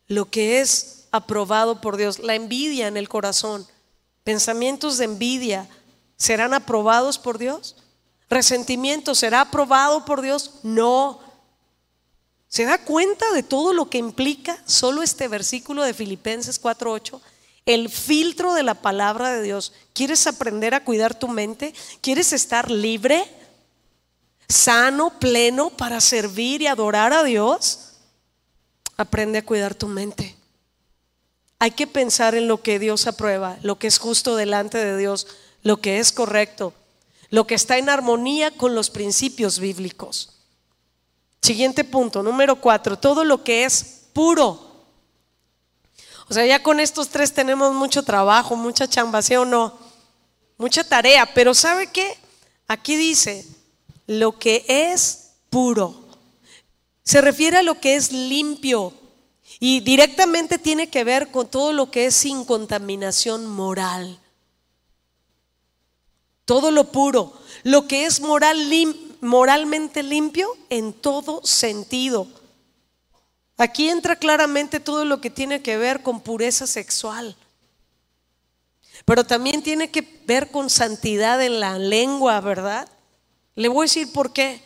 Lo 0.08 0.26
que 0.32 0.62
es 0.62 1.08
aprobado 1.12 1.82
por 1.82 1.98
Dios, 1.98 2.18
la 2.18 2.34
envidia 2.34 2.88
en 2.88 2.98
el 2.98 3.10
corazón, 3.10 3.68
pensamientos 4.24 4.98
de 4.98 5.06
envidia, 5.06 5.70
¿serán 6.16 6.56
aprobados 6.56 7.20
por 7.20 7.38
Dios? 7.38 7.76
Resentimiento 8.30 9.15
será 9.15 9.41
aprobado 9.41 10.05
por 10.05 10.21
Dios? 10.21 10.51
No. 10.63 11.19
¿Se 12.47 12.65
da 12.65 12.77
cuenta 12.80 13.32
de 13.32 13.43
todo 13.43 13.73
lo 13.73 13.89
que 13.89 13.97
implica 13.97 14.61
solo 14.65 15.03
este 15.03 15.27
versículo 15.27 15.84
de 15.84 15.93
Filipenses 15.93 16.59
4:8? 16.61 17.21
El 17.65 17.89
filtro 17.89 18.53
de 18.53 18.63
la 18.63 18.75
palabra 18.75 19.32
de 19.32 19.43
Dios. 19.43 19.73
¿Quieres 19.93 20.25
aprender 20.25 20.73
a 20.73 20.84
cuidar 20.84 21.13
tu 21.13 21.27
mente? 21.27 21.73
¿Quieres 22.01 22.34
estar 22.34 22.71
libre, 22.71 23.23
sano, 24.47 25.11
pleno 25.19 25.69
para 25.69 26.01
servir 26.01 26.63
y 26.63 26.67
adorar 26.67 27.13
a 27.13 27.23
Dios? 27.23 27.93
Aprende 28.97 29.39
a 29.39 29.45
cuidar 29.45 29.75
tu 29.75 29.88
mente. 29.88 30.36
Hay 31.59 31.71
que 31.71 31.86
pensar 31.86 32.34
en 32.36 32.47
lo 32.47 32.63
que 32.63 32.80
Dios 32.80 33.05
aprueba, 33.05 33.57
lo 33.61 33.77
que 33.77 33.88
es 33.88 33.99
justo 33.99 34.36
delante 34.36 34.77
de 34.77 34.97
Dios, 34.97 35.27
lo 35.61 35.77
que 35.77 35.99
es 35.99 36.11
correcto 36.11 36.73
lo 37.30 37.45
que 37.45 37.55
está 37.55 37.77
en 37.77 37.89
armonía 37.89 38.51
con 38.51 38.75
los 38.75 38.89
principios 38.89 39.59
bíblicos. 39.59 40.30
Siguiente 41.41 41.84
punto, 41.84 42.23
número 42.23 42.59
cuatro, 42.59 42.97
todo 42.97 43.23
lo 43.23 43.43
que 43.43 43.65
es 43.65 44.01
puro. 44.13 44.69
O 46.27 46.34
sea, 46.34 46.45
ya 46.45 46.61
con 46.61 46.80
estos 46.80 47.09
tres 47.09 47.34
tenemos 47.34 47.73
mucho 47.73 48.03
trabajo, 48.03 48.55
mucha 48.55 48.88
chamba, 48.88 49.19
o 49.38 49.45
no? 49.45 49.77
Mucha 50.57 50.84
tarea, 50.84 51.34
pero 51.34 51.53
¿sabe 51.53 51.88
qué? 51.88 52.17
Aquí 52.67 52.95
dice, 52.95 53.47
lo 54.05 54.38
que 54.38 54.65
es 54.67 55.32
puro. 55.49 56.03
Se 57.03 57.21
refiere 57.21 57.57
a 57.57 57.63
lo 57.63 57.80
que 57.80 57.95
es 57.95 58.11
limpio 58.11 58.93
y 59.59 59.80
directamente 59.80 60.59
tiene 60.59 60.89
que 60.89 61.03
ver 61.03 61.32
con 61.32 61.47
todo 61.47 61.73
lo 61.73 61.89
que 61.89 62.07
es 62.07 62.15
sin 62.15 62.45
contaminación 62.45 63.47
moral 63.47 64.19
todo 66.50 66.72
lo 66.72 66.86
puro, 66.86 67.32
lo 67.62 67.88
que 67.88 68.08
es 68.08 68.22
moral, 68.22 68.58
moralmente 69.22 70.02
limpio 70.02 70.58
en 70.72 70.93
todo 70.93 71.45
sentido. 71.45 72.28
Aquí 73.56 73.88
entra 73.88 74.16
claramente 74.16 74.80
todo 74.80 75.06
lo 75.06 75.22
que 75.22 75.30
tiene 75.30 75.62
que 75.62 75.78
ver 75.78 76.02
con 76.02 76.22
pureza 76.22 76.66
sexual, 76.66 77.36
pero 79.06 79.24
también 79.28 79.62
tiene 79.62 79.91
que 79.91 80.02
ver 80.26 80.50
con 80.50 80.72
santidad 80.72 81.39
en 81.39 81.60
la 81.60 81.78
lengua, 81.78 82.41
¿verdad? 82.41 82.89
Le 83.54 83.68
voy 83.68 83.84
a 83.84 83.88
decir 83.88 84.12
por 84.12 84.34
qué. 84.34 84.60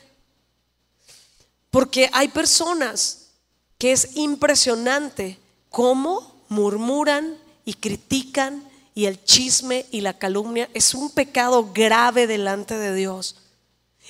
Porque 1.70 2.10
hay 2.14 2.30
personas 2.30 3.32
que 3.78 3.92
es 3.92 4.16
impresionante 4.16 5.38
cómo 5.70 6.46
murmuran 6.48 7.38
y 7.66 7.74
critican 7.74 8.72
y 8.96 9.06
el 9.06 9.24
chisme 9.24 9.86
y 9.92 10.02
la 10.02 10.18
calumnia 10.18 10.70
es 10.74 10.94
un 10.94 11.10
pecado 11.10 11.72
grave 11.74 12.28
delante 12.28 12.78
de 12.78 12.94
Dios. 12.94 13.36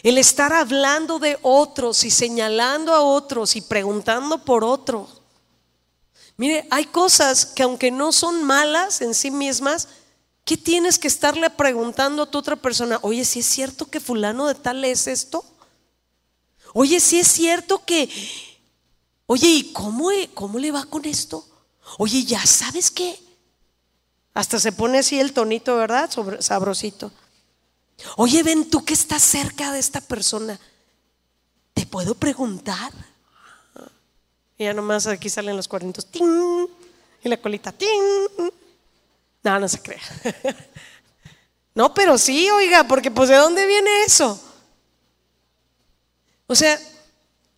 El 0.02 0.18
estar 0.18 0.52
hablando 0.52 1.20
de 1.20 1.38
otros 1.42 2.04
y 2.04 2.12
señalando 2.12 2.94
a 2.94 3.02
otros 3.02 3.56
y 3.56 3.62
preguntando 3.62 4.44
por 4.44 4.64
otros. 4.64 5.22
Mire, 6.36 6.68
hay 6.72 6.86
cosas 6.86 7.46
que 7.46 7.64
aunque 7.64 7.92
no 7.92 8.12
son 8.12 8.44
malas 8.44 9.02
en 9.02 9.14
sí 9.14 9.30
mismas, 9.30 9.88
¿qué 10.44 10.58
tienes 10.58 10.98
que 10.98 11.08
estarle 11.08 11.50
preguntando 11.50 12.24
a 12.24 12.32
tu 12.32 12.40
otra 12.40 12.56
persona? 12.56 13.00
Oye, 13.04 13.24
si 13.24 13.40
es 13.40 13.46
cierto 13.46 13.86
que 13.86 14.00
fulano 14.00 14.48
de 14.48 14.56
tal 14.56 14.84
es 14.84 15.08
esto. 15.08 15.46
Oye, 16.74 17.00
si 17.00 17.20
es 17.20 17.28
cierto 17.28 17.86
que, 17.86 18.10
oye, 19.28 19.48
¿y 19.48 19.74
cómo, 19.74 20.10
cómo 20.34 20.58
le 20.58 20.72
va 20.72 20.86
con 20.86 21.06
esto? 21.06 21.48
Oye, 22.00 22.24
ya 22.26 22.44
sabes 22.48 22.90
qué. 22.90 23.23
Hasta 24.34 24.60
se 24.60 24.72
pone 24.72 25.00
así 25.00 25.20
el 25.20 25.34
tonito, 25.34 25.76
¿verdad? 25.78 26.10
sabrosito. 26.40 27.12
Oye, 28.18 28.42
ven 28.44 28.70
tú 28.70 28.84
que 28.84 28.94
estás 28.94 29.22
cerca 29.22 29.72
de 29.72 29.80
esta 29.80 30.02
persona. 30.02 30.60
¿Te 31.74 31.86
puedo 31.86 32.16
preguntar? 32.16 32.92
Y 34.58 34.64
ya 34.66 34.74
nomás 34.74 35.08
aquí 35.08 35.30
salen 35.30 35.56
los 35.56 35.68
cuartos. 35.68 36.08
Y 37.24 37.30
la 37.30 37.38
colita. 37.38 37.72
¡Ting! 37.72 37.90
No, 39.44 39.60
no 39.60 39.68
se 39.68 39.82
crea. 39.82 40.02
no, 41.76 41.94
pero 41.94 42.18
sí, 42.18 42.50
oiga, 42.50 42.88
porque 42.88 43.12
pues 43.12 43.30
¿de 43.30 43.36
dónde 43.36 43.66
viene 43.66 44.04
eso? 44.06 44.42
O 46.48 46.56
sea, 46.56 46.80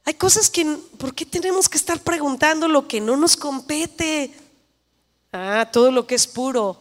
hay 0.04 0.14
cosas 0.14 0.50
que, 0.50 0.66
¿por 0.98 1.14
qué 1.14 1.26
tenemos 1.26 1.68
que 1.68 1.78
estar 1.78 2.00
preguntando 2.00 2.68
lo 2.68 2.88
que 2.88 3.02
no 3.02 3.18
nos 3.18 3.36
compete? 3.36 4.34
Ah, 5.38 5.70
todo 5.70 5.92
lo 5.92 6.08
que 6.08 6.16
es 6.16 6.28
puro, 6.28 6.80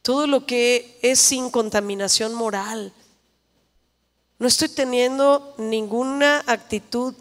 todo 0.00 0.28
lo 0.28 0.46
que 0.46 0.96
es 1.02 1.18
sin 1.18 1.50
contaminación 1.50 2.34
moral. 2.34 2.92
No 4.38 4.46
estoy 4.46 4.68
teniendo 4.68 5.56
ninguna 5.58 6.44
actitud, 6.46 7.14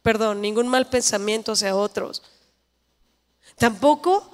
perdón, 0.00 0.40
ningún 0.40 0.68
mal 0.68 0.86
pensamiento 0.86 1.52
hacia 1.52 1.74
otros. 1.74 2.22
Tampoco 3.56 4.30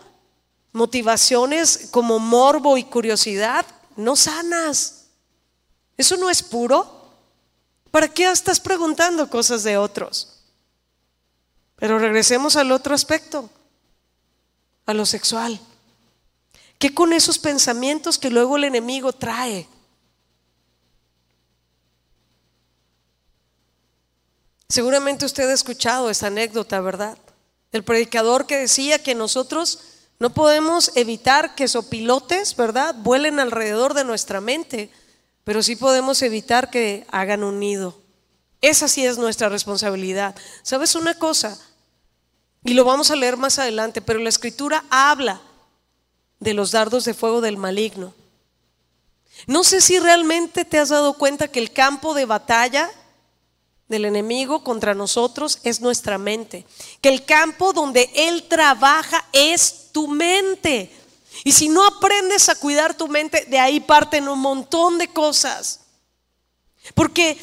motivaciones 0.73 1.89
como 1.91 2.19
morbo 2.19 2.77
y 2.77 2.85
curiosidad 2.85 3.65
no 3.97 4.15
sanas. 4.15 5.07
Eso 5.97 6.19
no 6.19 6.29
es 6.29 6.43
puro. 6.43 7.01
¿Para 7.91 8.09
qué 8.09 8.31
estás 8.31 8.61
preguntando 8.61 9.31
cosas 9.31 9.63
de 9.63 9.79
otros? 9.79 10.37
Pero 11.77 11.99
regresemos 11.99 12.57
al 12.57 12.73
otro 12.73 12.95
aspecto, 12.95 13.49
a 14.87 14.95
lo 14.95 15.07
sexual. 15.07 15.61
¿Qué 16.79 16.95
con 16.95 17.13
esos 17.13 17.39
pensamientos 17.39 18.19
que 18.19 18.31
luego 18.31 18.57
el 18.57 18.65
enemigo 18.65 19.13
trae? 19.13 19.69
Seguramente 24.69 25.27
usted 25.27 25.49
ha 25.51 25.53
escuchado 25.53 26.11
esa 26.11 26.29
anécdota, 26.29 26.81
¿verdad? 26.81 27.19
El 27.73 27.85
predicador 27.85 28.47
que 28.47 28.57
decía 28.57 29.03
que 29.03 29.15
nosotros 29.15 29.81
no 30.19 30.31
podemos 30.31 30.93
evitar 30.97 31.55
que 31.55 31.69
sopilotes, 31.69 32.57
¿verdad?, 32.57 32.95
vuelen 32.99 33.41
alrededor 33.41 33.95
de 33.95 34.05
nuestra 34.05 34.41
mente 34.41 34.91
pero 35.45 35.63
sí 35.63 35.77
podemos 35.77 36.23
evitar 36.23 36.71
que 36.71 37.07
hagan 37.11 37.43
un 37.43 37.59
nido. 37.59 38.01
Esa 38.61 38.89
sí 38.89 39.05
es 39.05 39.19
nuestra 39.19 39.49
responsabilidad. 39.49 40.35
¿Sabes 40.63 40.95
una 40.95 41.15
cosa? 41.15 41.59
Y 42.65 42.75
lo 42.75 42.85
vamos 42.85 43.11
a 43.11 43.17
leer 43.17 43.37
más 43.37 43.59
adelante, 43.59 44.03
pero 44.03 44.19
la 44.19 44.29
escritura 44.29 44.85
habla 44.91 45.41
de 46.39 46.55
los 46.55 46.73
dardos 46.73 47.05
de 47.05 47.15
fuego 47.15 47.41
del 47.41 47.57
maligno. 47.57 48.15
No 49.47 49.65
sé 49.65 49.81
si 49.81 49.99
realmente 49.99 50.65
te 50.65 50.79
has 50.79 50.91
dado 50.91 51.15
cuenta 51.15 51.49
que 51.49 51.61
el 51.61 51.73
campo 51.73 52.13
de 52.15 52.27
batalla 52.27 52.91
del 53.89 54.05
enemigo 54.05 54.63
contra 54.63 54.95
nosotros 54.95 55.59
es 55.65 55.81
nuestra 55.81 56.19
mente, 56.19 56.67
que 57.01 57.09
el 57.09 57.25
campo 57.25 57.73
donde 57.73 58.11
él 58.15 58.45
trabaja 58.49 59.25
es 59.33 59.89
tu 59.93 60.07
mente. 60.07 60.95
Y 61.45 61.53
si 61.53 61.69
no 61.69 61.85
aprendes 61.87 62.49
a 62.49 62.55
cuidar 62.55 62.97
tu 62.97 63.09
mente, 63.09 63.47
de 63.47 63.59
ahí 63.59 63.81
parten 63.81 64.29
un 64.29 64.39
montón 64.39 64.99
de 64.99 65.09
cosas. 65.09 65.81
Porque 66.95 67.39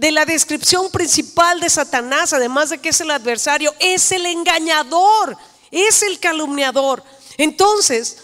de 0.00 0.12
la 0.12 0.24
descripción 0.24 0.90
principal 0.90 1.60
de 1.60 1.68
Satanás, 1.68 2.32
además 2.32 2.70
de 2.70 2.78
que 2.78 2.88
es 2.88 3.02
el 3.02 3.10
adversario, 3.10 3.74
es 3.80 4.10
el 4.12 4.24
engañador, 4.24 5.36
es 5.70 6.00
el 6.02 6.18
calumniador. 6.18 7.04
Entonces, 7.36 8.16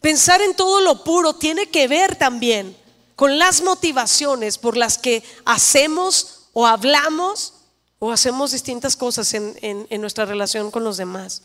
pensar 0.00 0.40
en 0.40 0.54
todo 0.54 0.80
lo 0.80 1.02
puro 1.02 1.34
tiene 1.34 1.68
que 1.68 1.88
ver 1.88 2.14
también 2.14 2.76
con 3.16 3.40
las 3.40 3.60
motivaciones 3.60 4.56
por 4.56 4.76
las 4.76 4.98
que 4.98 5.24
hacemos 5.44 6.46
o 6.52 6.64
hablamos 6.64 7.54
o 7.98 8.12
hacemos 8.12 8.52
distintas 8.52 8.94
cosas 8.94 9.34
en, 9.34 10.00
nuestra 10.00 10.26
relación 10.26 10.70
con 10.70 10.84
los 10.84 10.96
demás. 10.96 11.42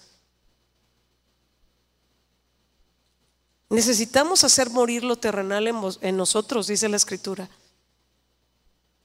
Necesitamos 3.67 4.43
hacer 4.43 4.69
morir 4.69 5.03
lo 5.03 5.15
terrenal 5.15 5.65
en, 6.01 6.17
nosotros, 6.17 6.67
dice 6.67 6.87
la 6.87 6.97
escritura. 6.97 7.49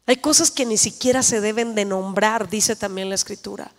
Hay 0.07 0.16
cosas 0.16 0.50
que 0.50 0.64
ni 0.64 0.76
siquiera 0.76 1.22
se 1.22 1.40
deben 1.40 1.74
de 1.74 1.84
nombrar, 1.84 2.48
dice 2.48 2.76
también 2.76 3.09
la 3.09 3.16
escritura. 3.16 3.72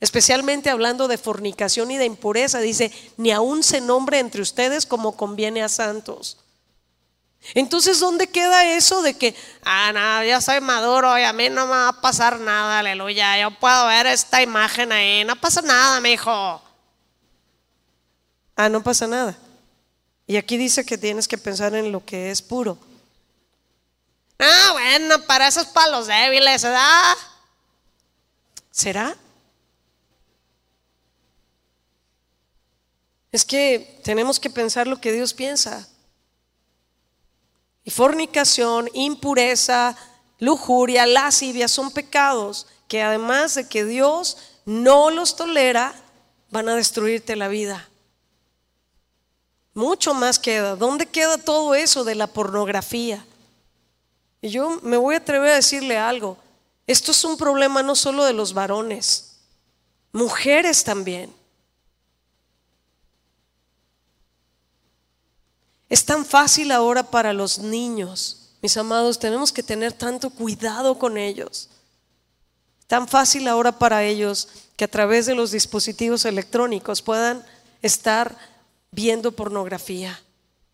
Especialmente 0.00 0.70
hablando 0.70 1.08
de 1.08 1.18
fornicación 1.18 1.90
y 1.90 1.96
de 1.96 2.04
impureza, 2.04 2.60
dice, 2.60 2.92
ni 3.16 3.32
aún 3.32 3.62
se 3.62 3.80
nombre 3.80 4.18
entre 4.18 4.42
ustedes 4.42 4.86
como 4.86 5.16
conviene 5.16 5.62
a 5.62 5.68
santos. 5.68 6.38
Entonces, 7.54 7.98
¿dónde 7.98 8.28
queda 8.28 8.76
eso 8.76 9.02
de 9.02 9.14
que, 9.14 9.34
ah, 9.64 9.92
no, 9.92 10.24
yo 10.24 10.40
soy 10.40 10.60
maduro 10.60 11.18
y 11.18 11.22
a 11.22 11.32
mí 11.32 11.48
no 11.48 11.66
me 11.66 11.72
va 11.72 11.88
a 11.88 12.00
pasar 12.00 12.38
nada, 12.38 12.80
aleluya, 12.80 13.40
yo 13.40 13.50
puedo 13.58 13.86
ver 13.86 14.06
esta 14.06 14.42
imagen 14.42 14.92
ahí, 14.92 15.24
no 15.24 15.34
pasa 15.40 15.62
nada, 15.62 16.00
mi 16.00 16.10
hijo. 16.10 16.62
Ah, 18.54 18.68
no 18.68 18.82
pasa 18.82 19.06
nada. 19.06 19.36
Y 20.26 20.36
aquí 20.36 20.56
dice 20.58 20.84
que 20.84 20.98
tienes 20.98 21.26
que 21.26 21.38
pensar 21.38 21.74
en 21.74 21.90
lo 21.90 22.04
que 22.04 22.30
es 22.30 22.42
puro. 22.42 22.76
Ah, 24.38 24.70
bueno, 24.72 25.20
para 25.26 25.48
esos 25.48 25.66
palos 25.66 26.06
débiles, 26.06 26.62
¿verdad? 26.62 27.14
¿Será? 28.70 29.16
Es 33.32 33.44
que 33.44 34.00
tenemos 34.04 34.38
que 34.38 34.50
pensar 34.50 34.86
lo 34.86 35.00
que 35.00 35.12
Dios 35.12 35.34
piensa. 35.34 35.88
Y 37.84 37.90
fornicación, 37.90 38.88
impureza, 38.94 39.96
lujuria, 40.38 41.06
lascivia 41.06 41.68
son 41.68 41.90
pecados 41.90 42.66
que 42.86 43.02
además 43.02 43.54
de 43.54 43.68
que 43.68 43.84
Dios 43.84 44.38
no 44.64 45.10
los 45.10 45.36
tolera, 45.36 45.94
van 46.50 46.68
a 46.68 46.74
destruirte 46.74 47.36
la 47.36 47.48
vida. 47.48 47.88
Mucho 49.74 50.14
más 50.14 50.38
queda. 50.38 50.76
¿Dónde 50.76 51.06
queda 51.06 51.38
todo 51.38 51.74
eso 51.74 52.04
de 52.04 52.14
la 52.14 52.26
pornografía? 52.26 53.24
Y 54.40 54.50
yo 54.50 54.80
me 54.82 54.96
voy 54.96 55.14
a 55.14 55.18
atrever 55.18 55.50
a 55.50 55.56
decirle 55.56 55.96
algo. 55.96 56.36
Esto 56.86 57.12
es 57.12 57.24
un 57.24 57.36
problema 57.36 57.82
no 57.82 57.94
solo 57.94 58.24
de 58.24 58.32
los 58.32 58.54
varones, 58.54 59.36
mujeres 60.12 60.84
también. 60.84 61.32
Es 65.88 66.04
tan 66.04 66.24
fácil 66.24 66.70
ahora 66.72 67.02
para 67.02 67.32
los 67.32 67.58
niños, 67.58 68.48
mis 68.60 68.76
amados, 68.76 69.18
tenemos 69.18 69.52
que 69.52 69.62
tener 69.62 69.92
tanto 69.92 70.30
cuidado 70.30 70.98
con 70.98 71.16
ellos. 71.16 71.68
Tan 72.86 73.06
fácil 73.06 73.46
ahora 73.48 73.78
para 73.78 74.02
ellos 74.04 74.48
que 74.76 74.84
a 74.84 74.88
través 74.88 75.26
de 75.26 75.34
los 75.34 75.50
dispositivos 75.50 76.24
electrónicos 76.24 77.02
puedan 77.02 77.44
estar 77.82 78.36
viendo 78.90 79.32
pornografía 79.32 80.20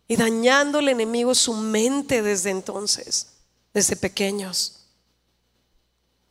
y 0.07 0.17
dañando 0.17 0.79
al 0.79 0.89
enemigo 0.89 1.35
su 1.35 1.55
mente 1.55 2.23
desde 2.23 2.51
entonces, 2.51 3.34
desde 3.75 3.97
pequeños. 3.97 4.77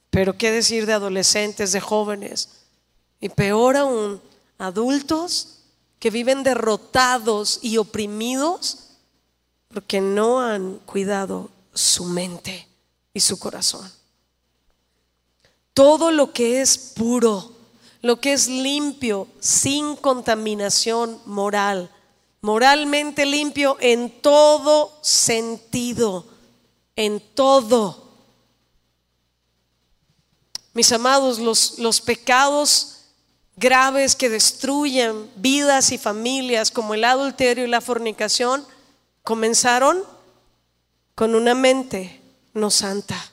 Pero 0.10 0.38
qué 0.38 0.52
decir 0.52 0.86
de 0.86 0.94
adolescentes, 0.94 1.74
de 1.74 1.82
jóvenes 1.82 2.50
y 3.20 3.30
peor 3.30 3.78
aún, 3.78 4.22
adultos 4.58 5.60
que 6.00 6.10
viven 6.10 6.44
derrotados 6.44 7.60
y 7.62 7.78
oprimidos 7.78 8.80
porque 9.74 10.02
no 10.02 10.42
han 10.42 10.80
cuidado 10.80 11.50
su 11.74 12.06
mente 12.06 12.68
y 13.14 13.20
su 13.20 13.40
corazón. 13.40 13.92
Todo 15.74 16.12
lo 16.12 16.32
que 16.32 16.62
es 16.62 16.78
puro, 16.78 17.52
lo 18.02 18.20
que 18.22 18.34
es 18.34 18.48
limpio, 18.48 19.28
sin 19.40 19.96
contaminación 19.96 21.20
moral, 21.26 21.90
moralmente 22.42 23.26
limpio 23.26 23.78
en 23.80 24.22
todo 24.22 24.92
sentido, 25.02 26.26
en 26.96 27.20
todo. 27.20 28.12
Mis 30.74 30.92
amados, 30.92 31.40
los, 31.40 31.80
los 31.80 32.02
pecados 32.02 32.94
graves 33.56 34.16
que 34.16 34.30
destruyen 34.30 35.30
vidas 35.36 35.92
y 35.92 35.98
familias 35.98 36.72
como 36.72 36.94
el 36.94 37.04
adulterio 37.04 37.66
y 37.66 37.70
la 37.70 37.82
fornicación 37.82 38.66
comenzaron 39.22 40.04
con 41.16 41.36
una 41.36 41.54
mente 41.54 42.22
no 42.54 42.70
santa. 42.70 43.32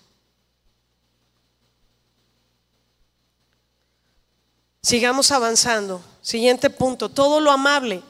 Sigamos 4.82 5.30
avanzando. 5.30 6.02
Siguiente 6.22 6.70
punto, 6.70 7.08
todo 7.08 7.40
lo 7.40 7.50
amable. 7.50 8.02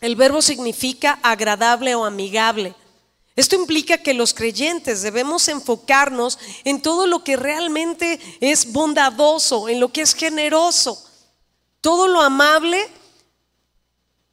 El 0.00 0.16
verbo 0.16 0.42
significa 0.42 1.18
agradable 1.22 1.94
o 1.94 2.04
amigable. 2.04 2.74
Esto 3.34 3.56
implica 3.56 3.98
que 3.98 4.12
los 4.12 4.34
creyentes 4.34 5.00
debemos 5.00 5.48
enfocarnos 5.48 6.38
en 6.64 6.82
todo 6.82 7.06
lo 7.06 7.24
que 7.24 7.36
realmente 7.36 8.20
es 8.40 8.72
bondadoso, 8.72 9.68
en 9.68 9.80
lo 9.80 9.90
que 9.90 10.02
es 10.02 10.14
generoso. 10.14 11.02
Todo 11.80 12.08
lo 12.08 12.20
amable 12.20 12.88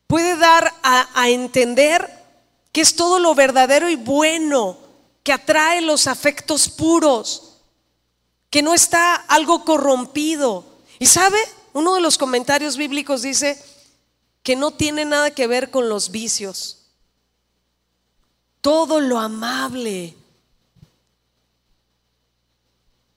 puede 0.07 0.35
dar 0.37 0.73
a, 0.83 1.29
entender 1.29 2.09
que 2.73 2.81
es 2.81 2.95
todo 2.95 3.19
lo 3.19 3.35
verdadero 3.35 3.89
y 3.89 3.95
bueno, 3.95 4.77
que 5.23 5.31
atrae 5.31 5.81
los 5.81 6.07
afectos 6.07 6.67
puros, 6.67 7.57
que 8.49 8.61
no 8.61 8.73
está 8.73 9.15
algo 9.15 9.63
corrompido. 9.63 10.65
Y 10.99 11.05
sabe, 11.05 11.37
uno 11.73 11.95
de 11.95 12.01
los 12.01 12.17
comentarios 12.17 12.75
bíblicos 12.75 13.21
dice 13.21 13.63
que 14.43 14.57
no 14.57 14.71
tiene 14.71 15.05
nada 15.05 15.31
que 15.31 15.47
ver 15.47 15.71
con 15.71 15.87
los 15.87 16.11
vicios. 16.11 16.78
Todo 18.61 18.99
lo 18.99 19.19
amable 19.19 20.15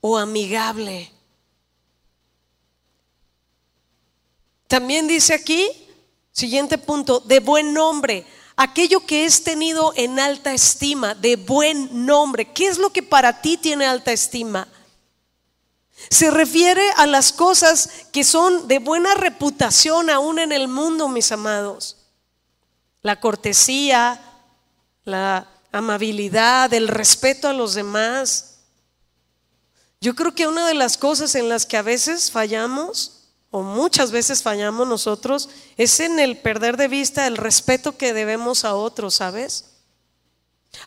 o 0.01 0.19
amigable. 0.19 1.11
También 4.67 5.07
dice 5.07 5.35
aquí, 5.35 5.69
siguiente 6.33 6.79
punto, 6.79 7.21
de 7.21 7.41
buen 7.41 7.75
nombre, 7.75 8.27
aquello 8.57 9.05
que 9.05 9.25
es 9.25 9.45
tenido 9.45 9.93
en 9.97 10.19
alta 10.19 10.53
estima, 10.55 11.15
de 11.15 11.37
buen 11.37 12.07
nombre. 12.07 12.53
¿Qué 12.53 12.69
es 12.69 12.79
lo 12.79 12.91
que 12.91 13.03
para 13.03 13.43
ti 13.43 13.57
tiene 13.57 13.87
alta 13.87 14.13
estima? 14.13 14.67
Se 16.11 16.31
refiere 16.31 16.83
a 16.97 17.07
las 17.07 17.33
cosas 17.33 18.07
que 18.13 18.25
son 18.25 18.67
de 18.67 18.79
buena 18.79 19.15
reputación 19.15 20.11
aún 20.11 20.39
en 20.39 20.53
el 20.53 20.69
mundo, 20.69 21.09
mis 21.09 21.31
amados. 21.33 21.99
La 23.03 23.21
cortesía, 23.21 24.21
la 25.05 25.49
amabilidad, 25.73 26.73
el 26.75 26.89
respeto 26.89 27.49
a 27.49 27.53
los 27.53 27.75
demás, 27.75 28.53
yo 30.03 30.17
creo 30.17 30.35
que 30.35 30.49
una 30.49 30.67
de 30.67 30.75
las 30.75 30.99
cosas 30.99 31.37
en 31.37 31.49
las 31.49 31.65
que 31.65 31.77
a 31.77 31.83
veces 31.83 32.33
fallamos, 32.33 33.29
o 33.53 33.63
muchas 33.63 34.11
veces 34.11 34.43
fallamos 34.43 34.89
nosotros, 34.89 35.49
es 35.77 36.01
en 36.01 36.19
el 36.19 36.39
perder 36.39 36.77
de 36.77 36.89
vista 36.89 37.29
el 37.29 37.37
respeto 37.37 37.97
que 37.97 38.13
debemos 38.13 38.65
a 38.65 38.75
otros, 38.75 39.15
¿sabes? 39.15 39.67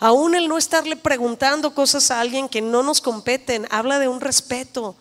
Aún 0.01 0.35
el 0.35 0.49
no 0.49 0.57
estarle 0.57 0.97
preguntando 0.97 1.73
cosas 1.73 2.11
a 2.11 2.19
alguien 2.19 2.49
que 2.49 2.61
no 2.61 2.83
nos 2.83 2.99
competen, 2.99 3.67
habla 3.71 3.99
de 3.99 4.09
un 4.09 4.19
respeto. 4.19 4.97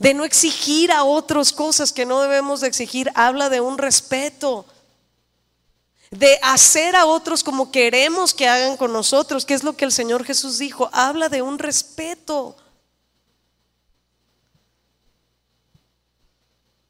De 0.00 0.12
no 0.12 0.24
exigir 0.24 0.92
a 0.92 1.04
otros 1.04 1.52
cosas 1.52 1.94
que 1.94 2.04
no 2.04 2.20
debemos 2.20 2.60
de 2.60 2.68
exigir, 2.68 3.10
habla 3.14 3.48
de 3.48 3.62
un 3.62 3.78
respeto. 3.78 4.66
De 6.14 6.38
hacer 6.42 6.94
a 6.94 7.06
otros 7.06 7.42
como 7.42 7.72
queremos 7.72 8.32
que 8.32 8.46
hagan 8.46 8.76
con 8.76 8.92
nosotros, 8.92 9.44
que 9.44 9.54
es 9.54 9.64
lo 9.64 9.76
que 9.76 9.84
el 9.84 9.90
Señor 9.90 10.24
Jesús 10.24 10.58
dijo, 10.58 10.88
habla 10.92 11.28
de 11.28 11.42
un 11.42 11.58
respeto. 11.58 12.56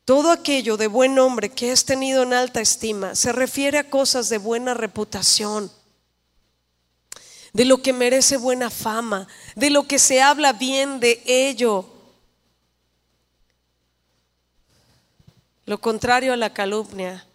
Todo 0.04 0.30
aquello 0.30 0.76
de 0.76 0.88
buen 0.88 1.14
nombre 1.14 1.48
que 1.48 1.72
es 1.72 1.86
tenido 1.86 2.22
en 2.22 2.34
alta 2.34 2.60
estima 2.60 3.14
se 3.14 3.32
refiere 3.32 3.78
a 3.78 3.88
cosas 3.88 4.28
de 4.28 4.36
buena 4.36 4.74
reputación, 4.74 5.72
de 7.54 7.64
lo 7.64 7.80
que 7.80 7.94
merece 7.94 8.36
buena 8.36 8.68
fama, 8.68 9.26
de 9.56 9.70
lo 9.70 9.88
que 9.88 9.98
se 9.98 10.20
habla 10.20 10.52
bien 10.52 11.00
de 11.00 11.22
ello. 11.24 11.88
Lo 15.64 15.80
contrario 15.80 16.34
a 16.34 16.36
la 16.36 16.52
calumnia, 16.52 17.26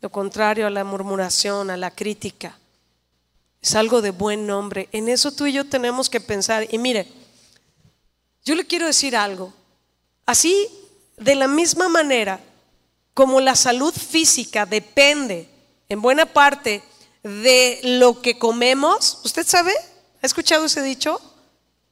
lo 0.00 0.10
contrario 0.10 0.66
a 0.66 0.70
la 0.70 0.84
murmuración, 0.84 1.70
a 1.70 1.76
la 1.76 1.90
crítica, 1.90 2.58
es 3.60 3.74
algo 3.74 4.00
de 4.00 4.10
buen 4.10 4.46
nombre. 4.46 4.88
En 4.92 5.08
eso 5.08 5.32
tú 5.32 5.46
y 5.46 5.52
yo 5.52 5.64
tenemos 5.68 6.08
que 6.08 6.20
pensar. 6.20 6.66
Y 6.72 6.78
mire, 6.78 7.08
yo 8.44 8.54
le 8.54 8.66
quiero 8.66 8.86
decir 8.86 9.16
algo. 9.16 9.52
Así 10.26 10.68
de 11.16 11.34
la 11.34 11.48
misma 11.48 11.88
manera 11.88 12.40
como 13.14 13.40
la 13.40 13.56
salud 13.56 13.92
física 13.92 14.64
depende 14.64 15.48
en 15.88 16.00
buena 16.00 16.26
parte 16.26 16.82
de 17.24 17.80
lo 17.82 18.22
que 18.22 18.38
comemos, 18.38 19.18
¿usted 19.24 19.46
sabe? 19.46 19.72
¿Ha 20.22 20.26
escuchado 20.26 20.66
ese 20.66 20.82
dicho? 20.82 21.20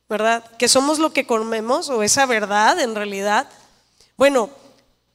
¿Verdad? 0.08 0.44
Que 0.56 0.68
somos 0.68 1.00
lo 1.00 1.12
que 1.12 1.26
comemos 1.26 1.88
o 1.88 2.04
esa 2.04 2.26
verdad 2.26 2.78
en 2.78 2.94
realidad. 2.94 3.48
Bueno, 4.16 4.50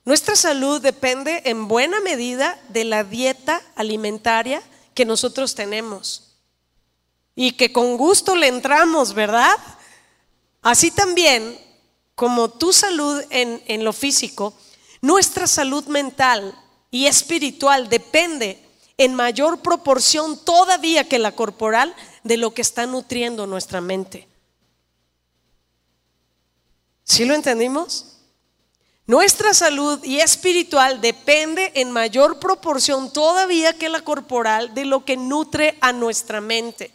nuestra 0.04 0.36
salud 0.36 0.82
depende 0.82 1.44
en 1.46 1.68
buena 1.68 2.00
medida 2.02 2.60
de 2.70 2.86
la 2.86 3.04
dieta 3.04 3.62
alimentaria 3.76 4.62
que 4.94 5.06
nosotros 5.06 5.54
tenemos 5.56 6.32
y 7.36 7.52
que 7.52 7.72
con 7.72 7.98
gusto 7.98 8.36
le 8.36 8.48
entramos, 8.48 9.14
¿verdad? 9.14 9.56
Así 10.62 10.92
también 10.92 11.58
como 12.16 12.50
tu 12.50 12.74
salud 12.74 13.24
en, 13.30 13.84
lo 13.84 13.94
físico, 13.94 14.54
nuestra 15.02 15.48
salud 15.48 15.86
mental 15.86 16.56
y 16.92 17.08
espiritual 17.08 17.90
depende 17.90 18.64
en 18.98 19.16
mayor 19.16 19.62
proporción 19.62 20.38
todavía 20.44 21.08
que 21.08 21.18
la 21.18 21.32
corporal 21.32 21.96
de 22.24 22.38
lo 22.38 22.54
que 22.54 22.62
está 22.62 22.86
nutriendo 22.86 23.48
nuestra 23.48 23.82
mente. 23.82 24.28
¿Sí 27.04 27.26
lo 27.26 27.34
entendimos? 27.34 28.11
Nuestra 29.08 29.54
salud 29.54 30.04
y 30.04 30.20
espiritual 30.20 31.02
depende 31.02 31.72
en 31.76 31.92
mayor 31.92 32.40
proporción 32.40 33.12
todavía 33.12 33.74
que 33.74 33.90
la 33.90 34.02
corporal 34.02 34.74
de 34.74 34.86
lo 34.86 35.04
que 35.04 35.18
nutre 35.18 35.78
a 35.82 35.92
nuestra 35.92 36.40
mente. 36.40 36.94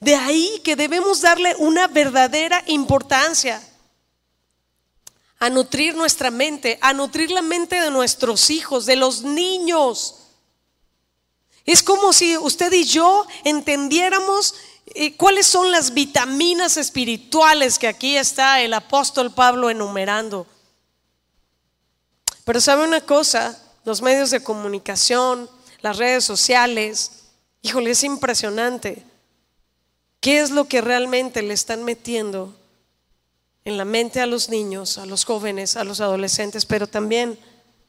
De 0.00 0.14
ahí 0.14 0.60
que 0.64 0.76
debemos 0.76 1.20
darle 1.20 1.54
una 1.58 1.86
verdadera 1.88 2.62
importancia 2.66 3.62
a 5.38 5.50
nutrir 5.50 5.94
nuestra 5.94 6.30
mente, 6.30 6.78
a 6.80 6.92
nutrir 6.92 7.30
la 7.30 7.42
mente 7.42 7.80
de 7.80 7.90
nuestros 7.90 8.50
hijos, 8.50 8.86
de 8.86 8.96
los 8.96 9.22
niños. 9.22 10.16
Es 11.64 11.82
como 11.82 12.12
si 12.12 12.38
usted 12.38 12.72
y 12.72 12.84
yo 12.84 13.26
entendiéramos 13.44 14.54
eh, 14.94 15.16
cuáles 15.16 15.46
son 15.46 15.70
las 15.70 15.92
vitaminas 15.92 16.76
espirituales 16.76 17.78
que 17.78 17.88
aquí 17.88 18.16
está 18.16 18.60
el 18.62 18.72
apóstol 18.72 19.32
Pablo 19.32 19.68
enumerando. 19.68 20.46
Pero 22.46 22.62
sabe 22.62 22.84
una 22.84 23.02
cosa, 23.02 23.60
los 23.84 24.00
medios 24.00 24.30
de 24.30 24.42
comunicación, 24.42 25.50
las 25.82 25.98
redes 25.98 26.24
sociales, 26.24 27.24
híjole, 27.60 27.90
es 27.90 28.02
impresionante. 28.04 29.04
¿Qué 30.20 30.40
es 30.40 30.50
lo 30.50 30.66
que 30.66 30.80
realmente 30.80 31.42
le 31.42 31.52
están 31.52 31.84
metiendo 31.84 32.56
en 33.66 33.76
la 33.76 33.84
mente 33.84 34.20
a 34.20 34.26
los 34.26 34.48
niños, 34.48 34.96
a 34.96 35.06
los 35.06 35.24
jóvenes, 35.24 35.76
a 35.76 35.82
los 35.82 36.00
adolescentes, 36.00 36.64
pero 36.64 36.86
también 36.86 37.36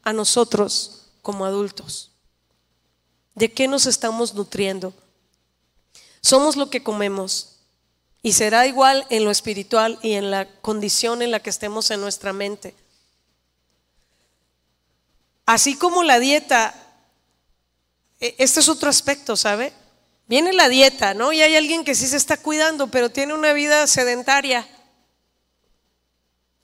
a 0.01 0.11
nosotros 0.11 1.03
como 1.21 1.45
adultos. 1.45 2.09
¿De 3.35 3.53
qué 3.53 3.67
nos 3.67 3.85
estamos 3.85 4.33
nutriendo? 4.33 4.91
Somos 6.19 6.55
lo 6.55 6.71
que 6.71 6.81
comemos 6.81 7.59
y 8.23 8.33
será 8.33 8.65
igual 8.65 9.05
en 9.11 9.23
lo 9.23 9.29
espiritual 9.29 9.99
y 10.01 10.13
en 10.13 10.31
la 10.31 10.49
condición 10.61 11.21
en 11.21 11.29
la 11.29 11.41
que 11.41 11.51
estemos 11.51 11.91
en 11.91 12.01
nuestra 12.01 12.33
mente. 12.33 12.73
Así 15.47 15.75
como 15.75 16.03
la 16.03 16.19
dieta, 16.19 16.75
e, 18.19 18.35
este 18.37 18.59
es 18.59 18.67
otro 18.67 18.89
aspecto, 18.89 19.37
¿sabe? 19.37 19.71
Viene 20.27 20.51
la 20.51 20.67
dieta, 20.67 21.13
¿no? 21.13 21.31
Y 21.31 21.41
hay 21.41 21.55
alguien 21.55 21.85
que 21.85 21.95
sí 21.95 22.05
se 22.05 22.17
está 22.17 22.35
cuidando, 22.35 22.87
pero 22.87 23.09
tiene 23.09 23.33
una 23.33 23.53
vida 23.53 23.87
sedentaria 23.87 24.67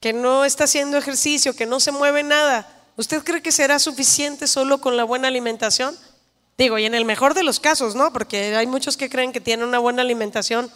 que 0.01 0.11
no 0.11 0.43
está 0.43 0.65
haciendo 0.65 0.97
ejercicio, 0.97 1.55
que 1.55 1.65
no 1.65 1.79
se 1.79 1.93
mueve 1.93 2.23
nada, 2.23 2.67
¿usted 2.97 3.23
cree 3.23 3.41
que 3.41 3.53
será 3.53 3.79
suficiente 3.79 4.47
solo 4.47 4.81
con 4.81 4.97
la 4.97 5.05
buena 5.05 5.29
alimentación? 5.29 5.97
Digo, 6.57 6.77
y 6.77 6.83
en 6.83 6.93
el 6.93 7.05
mejor 7.05 7.33
de 7.35 7.43
los 7.43 7.61
casos, 7.61 7.95
¿no? 7.95 8.11
Porque 8.11 8.53
hay 8.53 8.67
muchos 8.67 8.97
que 8.97 9.09
creen 9.09 9.31
que 9.31 9.39
tienen 9.39 9.65
una 9.65 9.79
buena 9.79 10.01
alimentación 10.01 10.69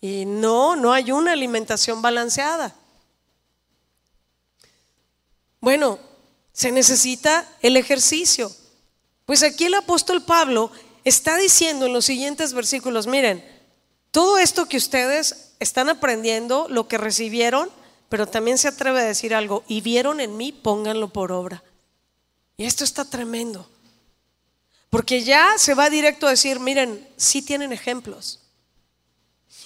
y 0.00 0.24
no, 0.24 0.76
no 0.76 0.92
hay 0.92 1.10
una 1.10 1.32
alimentación 1.32 2.00
balanceada. 2.00 2.76
Bueno, 5.60 5.98
se 6.52 6.72
necesita 6.72 7.46
el 7.62 7.76
ejercicio. 7.76 8.50
Pues 9.24 9.42
aquí 9.42 9.64
el 9.66 9.74
apóstol 9.74 10.22
Pablo 10.24 10.70
está 11.04 11.36
diciendo 11.36 11.86
en 11.86 11.92
los 11.92 12.04
siguientes 12.04 12.52
versículos, 12.52 13.06
miren, 13.06 13.44
todo 14.10 14.38
esto 14.38 14.66
que 14.66 14.76
ustedes 14.76 15.52
están 15.60 15.88
aprendiendo, 15.88 16.66
lo 16.68 16.88
que 16.88 16.98
recibieron, 16.98 17.70
pero 18.08 18.26
también 18.26 18.58
se 18.58 18.68
atreve 18.68 19.00
a 19.00 19.04
decir 19.04 19.34
algo, 19.34 19.62
y 19.68 19.80
vieron 19.80 20.20
en 20.20 20.36
mí, 20.36 20.52
pónganlo 20.52 21.12
por 21.12 21.30
obra. 21.30 21.62
Y 22.56 22.64
esto 22.64 22.82
está 22.82 23.04
tremendo. 23.04 23.70
Porque 24.90 25.22
ya 25.22 25.54
se 25.56 25.74
va 25.74 25.88
directo 25.88 26.26
a 26.26 26.30
decir, 26.30 26.58
miren, 26.58 27.08
sí 27.16 27.42
tienen 27.42 27.72
ejemplos. 27.72 28.40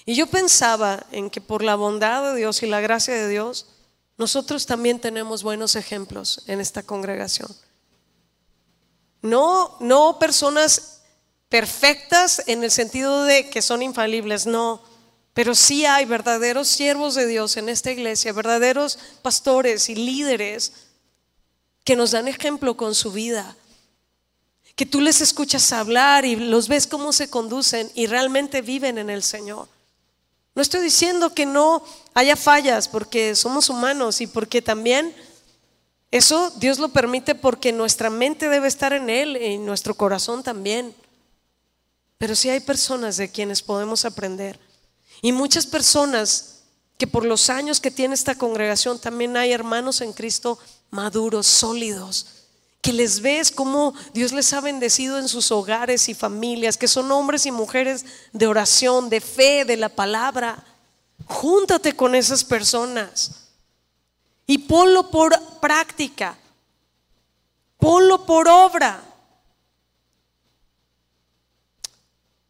Y 0.04 0.14
yo 0.14 0.26
pensaba 0.26 1.06
en 1.10 1.30
que 1.30 1.40
por 1.40 1.64
la 1.64 1.76
bondad 1.76 2.30
de 2.32 2.38
Dios 2.38 2.62
y 2.62 2.66
la 2.66 2.80
gracia 2.80 3.14
de 3.14 3.28
Dios, 3.28 3.66
nosotros 4.16 4.66
también 4.66 5.00
tenemos 5.00 5.42
buenos 5.42 5.76
ejemplos 5.76 6.42
en 6.46 6.60
esta 6.60 6.82
congregación. 6.82 7.48
No, 9.22 9.76
no 9.80 10.18
personas 10.18 11.02
perfectas 11.48 12.42
en 12.46 12.62
el 12.64 12.70
sentido 12.70 13.24
de 13.24 13.48
que 13.48 13.62
son 13.62 13.82
infalibles, 13.82 14.46
no 14.46 14.82
pero 15.34 15.56
sí 15.56 15.84
hay 15.84 16.04
verdaderos 16.04 16.68
siervos 16.68 17.16
de 17.16 17.26
Dios 17.26 17.56
en 17.56 17.68
esta 17.68 17.90
iglesia, 17.90 18.32
verdaderos 18.32 18.98
pastores 19.20 19.88
y 19.88 19.96
líderes 19.96 20.72
que 21.82 21.96
nos 21.96 22.12
dan 22.12 22.28
ejemplo 22.28 22.76
con 22.76 22.94
su 22.94 23.10
vida, 23.10 23.56
que 24.76 24.86
tú 24.86 25.00
les 25.00 25.20
escuchas 25.20 25.72
hablar 25.72 26.24
y 26.24 26.36
los 26.36 26.68
ves 26.68 26.86
cómo 26.86 27.12
se 27.12 27.28
conducen 27.28 27.90
y 27.96 28.06
realmente 28.06 28.62
viven 28.62 28.96
en 28.96 29.10
el 29.10 29.24
Señor. 29.24 29.68
No 30.54 30.62
estoy 30.62 30.80
diciendo 30.82 31.34
que 31.34 31.46
no 31.46 31.82
haya 32.14 32.36
fallas 32.36 32.88
porque 32.88 33.34
somos 33.34 33.68
humanos 33.68 34.20
y 34.20 34.26
porque 34.26 34.62
también 34.62 35.14
eso 36.10 36.50
Dios 36.56 36.78
lo 36.78 36.90
permite 36.90 37.34
porque 37.34 37.72
nuestra 37.72 38.08
mente 38.08 38.48
debe 38.48 38.68
estar 38.68 38.92
en 38.92 39.10
Él 39.10 39.36
y 39.36 39.58
nuestro 39.58 39.94
corazón 39.94 40.44
también. 40.44 40.94
Pero 42.18 42.36
sí 42.36 42.50
hay 42.50 42.60
personas 42.60 43.16
de 43.16 43.30
quienes 43.30 43.62
podemos 43.62 44.04
aprender. 44.04 44.60
Y 45.22 45.32
muchas 45.32 45.66
personas 45.66 46.62
que 46.98 47.08
por 47.08 47.24
los 47.24 47.50
años 47.50 47.80
que 47.80 47.90
tiene 47.90 48.14
esta 48.14 48.36
congregación 48.36 49.00
también 49.00 49.36
hay 49.36 49.52
hermanos 49.52 50.00
en 50.00 50.12
Cristo 50.12 50.58
maduros, 50.90 51.48
sólidos, 51.48 52.43
que 52.84 52.92
les 52.92 53.22
ves 53.22 53.50
cómo 53.50 53.94
Dios 54.12 54.30
les 54.32 54.52
ha 54.52 54.60
bendecido 54.60 55.18
en 55.18 55.26
sus 55.26 55.50
hogares 55.50 56.06
y 56.10 56.14
familias, 56.14 56.76
que 56.76 56.86
son 56.86 57.10
hombres 57.10 57.46
y 57.46 57.50
mujeres 57.50 58.04
de 58.34 58.46
oración, 58.46 59.08
de 59.08 59.22
fe, 59.22 59.64
de 59.64 59.78
la 59.78 59.88
palabra. 59.88 60.62
Júntate 61.24 61.96
con 61.96 62.14
esas 62.14 62.44
personas 62.44 63.46
y 64.46 64.58
ponlo 64.58 65.10
por 65.10 65.34
práctica, 65.62 66.36
ponlo 67.78 68.26
por 68.26 68.48
obra. 68.48 69.02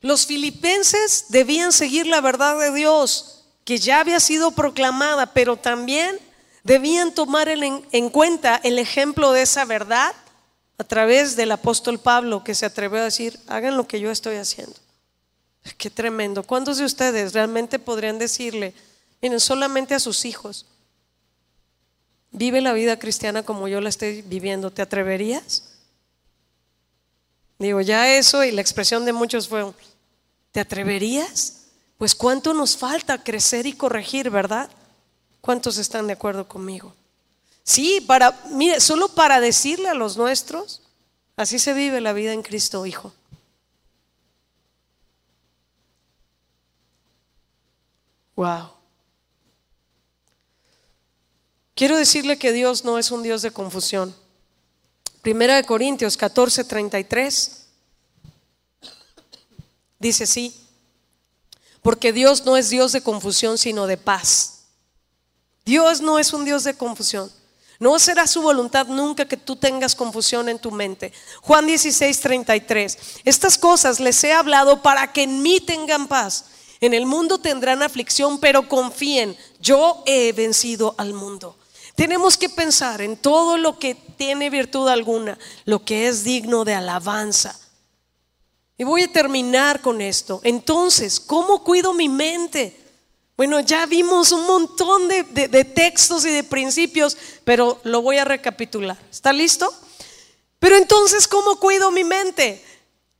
Los 0.00 0.26
filipenses 0.26 1.26
debían 1.28 1.70
seguir 1.70 2.08
la 2.08 2.20
verdad 2.20 2.58
de 2.58 2.74
Dios, 2.74 3.44
que 3.64 3.78
ya 3.78 4.00
había 4.00 4.18
sido 4.18 4.50
proclamada, 4.50 5.32
pero 5.32 5.56
también 5.56 6.18
debían 6.64 7.14
tomar 7.14 7.48
en, 7.48 8.10
cuenta 8.10 8.60
el 8.64 8.80
ejemplo 8.80 9.30
de 9.30 9.42
esa 9.42 9.64
verdad 9.64 10.12
a 10.78 10.84
través 10.84 11.36
del 11.36 11.52
apóstol 11.52 11.98
Pablo 11.98 12.42
que 12.42 12.54
se 12.54 12.66
atrevió 12.66 13.00
a 13.00 13.04
decir, 13.04 13.38
hagan 13.46 13.76
lo 13.76 13.86
que 13.86 14.00
yo 14.00 14.10
estoy 14.10 14.36
haciendo. 14.36 14.74
Qué 15.78 15.88
tremendo. 15.88 16.42
¿Cuántos 16.42 16.78
de 16.78 16.84
ustedes 16.84 17.32
realmente 17.32 17.78
podrían 17.78 18.18
decirle, 18.18 18.74
miren, 19.22 19.40
solamente 19.40 19.94
a 19.94 20.00
sus 20.00 20.24
hijos, 20.24 20.66
vive 22.32 22.60
la 22.60 22.72
vida 22.72 22.98
cristiana 22.98 23.42
como 23.42 23.68
yo 23.68 23.80
la 23.80 23.88
estoy 23.88 24.22
viviendo? 24.22 24.70
¿Te 24.70 24.82
atreverías? 24.82 25.62
Digo, 27.58 27.80
ya 27.80 28.14
eso 28.14 28.44
y 28.44 28.50
la 28.50 28.60
expresión 28.60 29.04
de 29.04 29.12
muchos 29.12 29.48
fue, 29.48 29.64
¿te 30.52 30.60
atreverías? 30.60 31.62
Pues 31.96 32.14
cuánto 32.14 32.52
nos 32.52 32.76
falta 32.76 33.22
crecer 33.22 33.66
y 33.66 33.72
corregir, 33.72 34.28
¿verdad? 34.28 34.68
¿Cuántos 35.40 35.78
están 35.78 36.06
de 36.08 36.14
acuerdo 36.14 36.46
conmigo? 36.46 36.94
Sí, 37.64 38.02
para, 38.06 38.38
mire, 38.50 38.78
solo 38.78 39.08
para 39.08 39.40
decirle 39.40 39.88
a 39.88 39.94
los 39.94 40.18
nuestros, 40.18 40.82
así 41.34 41.58
se 41.58 41.72
vive 41.72 42.02
la 42.02 42.12
vida 42.12 42.34
en 42.34 42.42
Cristo, 42.42 42.84
hijo. 42.84 43.12
Wow. 48.36 48.70
Quiero 51.74 51.96
decirle 51.96 52.38
que 52.38 52.52
Dios 52.52 52.84
no 52.84 52.98
es 52.98 53.10
un 53.10 53.22
Dios 53.22 53.40
de 53.40 53.50
confusión. 53.50 54.14
Primera 55.22 55.56
de 55.56 55.64
Corintios 55.64 56.18
14, 56.18 56.64
33 56.64 57.66
dice 59.98 60.26
sí, 60.26 60.54
porque 61.80 62.12
Dios 62.12 62.44
no 62.44 62.58
es 62.58 62.68
Dios 62.68 62.92
de 62.92 63.00
confusión, 63.00 63.56
sino 63.56 63.86
de 63.86 63.96
paz. 63.96 64.64
Dios 65.64 66.02
no 66.02 66.18
es 66.18 66.34
un 66.34 66.44
Dios 66.44 66.64
de 66.64 66.74
confusión. 66.74 67.32
No 67.80 67.98
será 67.98 68.26
su 68.26 68.42
voluntad 68.42 68.86
nunca 68.86 69.26
que 69.26 69.36
tú 69.36 69.56
tengas 69.56 69.94
confusión 69.94 70.48
en 70.48 70.58
tu 70.58 70.70
mente. 70.70 71.12
Juan 71.42 71.66
16, 71.66 72.20
33. 72.20 72.98
Estas 73.24 73.58
cosas 73.58 74.00
les 74.00 74.22
he 74.24 74.32
hablado 74.32 74.82
para 74.82 75.12
que 75.12 75.24
en 75.24 75.42
mí 75.42 75.60
tengan 75.60 76.06
paz. 76.06 76.46
En 76.80 76.94
el 76.94 77.06
mundo 77.06 77.38
tendrán 77.38 77.82
aflicción, 77.82 78.38
pero 78.38 78.68
confíen, 78.68 79.36
yo 79.60 80.02
he 80.06 80.32
vencido 80.32 80.94
al 80.98 81.14
mundo. 81.14 81.56
Tenemos 81.94 82.36
que 82.36 82.48
pensar 82.48 83.00
en 83.00 83.16
todo 83.16 83.56
lo 83.56 83.78
que 83.78 83.94
tiene 83.94 84.50
virtud 84.50 84.88
alguna, 84.88 85.38
lo 85.64 85.84
que 85.84 86.08
es 86.08 86.24
digno 86.24 86.64
de 86.64 86.74
alabanza. 86.74 87.58
Y 88.76 88.84
voy 88.84 89.04
a 89.04 89.12
terminar 89.12 89.80
con 89.80 90.00
esto. 90.00 90.40
Entonces, 90.42 91.20
¿cómo 91.20 91.62
cuido 91.62 91.94
mi 91.94 92.08
mente? 92.08 92.83
Bueno, 93.36 93.58
ya 93.60 93.86
vimos 93.86 94.30
un 94.30 94.46
montón 94.46 95.08
de, 95.08 95.64
textos 95.64 96.24
y 96.24 96.30
de 96.30 96.44
principios, 96.44 97.16
pero 97.42 97.80
lo 97.82 98.00
voy 98.00 98.18
a 98.18 98.24
recapitular. 98.24 98.96
¿Está 99.10 99.32
listo? 99.32 99.72
Pero 100.60 100.76
entonces, 100.76 101.26
¿cómo 101.26 101.58
cuido 101.58 101.90
mi 101.90 102.04
mente? 102.04 102.64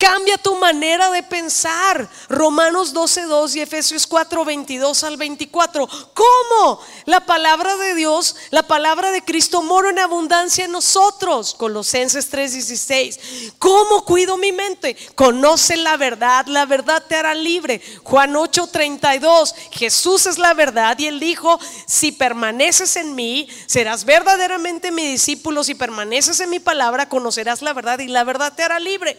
Cambia 0.05 0.36
tu 0.36 0.55
manera 0.57 1.11
de 1.11 1.22
pensar. 1.22 2.07
Romanos 2.28 2.92
12.2 2.92 3.55
y 3.55 3.61
Efesios 3.62 4.07
4.22 4.07 5.02
al 5.02 5.16
24. 5.16 5.88
¿Cómo? 6.12 6.78
La 7.07 7.20
palabra 7.24 7.74
de 7.78 7.94
Dios, 7.94 8.36
la 8.50 8.64
palabra 8.64 9.12
de 9.12 9.22
Cristo 9.22 9.62
mora 9.62 9.88
en 9.88 9.98
abundancia 9.98 10.66
en 10.66 10.72
nosotros. 10.72 11.55
Colosenses 11.55 12.30
3.16. 12.30 13.55
¿Cómo 13.59 14.05
cuido 14.05 14.36
mi 14.36 14.52
mente? 14.52 14.94
Conoce 15.14 15.78
la 15.78 15.96
verdad, 15.96 16.44
la 16.48 16.66
verdad 16.66 17.02
te 17.09 17.16
hará 17.16 17.34
libre. 17.34 17.80
Juan 18.02 18.34
8.32. 18.34 19.55
Jesús 19.70 20.26
es 20.26 20.36
la 20.36 20.52
verdad 20.52 20.98
y 20.98 21.07
él 21.07 21.18
dijo, 21.18 21.59
si 21.86 22.12
permaneces 22.12 22.96
en 22.96 23.14
mí, 23.14 23.48
serás 23.64 24.05
verdaderamente 24.05 24.90
mi 24.90 25.07
discípulo. 25.07 25.64
Si 25.64 25.74
permaneces 25.74 26.40
en 26.40 26.50
mi 26.50 26.61
palabra, 26.61 27.09
conocerás 27.09 27.62
la 27.62 27.72
verdad 27.72 28.00
y 28.00 28.09
la 28.09 28.22
verdad 28.22 28.52
te 28.55 28.62
hará 28.62 28.78
libre. 28.78 29.18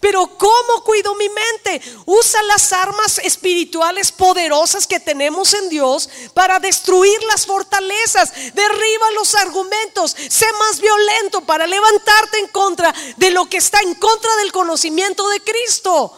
Pero 0.00 0.26
¿cómo 0.36 0.84
cuido 0.84 1.14
mi 1.14 1.28
mente? 1.28 1.80
Usa 2.04 2.42
las 2.42 2.72
armas 2.72 3.18
espirituales 3.18 4.12
poderosas 4.12 4.86
que 4.86 5.00
tenemos 5.00 5.54
en 5.54 5.68
Dios 5.70 6.08
para 6.34 6.58
destruir 6.58 7.22
las 7.24 7.46
fortalezas. 7.46 8.32
Derriba 8.54 9.10
los 9.14 9.34
argumentos. 9.34 10.14
Sé 10.28 10.46
más 10.58 10.80
violento 10.80 11.40
para 11.40 11.66
levantarte 11.66 12.38
en 12.38 12.48
contra 12.48 12.94
de 13.16 13.30
lo 13.30 13.48
que 13.48 13.56
está 13.56 13.80
en 13.80 13.94
contra 13.94 14.34
del 14.36 14.52
conocimiento 14.52 15.26
de 15.28 15.40
Cristo. 15.40 16.12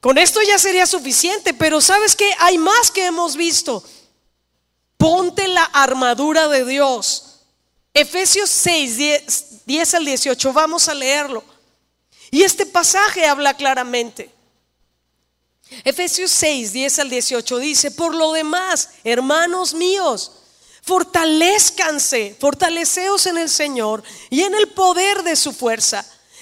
Con 0.00 0.18
esto 0.18 0.42
ya 0.42 0.58
sería 0.58 0.86
suficiente, 0.86 1.54
pero 1.54 1.80
¿sabes 1.80 2.14
que 2.16 2.34
Hay 2.40 2.58
más 2.58 2.90
que 2.90 3.06
hemos 3.06 3.36
visto. 3.36 3.82
Ponte 4.96 5.46
la 5.48 5.64
armadura 5.64 6.48
de 6.48 6.64
Dios. 6.64 7.42
Efesios 7.94 8.50
6, 8.50 8.96
10, 8.96 9.66
10 9.66 9.94
al 9.94 10.04
18, 10.04 10.52
vamos 10.52 10.88
a 10.88 10.94
leerlo. 10.94 11.55
Y 12.36 12.42
este 12.42 12.66
pasaje 12.66 13.24
habla 13.24 13.54
claramente. 13.54 14.30
Efesios 15.84 16.30
6, 16.32 16.70
10 16.70 16.98
al 16.98 17.08
18 17.08 17.58
dice, 17.60 17.90
por 17.90 18.14
lo 18.14 18.34
demás, 18.34 18.90
hermanos 19.04 19.72
míos, 19.72 20.32
fortalezcanse, 20.82 22.36
fortaleceos 22.38 23.24
en 23.24 23.38
el 23.38 23.48
Señor 23.48 24.02
y 24.28 24.42
en 24.42 24.54
el 24.54 24.68
poder 24.68 25.22
de 25.22 25.34
su 25.34 25.54
fuerza. 25.54 26.06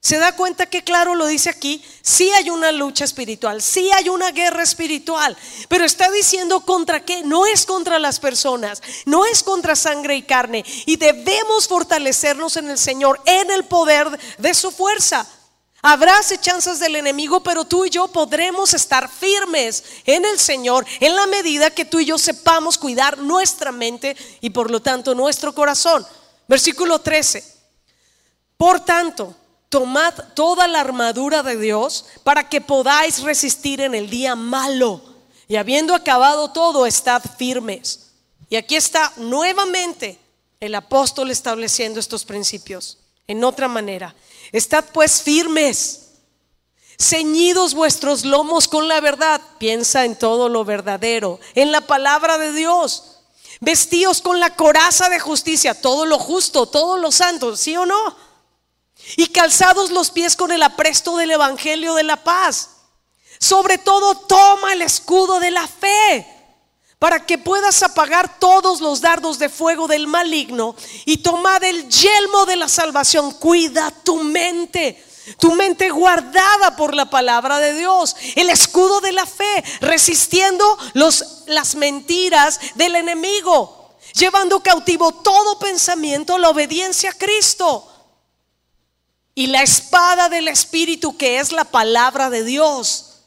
¿Se 0.00 0.18
da 0.18 0.36
cuenta 0.36 0.66
que 0.66 0.84
claro 0.84 1.16
lo 1.16 1.26
dice 1.26 1.50
aquí? 1.50 1.84
Sí 2.02 2.30
hay 2.30 2.50
una 2.50 2.70
lucha 2.70 3.04
espiritual, 3.04 3.60
sí 3.60 3.90
hay 3.92 4.08
una 4.08 4.30
guerra 4.30 4.62
espiritual, 4.62 5.36
pero 5.68 5.84
está 5.84 6.08
diciendo 6.10 6.60
contra 6.60 7.04
qué? 7.04 7.22
No 7.24 7.46
es 7.46 7.66
contra 7.66 7.98
las 7.98 8.20
personas, 8.20 8.80
no 9.06 9.26
es 9.26 9.42
contra 9.42 9.74
sangre 9.74 10.14
y 10.14 10.22
carne, 10.22 10.64
y 10.86 10.96
debemos 10.96 11.66
fortalecernos 11.66 12.56
en 12.56 12.70
el 12.70 12.78
Señor, 12.78 13.20
en 13.24 13.50
el 13.50 13.64
poder 13.64 14.08
de 14.38 14.54
su 14.54 14.70
fuerza. 14.70 15.26
Habrá 15.82 16.16
acechanzas 16.18 16.80
del 16.80 16.96
enemigo, 16.96 17.42
pero 17.42 17.64
tú 17.64 17.84
y 17.84 17.90
yo 17.90 18.08
podremos 18.08 18.74
estar 18.74 19.08
firmes 19.08 19.84
en 20.04 20.24
el 20.24 20.38
Señor 20.38 20.84
en 21.00 21.14
la 21.14 21.26
medida 21.26 21.70
que 21.70 21.84
tú 21.84 22.00
y 22.00 22.06
yo 22.06 22.18
sepamos 22.18 22.78
cuidar 22.78 23.18
nuestra 23.18 23.70
mente 23.72 24.16
y 24.40 24.50
por 24.50 24.70
lo 24.70 24.80
tanto 24.80 25.14
nuestro 25.14 25.54
corazón. 25.54 26.06
Versículo 26.48 27.00
13. 27.00 27.44
Por 28.56 28.80
tanto, 28.80 29.36
tomad 29.68 30.14
toda 30.34 30.66
la 30.68 30.80
armadura 30.80 31.42
de 31.42 31.56
Dios 31.56 32.06
para 32.24 32.48
que 32.48 32.60
podáis 32.60 33.22
resistir 33.22 33.80
en 33.80 33.94
el 33.94 34.08
día 34.10 34.34
malo. 34.34 35.02
Y 35.46 35.56
habiendo 35.56 35.94
acabado 35.94 36.50
todo, 36.52 36.86
estad 36.86 37.22
firmes. 37.36 38.10
Y 38.50 38.56
aquí 38.56 38.76
está 38.76 39.12
nuevamente 39.16 40.18
el 40.60 40.74
apóstol 40.74 41.30
estableciendo 41.30 42.00
estos 42.00 42.24
principios 42.24 42.98
en 43.26 43.44
otra 43.44 43.68
manera. 43.68 44.14
Estad 44.52 44.84
pues 44.92 45.22
firmes, 45.22 46.08
ceñidos 46.98 47.74
vuestros 47.74 48.24
lomos 48.24 48.68
con 48.68 48.88
la 48.88 49.00
verdad. 49.00 49.40
Piensa 49.58 50.04
en 50.04 50.16
todo 50.16 50.48
lo 50.48 50.64
verdadero, 50.64 51.38
en 51.54 51.72
la 51.72 51.82
palabra 51.82 52.38
de 52.38 52.52
Dios. 52.52 53.18
Vestíos 53.60 54.22
con 54.22 54.38
la 54.40 54.54
coraza 54.54 55.08
de 55.08 55.18
justicia, 55.18 55.80
todo 55.80 56.06
lo 56.06 56.18
justo, 56.18 56.66
todo 56.66 56.96
lo 56.96 57.10
santo, 57.10 57.56
¿sí 57.56 57.76
o 57.76 57.84
no? 57.86 58.27
Y 59.16 59.28
calzados 59.28 59.90
los 59.90 60.10
pies 60.10 60.36
con 60.36 60.52
el 60.52 60.62
apresto 60.62 61.16
del 61.16 61.30
Evangelio 61.30 61.94
de 61.94 62.02
la 62.02 62.22
paz. 62.22 62.70
Sobre 63.38 63.78
todo, 63.78 64.14
toma 64.14 64.72
el 64.72 64.82
escudo 64.82 65.40
de 65.40 65.50
la 65.50 65.66
fe 65.66 66.26
para 66.98 67.24
que 67.24 67.38
puedas 67.38 67.82
apagar 67.82 68.38
todos 68.40 68.80
los 68.80 69.00
dardos 69.00 69.38
de 69.38 69.48
fuego 69.48 69.86
del 69.86 70.08
maligno 70.08 70.74
y 71.04 71.18
tomar 71.18 71.64
el 71.64 71.88
yelmo 71.88 72.44
de 72.46 72.56
la 72.56 72.68
salvación. 72.68 73.32
Cuida 73.32 73.92
tu 74.02 74.16
mente 74.24 75.04
tu 75.38 75.52
mente 75.52 75.90
guardada 75.90 76.76
por 76.76 76.94
la 76.94 77.10
palabra 77.10 77.58
de 77.58 77.74
Dios, 77.74 78.16
el 78.36 78.50
escudo 78.50 79.00
de 79.00 79.12
la 79.12 79.26
fe, 79.26 79.64
resistiendo 79.80 80.64
los, 80.94 81.42
las 81.46 81.74
mentiras 81.74 82.58
del 82.76 82.96
enemigo, 82.96 83.90
llevando 84.14 84.60
cautivo 84.60 85.12
todo 85.12 85.58
pensamiento 85.58 86.36
a 86.36 86.38
la 86.38 86.50
obediencia 86.50 87.10
a 87.10 87.14
Cristo. 87.14 87.86
Y 89.38 89.46
la 89.46 89.62
espada 89.62 90.28
del 90.28 90.48
Espíritu 90.48 91.16
que 91.16 91.38
es 91.38 91.52
la 91.52 91.62
palabra 91.62 92.28
de 92.28 92.42
Dios, 92.42 93.20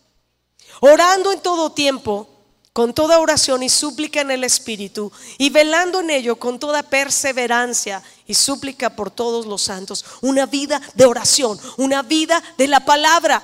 orando 0.82 1.32
en 1.32 1.40
todo 1.40 1.72
tiempo 1.72 2.28
con 2.74 2.94
toda 2.94 3.20
oración 3.20 3.64
y 3.64 3.70
súplica 3.70 4.20
en 4.20 4.30
el 4.30 4.44
Espíritu, 4.44 5.10
y 5.38 5.52
velando 5.52 6.02
en 6.02 6.10
ello 6.10 6.36
con 6.36 6.60
toda 6.60 6.84
perseverancia 6.84 8.04
y 8.28 8.34
súplica 8.34 8.94
por 8.94 9.10
todos 9.10 9.46
los 9.46 9.62
santos. 9.62 10.04
Una 10.20 10.48
vida 10.48 10.82
de 10.96 11.06
oración, 11.06 11.58
una 11.78 12.02
vida 12.02 12.44
de 12.58 12.68
la 12.68 12.84
palabra. 12.84 13.42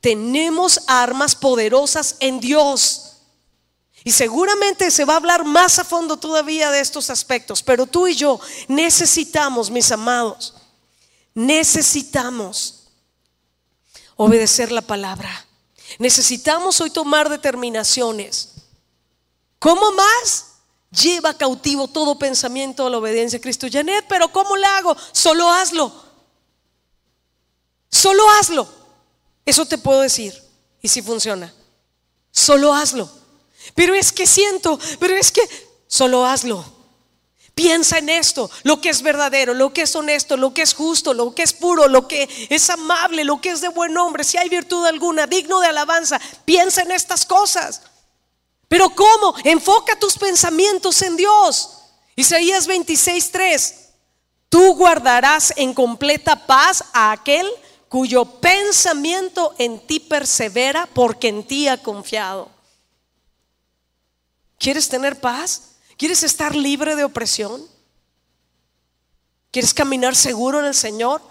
Tenemos 0.00 0.80
armas 0.86 1.36
poderosas 1.36 2.16
en 2.20 2.40
Dios. 2.40 3.18
Y 4.04 4.12
seguramente 4.12 4.90
se 4.90 5.04
va 5.04 5.12
a 5.12 5.16
hablar 5.18 5.44
más 5.44 5.78
a 5.78 5.84
fondo 5.84 6.16
todavía 6.16 6.70
de 6.70 6.80
estos 6.80 7.10
aspectos, 7.10 7.62
pero 7.62 7.84
tú 7.84 8.06
y 8.06 8.14
yo 8.14 8.40
necesitamos, 8.68 9.70
mis 9.70 9.92
amados, 9.92 10.54
necesitamos 11.34 12.84
obedecer 14.16 14.72
la 14.72 14.82
palabra. 14.82 15.46
Necesitamos 15.98 16.80
hoy 16.80 16.90
tomar 16.90 17.28
determinaciones. 17.28 18.50
¿Cómo 19.58 19.92
más? 19.92 20.46
Lleva 20.90 21.36
cautivo 21.36 21.88
todo 21.88 22.18
pensamiento 22.18 22.86
a 22.86 22.90
la 22.90 22.98
obediencia 22.98 23.38
a 23.38 23.42
Cristo. 23.42 23.66
Janet, 23.70 24.04
pero 24.08 24.28
¿cómo 24.28 24.56
lo 24.56 24.66
hago? 24.66 24.96
Solo 25.12 25.50
hazlo. 25.50 25.92
Solo 27.90 28.22
hazlo. 28.30 28.68
Eso 29.44 29.66
te 29.66 29.78
puedo 29.78 30.00
decir. 30.00 30.40
Y 30.80 30.88
si 30.88 31.02
funciona. 31.02 31.52
Solo 32.30 32.72
hazlo. 32.74 33.10
Pero 33.74 33.94
es 33.94 34.12
que 34.12 34.26
siento, 34.26 34.78
pero 35.00 35.16
es 35.16 35.30
que 35.32 35.42
solo 35.86 36.24
hazlo. 36.26 36.64
Piensa 37.54 37.98
en 37.98 38.08
esto, 38.08 38.50
lo 38.64 38.80
que 38.80 38.88
es 38.88 39.02
verdadero, 39.02 39.54
lo 39.54 39.72
que 39.72 39.82
es 39.82 39.94
honesto, 39.94 40.36
lo 40.36 40.52
que 40.52 40.62
es 40.62 40.74
justo, 40.74 41.14
lo 41.14 41.34
que 41.34 41.44
es 41.44 41.52
puro, 41.52 41.86
lo 41.86 42.08
que 42.08 42.28
es 42.50 42.68
amable, 42.68 43.22
lo 43.22 43.40
que 43.40 43.50
es 43.50 43.60
de 43.60 43.68
buen 43.68 43.96
hombre, 43.96 44.24
si 44.24 44.36
hay 44.36 44.48
virtud 44.48 44.84
alguna, 44.84 45.28
digno 45.28 45.60
de 45.60 45.68
alabanza. 45.68 46.20
Piensa 46.44 46.82
en 46.82 46.90
estas 46.90 47.24
cosas. 47.24 47.82
Pero 48.66 48.90
¿cómo? 48.90 49.34
Enfoca 49.44 49.96
tus 49.96 50.18
pensamientos 50.18 51.00
en 51.02 51.16
Dios. 51.16 51.78
Isaías 52.16 52.66
26:3. 52.66 53.74
Tú 54.48 54.74
guardarás 54.74 55.52
en 55.56 55.74
completa 55.74 56.46
paz 56.46 56.84
a 56.92 57.12
aquel 57.12 57.48
cuyo 57.88 58.24
pensamiento 58.24 59.54
en 59.58 59.78
ti 59.86 60.00
persevera 60.00 60.88
porque 60.92 61.28
en 61.28 61.46
ti 61.46 61.68
ha 61.68 61.80
confiado. 61.80 62.50
¿Quieres 64.58 64.88
tener 64.88 65.20
paz? 65.20 65.73
¿Quieres 66.04 66.22
estar 66.22 66.54
libre 66.54 66.96
de 66.96 67.04
opresión? 67.04 67.66
¿Quieres 69.50 69.72
caminar 69.72 70.14
seguro 70.14 70.58
en 70.60 70.66
el 70.66 70.74
Señor? 70.74 71.22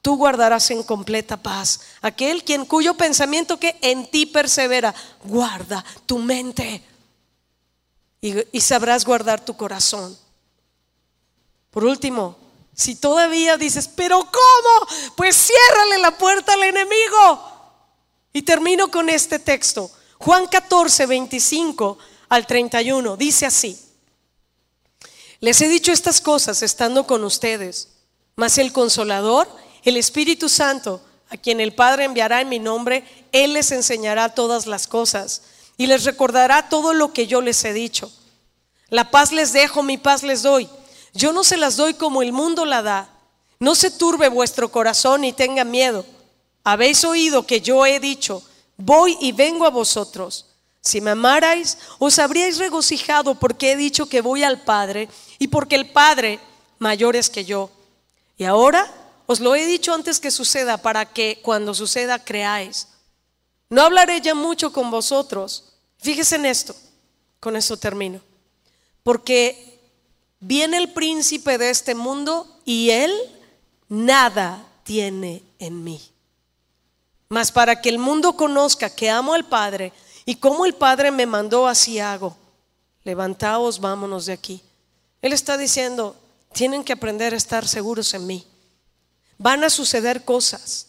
Tú 0.00 0.16
guardarás 0.16 0.70
en 0.70 0.82
completa 0.84 1.36
paz. 1.36 1.80
Aquel 2.00 2.42
quien 2.42 2.64
cuyo 2.64 2.94
pensamiento 2.94 3.60
que 3.60 3.76
en 3.82 4.10
ti 4.10 4.24
persevera, 4.24 4.94
guarda 5.22 5.84
tu 6.06 6.16
mente 6.18 6.82
y, 8.22 8.56
y 8.56 8.60
sabrás 8.62 9.04
guardar 9.04 9.44
tu 9.44 9.54
corazón. 9.54 10.16
Por 11.70 11.84
último, 11.84 12.38
si 12.74 12.94
todavía 12.94 13.58
dices, 13.58 13.86
pero 13.86 14.18
¿cómo? 14.18 15.12
Pues 15.14 15.36
ciérrale 15.36 15.98
la 15.98 16.16
puerta 16.16 16.54
al 16.54 16.62
enemigo. 16.62 17.52
Y 18.32 18.40
termino 18.40 18.90
con 18.90 19.10
este 19.10 19.38
texto. 19.38 19.90
Juan 20.16 20.46
14, 20.46 21.04
25 21.04 21.98
al 22.30 22.46
31. 22.46 23.18
Dice 23.18 23.44
así. 23.44 23.91
Les 25.42 25.60
he 25.60 25.68
dicho 25.68 25.90
estas 25.90 26.20
cosas 26.20 26.62
estando 26.62 27.04
con 27.04 27.24
ustedes, 27.24 27.88
mas 28.36 28.58
el 28.58 28.72
consolador, 28.72 29.48
el 29.82 29.96
Espíritu 29.96 30.48
Santo, 30.48 31.02
a 31.30 31.36
quien 31.36 31.60
el 31.60 31.74
Padre 31.74 32.04
enviará 32.04 32.40
en 32.40 32.48
mi 32.48 32.60
nombre, 32.60 33.02
Él 33.32 33.54
les 33.54 33.72
enseñará 33.72 34.28
todas 34.28 34.68
las 34.68 34.86
cosas 34.86 35.42
y 35.76 35.88
les 35.88 36.04
recordará 36.04 36.68
todo 36.68 36.94
lo 36.94 37.12
que 37.12 37.26
yo 37.26 37.40
les 37.40 37.64
he 37.64 37.72
dicho. 37.72 38.12
La 38.88 39.10
paz 39.10 39.32
les 39.32 39.52
dejo, 39.52 39.82
mi 39.82 39.98
paz 39.98 40.22
les 40.22 40.44
doy. 40.44 40.68
Yo 41.12 41.32
no 41.32 41.42
se 41.42 41.56
las 41.56 41.76
doy 41.76 41.94
como 41.94 42.22
el 42.22 42.32
mundo 42.32 42.64
la 42.64 42.82
da. 42.82 43.10
No 43.58 43.74
se 43.74 43.90
turbe 43.90 44.28
vuestro 44.28 44.70
corazón 44.70 45.24
y 45.24 45.32
tenga 45.32 45.64
miedo. 45.64 46.06
Habéis 46.62 47.02
oído 47.02 47.48
que 47.48 47.60
yo 47.60 47.84
he 47.84 47.98
dicho, 47.98 48.44
voy 48.76 49.18
y 49.20 49.32
vengo 49.32 49.66
a 49.66 49.70
vosotros. 49.70 50.46
Si 50.84 51.00
me 51.00 51.12
amarais, 51.12 51.78
os 52.00 52.18
habríais 52.18 52.58
regocijado 52.58 53.36
porque 53.36 53.72
he 53.72 53.76
dicho 53.76 54.06
que 54.06 54.20
voy 54.20 54.42
al 54.42 54.62
Padre 54.62 55.08
y 55.42 55.48
porque 55.48 55.74
el 55.74 55.90
Padre 55.90 56.38
mayor 56.78 57.16
es 57.16 57.28
que 57.28 57.44
yo. 57.44 57.68
Y 58.38 58.44
ahora 58.44 58.88
os 59.26 59.40
lo 59.40 59.56
he 59.56 59.66
dicho 59.66 59.92
antes 59.92 60.20
que 60.20 60.30
suceda 60.30 60.76
para 60.76 61.04
que 61.04 61.40
cuando 61.42 61.74
suceda 61.74 62.24
creáis. 62.24 62.86
No 63.68 63.82
hablaré 63.82 64.20
ya 64.20 64.36
mucho 64.36 64.72
con 64.72 64.92
vosotros. 64.92 65.64
Fíjese 65.98 66.36
en 66.36 66.46
esto, 66.46 66.76
con 67.40 67.56
eso 67.56 67.76
termino. 67.76 68.20
Porque 69.02 69.80
viene 70.38 70.76
el 70.76 70.92
príncipe 70.92 71.58
de 71.58 71.70
este 71.70 71.96
mundo 71.96 72.60
y 72.64 72.90
él 72.90 73.12
nada 73.88 74.64
tiene 74.84 75.42
en 75.58 75.82
mí. 75.82 76.00
Mas 77.30 77.50
para 77.50 77.80
que 77.80 77.88
el 77.88 77.98
mundo 77.98 78.36
conozca 78.36 78.94
que 78.94 79.10
amo 79.10 79.34
al 79.34 79.48
Padre 79.48 79.92
y 80.24 80.36
como 80.36 80.66
el 80.66 80.74
Padre 80.74 81.10
me 81.10 81.26
mandó, 81.26 81.66
así 81.66 81.98
hago. 81.98 82.36
Levantaos, 83.02 83.80
vámonos 83.80 84.26
de 84.26 84.34
aquí. 84.34 84.62
Él 85.22 85.32
está 85.32 85.56
diciendo, 85.56 86.16
tienen 86.52 86.82
que 86.82 86.92
aprender 86.92 87.32
a 87.32 87.36
estar 87.36 87.66
seguros 87.66 88.12
en 88.12 88.26
mí. 88.26 88.46
Van 89.38 89.62
a 89.62 89.70
suceder 89.70 90.24
cosas. 90.24 90.88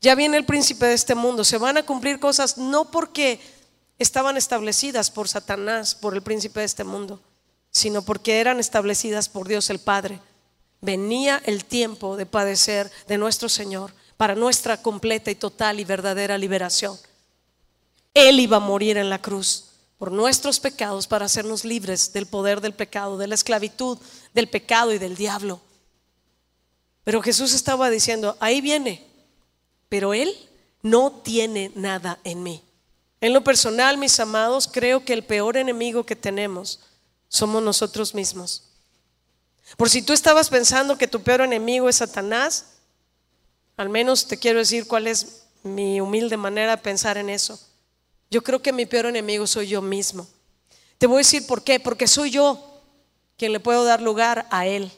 Ya 0.00 0.14
viene 0.14 0.38
el 0.38 0.46
príncipe 0.46 0.86
de 0.86 0.94
este 0.94 1.14
mundo. 1.14 1.44
Se 1.44 1.58
van 1.58 1.76
a 1.76 1.84
cumplir 1.84 2.18
cosas 2.18 2.56
no 2.56 2.90
porque 2.90 3.40
estaban 3.98 4.36
establecidas 4.36 5.10
por 5.10 5.28
Satanás, 5.28 5.94
por 5.94 6.14
el 6.14 6.22
príncipe 6.22 6.60
de 6.60 6.66
este 6.66 6.84
mundo, 6.84 7.20
sino 7.70 8.02
porque 8.02 8.40
eran 8.40 8.58
establecidas 8.58 9.28
por 9.28 9.46
Dios 9.46 9.68
el 9.68 9.80
Padre. 9.80 10.20
Venía 10.80 11.42
el 11.44 11.64
tiempo 11.64 12.16
de 12.16 12.24
padecer 12.24 12.90
de 13.06 13.18
nuestro 13.18 13.48
Señor 13.48 13.92
para 14.16 14.34
nuestra 14.34 14.80
completa 14.80 15.30
y 15.30 15.34
total 15.34 15.78
y 15.78 15.84
verdadera 15.84 16.38
liberación. 16.38 16.96
Él 18.14 18.40
iba 18.40 18.56
a 18.56 18.60
morir 18.60 18.96
en 18.96 19.10
la 19.10 19.20
cruz 19.20 19.67
por 19.98 20.12
nuestros 20.12 20.60
pecados 20.60 21.06
para 21.06 21.26
hacernos 21.26 21.64
libres 21.64 22.12
del 22.12 22.26
poder 22.26 22.60
del 22.60 22.72
pecado, 22.72 23.18
de 23.18 23.26
la 23.26 23.34
esclavitud 23.34 23.98
del 24.32 24.48
pecado 24.48 24.92
y 24.92 24.98
del 24.98 25.16
diablo. 25.16 25.60
Pero 27.04 27.20
Jesús 27.20 27.52
estaba 27.52 27.90
diciendo, 27.90 28.36
ahí 28.38 28.60
viene, 28.60 29.06
pero 29.88 30.14
Él 30.14 30.34
no 30.82 31.10
tiene 31.10 31.72
nada 31.74 32.18
en 32.22 32.42
mí. 32.42 32.62
En 33.20 33.32
lo 33.32 33.42
personal, 33.42 33.98
mis 33.98 34.20
amados, 34.20 34.68
creo 34.70 35.04
que 35.04 35.12
el 35.12 35.24
peor 35.24 35.56
enemigo 35.56 36.06
que 36.06 36.14
tenemos 36.14 36.80
somos 37.28 37.62
nosotros 37.62 38.14
mismos. 38.14 38.64
Por 39.76 39.90
si 39.90 40.02
tú 40.02 40.12
estabas 40.12 40.48
pensando 40.48 40.96
que 40.96 41.08
tu 41.08 41.22
peor 41.22 41.40
enemigo 41.40 41.88
es 41.88 41.96
Satanás, 41.96 42.66
al 43.76 43.88
menos 43.88 44.26
te 44.26 44.38
quiero 44.38 44.60
decir 44.60 44.86
cuál 44.86 45.08
es 45.08 45.42
mi 45.62 46.00
humilde 46.00 46.36
manera 46.36 46.76
de 46.76 46.82
pensar 46.82 47.18
en 47.18 47.28
eso. 47.28 47.60
Yo 48.30 48.42
creo 48.42 48.60
que 48.60 48.72
mi 48.72 48.86
peor 48.86 49.06
enemigo 49.06 49.46
soy 49.46 49.68
yo 49.68 49.80
mismo. 49.82 50.26
Te 50.98 51.06
voy 51.06 51.16
a 51.16 51.18
decir 51.18 51.46
por 51.46 51.62
qué, 51.62 51.80
porque 51.80 52.06
soy 52.06 52.30
yo 52.30 52.82
quien 53.36 53.52
le 53.52 53.60
puedo 53.60 53.84
dar 53.84 54.02
lugar 54.02 54.46
a 54.50 54.66
Él. 54.66 54.90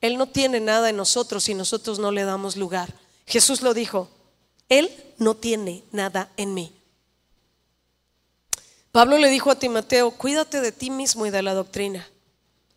Él 0.00 0.18
no 0.18 0.28
tiene 0.28 0.60
nada 0.60 0.90
en 0.90 0.96
nosotros 0.96 1.44
si 1.44 1.54
nosotros 1.54 1.98
no 1.98 2.10
le 2.12 2.24
damos 2.24 2.56
lugar. 2.56 2.92
Jesús 3.26 3.62
lo 3.62 3.72
dijo, 3.72 4.08
Él 4.68 4.90
no 5.18 5.36
tiene 5.36 5.84
nada 5.92 6.30
en 6.36 6.54
mí. 6.54 6.72
Pablo 8.90 9.16
le 9.16 9.30
dijo 9.30 9.50
a 9.50 9.58
Timoteo, 9.58 10.10
cuídate 10.10 10.60
de 10.60 10.70
ti 10.70 10.90
mismo 10.90 11.24
y 11.24 11.30
de 11.30 11.42
la 11.42 11.54
doctrina. 11.54 12.06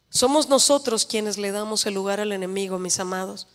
Somos 0.09 0.47
nosotros 0.47 1.05
quienes 1.05 1.37
le 1.37 1.51
damos 1.51 1.85
el 1.85 1.93
lugar 1.93 2.21
al 2.21 2.31
enemigo, 2.31 2.79
mis 2.79 2.99
amados. 2.99 3.47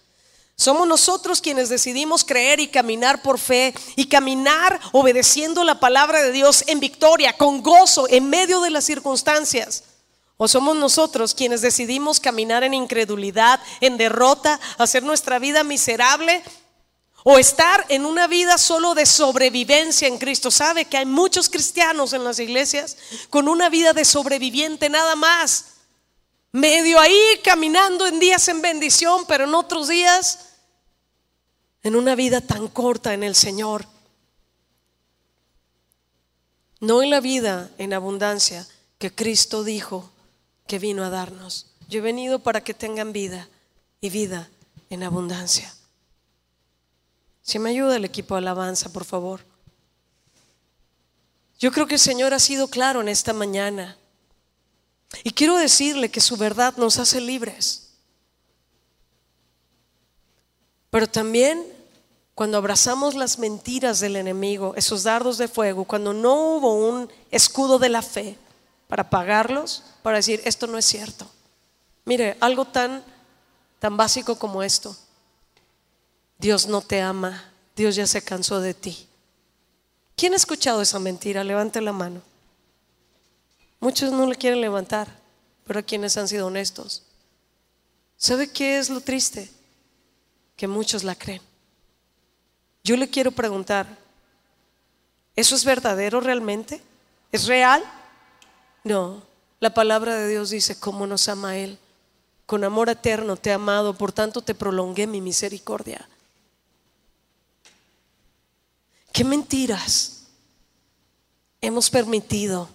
Somos 0.61 0.86
nosotros 0.86 1.40
quienes 1.40 1.70
decidimos 1.70 2.22
creer 2.22 2.61
y 2.61 2.68
caminar 2.68 3.22
por 3.22 3.38
fe 3.38 3.72
y 3.96 4.11
caminar 4.11 4.78
obedeciendo 4.92 5.64
la 5.64 5.80
palabra 5.80 6.22
de 6.22 6.32
Dios 6.32 6.64
en 6.66 6.80
victoria, 6.80 7.34
con 7.38 7.62
gozo, 7.62 8.06
en 8.11 8.28
medio 8.28 8.61
de 8.61 8.68
las 8.68 8.84
circunstancias. 8.84 9.84
O 10.36 10.48
somos 10.48 10.76
nosotros 10.76 11.32
quienes 11.34 11.62
decidimos 11.62 12.20
caminar 12.20 12.62
en 12.62 12.74
incredulidad, 12.74 13.58
en 13.80 13.96
derrota, 13.96 14.61
hacer 14.76 15.02
nuestra 15.02 15.38
vida 15.38 15.64
miserable 15.64 16.42
o 17.24 17.38
estar 17.38 17.86
en 17.88 18.04
una 18.04 18.26
vida 18.26 18.58
solo 18.58 18.94
de 18.94 19.06
sobrevivencia 19.06 20.08
en 20.08 20.18
Cristo. 20.18 20.50
¿Sabe 20.50 20.84
que 20.84 20.98
hay 20.98 21.06
muchos 21.06 21.48
cristianos 21.48 22.12
en 22.12 22.22
las 22.22 22.38
iglesias 22.38 22.98
con 23.30 23.48
una 23.48 23.70
vida 23.70 23.94
de 23.94 24.04
sobreviviente 24.04 24.90
nada 24.90 25.16
más? 25.16 25.64
Medio 26.52 27.00
ahí 27.00 27.40
caminando 27.42 28.06
en 28.06 28.20
días 28.20 28.46
en 28.48 28.61
bendición, 28.61 29.24
pero 29.26 29.44
en 29.44 29.54
otros 29.54 29.88
días 29.88 30.49
en 31.83 31.97
una 31.97 32.14
vida 32.14 32.41
tan 32.41 32.68
corta 32.68 33.14
en 33.14 33.22
el 33.22 33.35
Señor. 33.35 33.87
No 36.81 37.03
en 37.03 37.11
la 37.11 37.20
vida 37.20 37.70
en 37.78 37.93
abundancia 37.93 38.66
que 38.99 39.14
Cristo 39.14 39.64
dijo 39.64 40.11
que 40.66 40.78
vino 40.78 41.05
a 41.05 41.11
darnos. 41.11 41.66
Yo 41.89 41.99
he 41.99 42.03
venido 42.03 42.39
para 42.39 42.62
que 42.62 42.74
tengan 42.74 43.12
vida 43.12 43.49
y 44.01 44.11
vida 44.11 44.49
en 44.89 45.03
abundancia. 45.03 45.74
Si 47.43 47.59
me 47.59 47.70
ayuda 47.70 47.97
el 47.97 48.05
equipo 48.05 48.35
de 48.35 48.39
alabanza, 48.39 48.93
por 48.93 49.05
favor. 49.05 49.45
Yo 51.59 51.72
creo 51.72 51.87
que 51.87 51.95
el 51.95 52.01
Señor 52.01 52.33
ha 52.33 52.39
sido 52.39 52.68
claro 52.68 53.01
en 53.01 53.09
esta 53.09 53.33
mañana. 53.33 53.97
Y 55.24 55.33
quiero 55.33 55.57
decirle 55.57 56.11
que 56.11 56.20
su 56.20 56.37
verdad 56.37 56.76
nos 56.76 56.99
hace 56.99 57.20
libres. 57.20 57.89
Pero 60.91 61.07
también 61.07 61.64
cuando 62.34 62.57
abrazamos 62.57 63.14
las 63.14 63.38
mentiras 63.38 64.01
del 64.01 64.16
enemigo, 64.16 64.74
esos 64.76 65.03
dardos 65.03 65.38
de 65.38 65.47
fuego, 65.47 65.84
cuando 65.84 66.12
no 66.12 66.57
hubo 66.57 66.74
un 66.74 67.11
escudo 67.30 67.78
de 67.78 67.91
la 67.91 68.03
fe 68.03 68.36
para 68.88 69.11
pagarlos, 69.11 69.84
para 70.03 70.16
decir, 70.16 70.41
esto 70.45 70.66
no 70.66 70.78
es 70.78 70.84
cierto. 70.84 71.30
Mire, 72.07 72.36
algo 72.41 72.64
tan, 72.64 73.05
tan 73.78 73.97
básico 73.97 74.36
como 74.36 74.62
esto. 74.62 74.97
Dios 76.38 76.66
no 76.66 76.80
te 76.80 77.03
ama, 77.03 77.53
Dios 77.76 77.95
ya 77.95 78.07
se 78.07 78.22
cansó 78.22 78.61
de 78.61 78.72
ti. 78.72 79.07
¿Quién 80.16 80.32
ha 80.32 80.36
escuchado 80.36 80.80
esa 80.80 80.99
mentira? 80.99 81.45
Levante 81.45 81.80
la 81.80 81.93
mano. 81.93 82.22
Muchos 83.80 84.12
no 84.12 84.26
le 84.26 84.36
quieren 84.36 84.61
levantar, 84.61 85.14
pero 85.66 85.80
a 85.80 85.82
quienes 85.82 86.16
han 86.16 86.26
sido 86.26 86.47
honestos. 86.47 87.03
¿Sabe 88.16 88.51
qué 88.51 88.78
es 88.78 88.91
lo 88.91 89.01
triste? 89.01 89.51
Que 90.61 90.68
muchos 90.68 91.04
la 91.04 91.14
creen. 91.14 91.40
Yo 92.84 92.94
le 92.98 93.08
quiero 93.08 93.32
preguntar, 93.32 93.96
¿eso 95.34 95.54
es 95.54 95.64
verdadero 95.64 96.20
realmente? 96.20 96.82
¿Es 97.32 97.46
real? 97.46 97.82
No, 98.84 99.22
la 99.58 99.72
palabra 99.72 100.14
de 100.16 100.28
Dios 100.28 100.50
dice, 100.50 100.78
¿cómo 100.78 101.06
nos 101.06 101.30
ama 101.30 101.56
Él? 101.56 101.78
Con 102.44 102.62
amor 102.62 102.90
eterno 102.90 103.38
te 103.38 103.48
he 103.48 103.52
amado, 103.54 103.96
por 103.96 104.12
tanto 104.12 104.42
te 104.42 104.54
prolongué 104.54 105.06
mi 105.06 105.22
misericordia. 105.22 106.06
¿Qué 109.14 109.24
mentiras 109.24 110.26
hemos 111.62 111.88
permitido? 111.88 112.68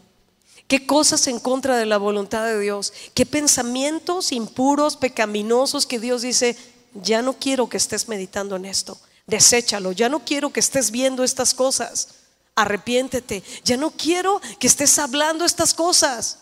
¿Qué 0.68 0.88
cosas 0.88 1.28
en 1.28 1.40
contra 1.40 1.78
de 1.78 1.86
la 1.86 2.00
voluntad 2.00 2.46
de 2.46 2.60
Dios? 2.60 2.92
¿Qué 3.14 3.28
pensamientos 3.28 4.32
impuros, 4.32 4.98
pecaminosos 4.98 5.86
que 5.86 6.00
Dios 6.00 6.24
dice, 6.24 6.58
ya 6.96 7.22
no 7.22 7.34
quiero 7.34 7.68
que 7.70 7.78
estés 7.78 8.08
meditando 8.08 8.56
en 8.56 8.66
esto, 8.66 8.98
deséchalo, 9.28 9.92
ya 9.92 10.10
no 10.10 10.24
quiero 10.26 10.52
que 10.52 10.60
estés 10.60 10.92
viendo 10.92 11.24
estas 11.24 11.54
cosas, 11.54 12.10
arrepiéntete, 12.56 13.44
ya 13.64 13.78
no 13.78 13.92
quiero 13.92 14.42
que 14.60 14.68
estés 14.68 14.98
hablando 14.98 15.46
estas 15.46 15.74
cosas. 15.74 16.40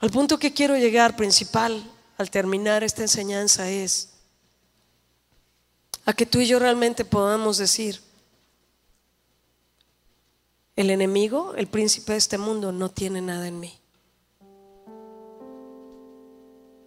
Al 0.00 0.10
punto 0.10 0.38
que 0.38 0.52
quiero 0.52 0.76
llegar 0.76 1.16
principal 1.16 1.90
al 2.18 2.30
terminar 2.30 2.84
esta 2.84 3.02
enseñanza 3.02 3.70
es 3.70 4.10
a 6.04 6.12
que 6.12 6.26
tú 6.26 6.40
y 6.40 6.46
yo 6.46 6.58
realmente 6.58 7.04
podamos 7.04 7.56
decir, 7.56 8.02
el 10.76 10.90
enemigo, 10.90 11.54
el 11.56 11.68
príncipe 11.68 12.12
de 12.12 12.18
este 12.18 12.36
mundo, 12.36 12.72
no 12.72 12.90
tiene 12.90 13.22
nada 13.22 13.46
en 13.46 13.60
mí. 13.60 13.80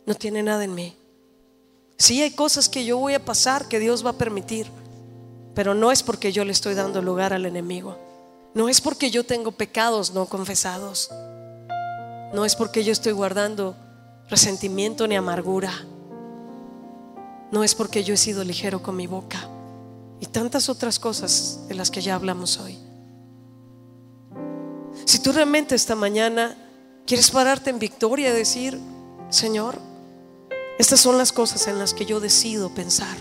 No 0.07 0.15
tiene 0.15 0.41
nada 0.41 0.63
en 0.63 0.73
mí. 0.73 0.95
Sí 1.97 2.21
hay 2.21 2.31
cosas 2.31 2.69
que 2.69 2.85
yo 2.85 2.97
voy 2.97 3.13
a 3.13 3.23
pasar, 3.23 3.67
que 3.67 3.77
Dios 3.77 4.05
va 4.05 4.11
a 4.11 4.17
permitir, 4.17 4.67
pero 5.53 5.75
no 5.75 5.91
es 5.91 6.01
porque 6.01 6.31
yo 6.31 6.45
le 6.45 6.53
estoy 6.53 6.75
dando 6.75 7.01
lugar 7.01 7.33
al 7.33 7.45
enemigo. 7.45 7.97
No 8.53 8.69
es 8.69 8.79
porque 8.79 9.11
yo 9.11 9.25
tengo 9.25 9.51
pecados 9.51 10.13
no 10.13 10.25
confesados. 10.25 11.11
No 12.33 12.45
es 12.45 12.55
porque 12.55 12.83
yo 12.83 12.93
estoy 12.93 13.11
guardando 13.11 13.75
resentimiento 14.29 15.07
ni 15.07 15.15
amargura. 15.15 15.73
No 17.51 17.63
es 17.63 17.75
porque 17.75 18.03
yo 18.03 18.13
he 18.13 18.17
sido 18.17 18.43
ligero 18.43 18.81
con 18.81 18.95
mi 18.95 19.07
boca. 19.07 19.49
Y 20.21 20.27
tantas 20.27 20.69
otras 20.69 20.99
cosas 20.99 21.67
de 21.67 21.75
las 21.75 21.91
que 21.91 22.01
ya 22.01 22.15
hablamos 22.15 22.59
hoy. 22.59 22.77
Si 25.05 25.19
tú 25.19 25.33
realmente 25.33 25.75
esta 25.75 25.95
mañana 25.95 26.55
quieres 27.05 27.29
pararte 27.29 27.69
en 27.69 27.79
victoria 27.79 28.29
y 28.29 28.33
decir, 28.33 28.79
Señor, 29.29 29.86
estas 30.77 30.99
son 30.99 31.17
las 31.17 31.31
cosas 31.31 31.67
en 31.67 31.79
las 31.79 31.93
que 31.93 32.05
yo 32.05 32.19
decido 32.19 32.69
pensar, 32.69 33.17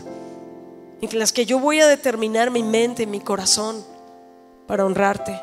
en 1.01 1.19
las 1.19 1.33
que 1.33 1.47
yo 1.47 1.59
voy 1.59 1.81
a 1.81 1.87
determinar 1.87 2.51
mi 2.51 2.63
mente, 2.63 3.07
mi 3.07 3.21
corazón 3.21 3.83
para 4.67 4.85
honrarte, 4.85 5.41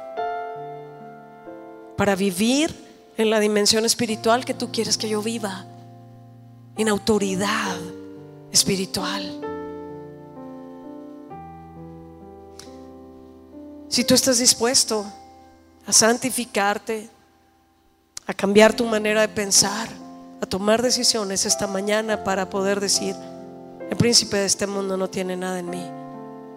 para 1.97 2.16
vivir 2.16 2.74
en 3.18 3.30
la 3.30 3.39
dimensión 3.39 3.86
espiritual 3.86 4.45
que 4.45 4.53
tú 4.53 4.72
quieres 4.72 4.97
que 4.97 5.09
yo 5.09 5.22
viva, 5.22 5.66
en 6.78 6.89
autoridad 6.89 7.78
espiritual. 8.51 9.39
Si 13.88 14.03
tú 14.03 14.16
estás 14.16 14.39
dispuesto 14.39 15.05
a 15.86 15.93
santificarte, 15.93 17.09
a 18.26 18.34
cambiar 18.34 18.74
tu 18.74 18.86
manera 18.86 19.22
de 19.22 19.28
pensar, 19.28 19.88
a 20.44 20.46
tomar 20.46 20.82
decisiones 20.82 21.46
esta 21.46 21.68
mañana 21.68 22.26
para 22.26 22.50
poder 22.50 22.82
decir, 22.82 23.15
el 23.90 23.95
príncipe 23.95 24.36
de 24.36 24.45
este 24.45 24.68
mundo 24.68 24.98
no 24.98 25.10
tiene 25.10 25.38
nada 25.38 25.60
en 25.60 25.70
mí. 25.70 25.82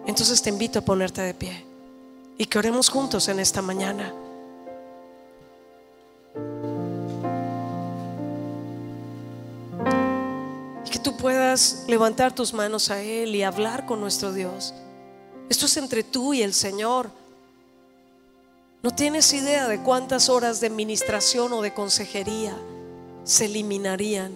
Entonces 0.05 0.41
te 0.41 0.49
invito 0.49 0.79
a 0.79 0.81
ponerte 0.81 1.21
de 1.21 1.33
pie 1.33 1.65
y 2.37 2.45
que 2.45 2.59
oremos 2.59 2.89
juntos 2.89 3.29
en 3.29 3.39
esta 3.39 3.61
mañana. 3.61 4.13
Y 10.85 10.89
que 10.89 10.99
tú 10.99 11.15
puedas 11.15 11.85
levantar 11.87 12.35
tus 12.35 12.53
manos 12.53 12.91
a 12.91 13.01
Él 13.01 13.35
y 13.35 13.43
hablar 13.43 13.85
con 13.85 14.01
nuestro 14.01 14.33
Dios. 14.33 14.73
Esto 15.47 15.65
es 15.65 15.77
entre 15.77 16.03
tú 16.03 16.33
y 16.33 16.41
el 16.41 16.53
Señor. 16.53 17.09
No 18.83 18.91
tienes 18.91 19.31
idea 19.31 19.69
de 19.69 19.81
cuántas 19.81 20.27
horas 20.27 20.59
de 20.59 20.69
ministración 20.69 21.53
o 21.53 21.61
de 21.61 21.73
consejería 21.73 22.53
se 23.27 23.43
eliminarían 23.43 24.31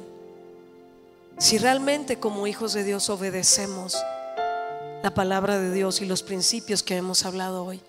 si 1.38 1.58
realmente 1.58 2.20
como 2.20 2.46
hijos 2.46 2.74
de 2.74 2.84
Dios 2.84 3.10
obedecemos 3.10 3.98
la 5.02 5.14
palabra 5.14 5.58
de 5.58 5.72
Dios 5.72 6.02
y 6.02 6.06
los 6.06 6.22
principios 6.24 6.84
que 6.84 6.98
hemos 6.98 7.26
hablado 7.26 7.64
hoy. 7.64 7.82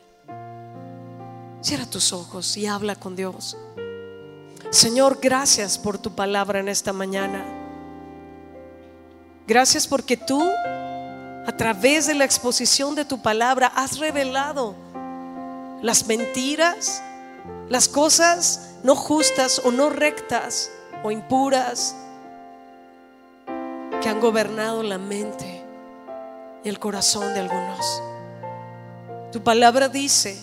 Cierra 1.61 1.87
tus 1.87 2.13
ojos 2.13 2.57
y 2.57 2.67
habla 2.67 2.95
con 2.95 3.17
Dios. 3.17 3.57
Señor, 4.71 5.19
gracias 5.21 5.77
por 5.77 5.99
tu 5.99 6.15
palabra 6.15 6.61
en 6.61 6.69
esta 6.69 6.93
mañana. 6.93 7.45
Gracias 9.49 9.89
porque 9.89 10.17
tú, 10.17 10.41
a 10.41 11.55
través 11.59 12.07
de 12.07 12.15
la 12.15 12.25
exposición 12.25 12.95
de 12.95 13.05
tu 13.05 13.21
palabra, 13.21 13.67
has 13.75 13.99
revelado 13.99 14.77
las 15.83 16.07
mentiras, 16.07 17.03
las 17.69 17.89
cosas 17.89 18.77
no 18.85 18.95
justas 18.95 19.61
o 19.65 19.73
no 19.73 19.91
rectas 19.91 20.71
o 21.03 21.11
impuras 21.11 21.97
que 24.01 24.09
han 24.09 24.21
gobernado 24.21 24.83
la 24.83 24.99
mente 24.99 25.63
y 26.65 26.69
el 26.69 26.79
corazón 26.79 27.35
de 27.35 27.41
algunos. 27.41 28.03
Tu 29.33 29.43
palabra 29.43 29.89
dice 29.89 30.39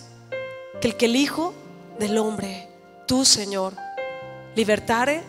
que 0.82 0.88
el 0.88 0.98
que 0.98 1.06
el 1.06 1.16
Hijo 1.16 1.54
del 2.00 2.18
Hombre, 2.18 2.70
tú 3.06 3.26
Señor, 3.26 3.74
libertare, 4.56 5.24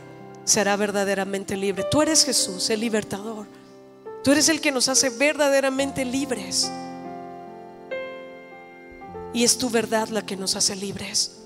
será 0.44 0.76
verdaderamente 0.76 1.56
libre. 1.56 1.84
Tú 1.90 2.02
eres 2.02 2.24
Jesús, 2.24 2.70
el 2.70 2.80
libertador. 2.80 3.46
Tú 4.24 4.32
eres 4.32 4.48
el 4.48 4.60
que 4.60 4.72
nos 4.72 4.88
hace 4.88 5.10
verdaderamente 5.10 6.04
libres. 6.04 6.70
Y 9.32 9.44
es 9.44 9.58
tu 9.58 9.70
verdad 9.70 10.08
la 10.08 10.22
que 10.22 10.36
nos 10.36 10.56
hace 10.56 10.76
libres. 10.76 11.42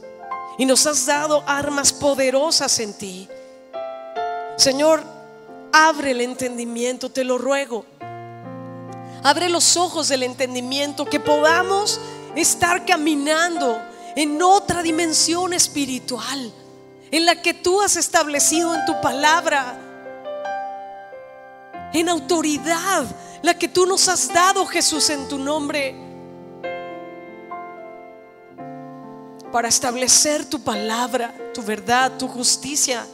Y 0.58 0.66
nos 0.66 0.86
has 0.86 1.06
dado 1.06 1.42
armas 1.46 1.92
poderosas 1.92 2.78
en 2.78 2.94
ti 2.94 3.28
Señor, 4.56 5.02
abre 5.72 6.12
el 6.12 6.20
entendimiento, 6.20 7.10
te 7.10 7.24
lo 7.24 7.38
ruego. 7.38 7.84
Abre 9.22 9.48
los 9.48 9.76
ojos 9.76 10.08
del 10.08 10.22
entendimiento, 10.22 11.04
que 11.06 11.18
podamos 11.18 12.00
estar 12.36 12.84
caminando 12.84 13.80
en 14.14 14.40
otra 14.42 14.82
dimensión 14.82 15.52
espiritual, 15.52 16.52
en 17.10 17.26
la 17.26 17.42
que 17.42 17.54
tú 17.54 17.80
has 17.80 17.96
establecido 17.96 18.74
en 18.74 18.84
tu 18.84 19.00
palabra, 19.00 19.80
en 21.92 22.08
autoridad, 22.08 23.04
la 23.42 23.58
que 23.58 23.68
tú 23.68 23.86
nos 23.86 24.08
has 24.08 24.32
dado, 24.32 24.64
Jesús, 24.66 25.10
en 25.10 25.26
tu 25.26 25.38
nombre, 25.38 25.96
para 29.50 29.68
establecer 29.68 30.44
tu 30.44 30.60
palabra, 30.60 31.34
tu 31.52 31.62
verdad, 31.62 32.12
tu 32.18 32.28
justicia 32.28 33.06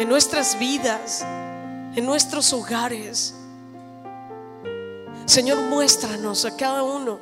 en 0.00 0.08
nuestras 0.08 0.58
vidas, 0.58 1.20
en 1.94 2.06
nuestros 2.06 2.54
hogares. 2.54 3.34
Señor, 5.26 5.58
muéstranos 5.58 6.46
a 6.46 6.56
cada 6.56 6.82
uno 6.82 7.20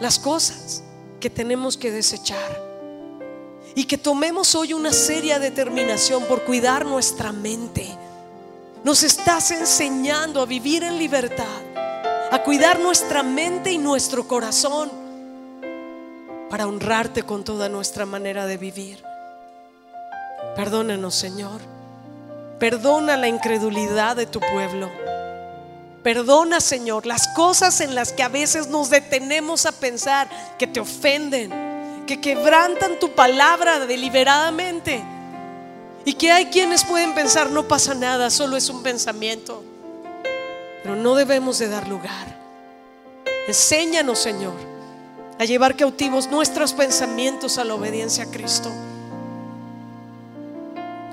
las 0.00 0.18
cosas 0.18 0.82
que 1.20 1.30
tenemos 1.30 1.76
que 1.76 1.92
desechar. 1.92 2.68
Y 3.76 3.84
que 3.84 3.96
tomemos 3.96 4.56
hoy 4.56 4.72
una 4.72 4.92
seria 4.92 5.38
determinación 5.38 6.24
por 6.24 6.42
cuidar 6.42 6.84
nuestra 6.84 7.30
mente. 7.30 7.86
Nos 8.82 9.04
estás 9.04 9.52
enseñando 9.52 10.42
a 10.42 10.46
vivir 10.46 10.82
en 10.82 10.98
libertad, 10.98 11.46
a 12.32 12.42
cuidar 12.42 12.80
nuestra 12.80 13.22
mente 13.22 13.70
y 13.70 13.78
nuestro 13.78 14.26
corazón 14.26 14.90
para 16.50 16.66
honrarte 16.66 17.22
con 17.22 17.44
toda 17.44 17.68
nuestra 17.68 18.06
manera 18.06 18.46
de 18.46 18.56
vivir. 18.56 19.09
Perdónanos, 20.56 21.14
Señor. 21.14 21.60
Perdona 22.58 23.16
la 23.16 23.28
incredulidad 23.28 24.16
de 24.16 24.26
tu 24.26 24.40
pueblo. 24.40 24.90
Perdona, 26.02 26.60
Señor, 26.60 27.06
las 27.06 27.28
cosas 27.28 27.80
en 27.80 27.94
las 27.94 28.12
que 28.12 28.22
a 28.22 28.28
veces 28.28 28.68
nos 28.68 28.90
detenemos 28.90 29.66
a 29.66 29.72
pensar 29.72 30.28
que 30.58 30.66
te 30.66 30.80
ofenden, 30.80 32.04
que 32.06 32.20
quebrantan 32.20 32.98
tu 32.98 33.10
palabra 33.12 33.86
deliberadamente. 33.86 35.02
Y 36.04 36.14
que 36.14 36.32
hay 36.32 36.46
quienes 36.46 36.84
pueden 36.84 37.14
pensar, 37.14 37.50
no 37.50 37.68
pasa 37.68 37.94
nada, 37.94 38.30
solo 38.30 38.56
es 38.56 38.68
un 38.70 38.82
pensamiento. 38.82 39.62
Pero 40.82 40.96
no 40.96 41.14
debemos 41.14 41.58
de 41.58 41.68
dar 41.68 41.86
lugar. 41.86 42.38
Enséñanos, 43.46 44.18
Señor, 44.18 44.54
a 45.38 45.44
llevar 45.44 45.76
cautivos 45.76 46.30
nuestros 46.30 46.72
pensamientos 46.72 47.58
a 47.58 47.64
la 47.64 47.74
obediencia 47.74 48.24
a 48.24 48.30
Cristo. 48.30 48.70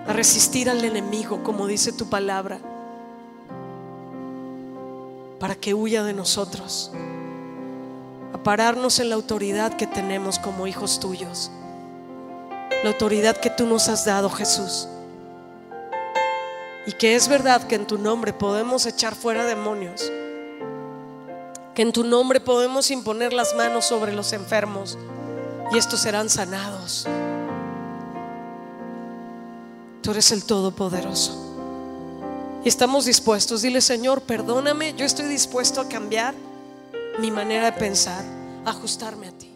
A 0.07 0.13
resistir 0.13 0.69
al 0.69 0.83
enemigo, 0.83 1.43
como 1.43 1.67
dice 1.67 1.91
tu 1.91 2.09
palabra 2.09 2.59
para 5.39 5.55
que 5.55 5.73
huya 5.73 6.03
de 6.03 6.13
nosotros, 6.13 6.91
a 8.33 8.37
pararnos 8.43 8.99
en 8.99 9.09
la 9.09 9.15
autoridad 9.15 9.75
que 9.75 9.87
tenemos 9.87 10.39
como 10.39 10.67
hijos 10.67 10.99
tuyos, 10.99 11.51
la 12.83 12.89
autoridad 12.89 13.37
que 13.37 13.49
tú 13.49 13.65
nos 13.65 13.87
has 13.87 14.05
dado, 14.05 14.29
Jesús. 14.29 14.87
Y 16.85 16.93
que 16.93 17.15
es 17.15 17.27
verdad 17.27 17.63
que 17.63 17.75
en 17.75 17.85
tu 17.85 17.97
nombre 17.97 18.33
podemos 18.33 18.85
echar 18.85 19.13
fuera 19.13 19.45
demonios, 19.45 20.11
que 21.75 21.81
en 21.81 21.91
tu 21.91 22.03
nombre 22.03 22.39
podemos 22.39 22.89
imponer 22.91 23.33
las 23.33 23.55
manos 23.55 23.85
sobre 23.85 24.13
los 24.13 24.33
enfermos 24.33 24.97
y 25.71 25.77
estos 25.77 25.99
serán 25.99 26.29
sanados. 26.29 27.05
Tú 30.01 30.11
eres 30.11 30.31
el 30.31 30.43
Todopoderoso. 30.43 31.43
Y 32.63 32.69
estamos 32.69 33.05
dispuestos. 33.05 33.61
Dile, 33.61 33.81
Señor, 33.81 34.21
perdóname. 34.21 34.93
Yo 34.95 35.05
estoy 35.05 35.25
dispuesto 35.27 35.81
a 35.81 35.87
cambiar 35.87 36.33
mi 37.19 37.31
manera 37.31 37.71
de 37.71 37.71
pensar, 37.73 38.23
a 38.65 38.69
ajustarme 38.69 39.27
a 39.27 39.31
ti. 39.31 39.46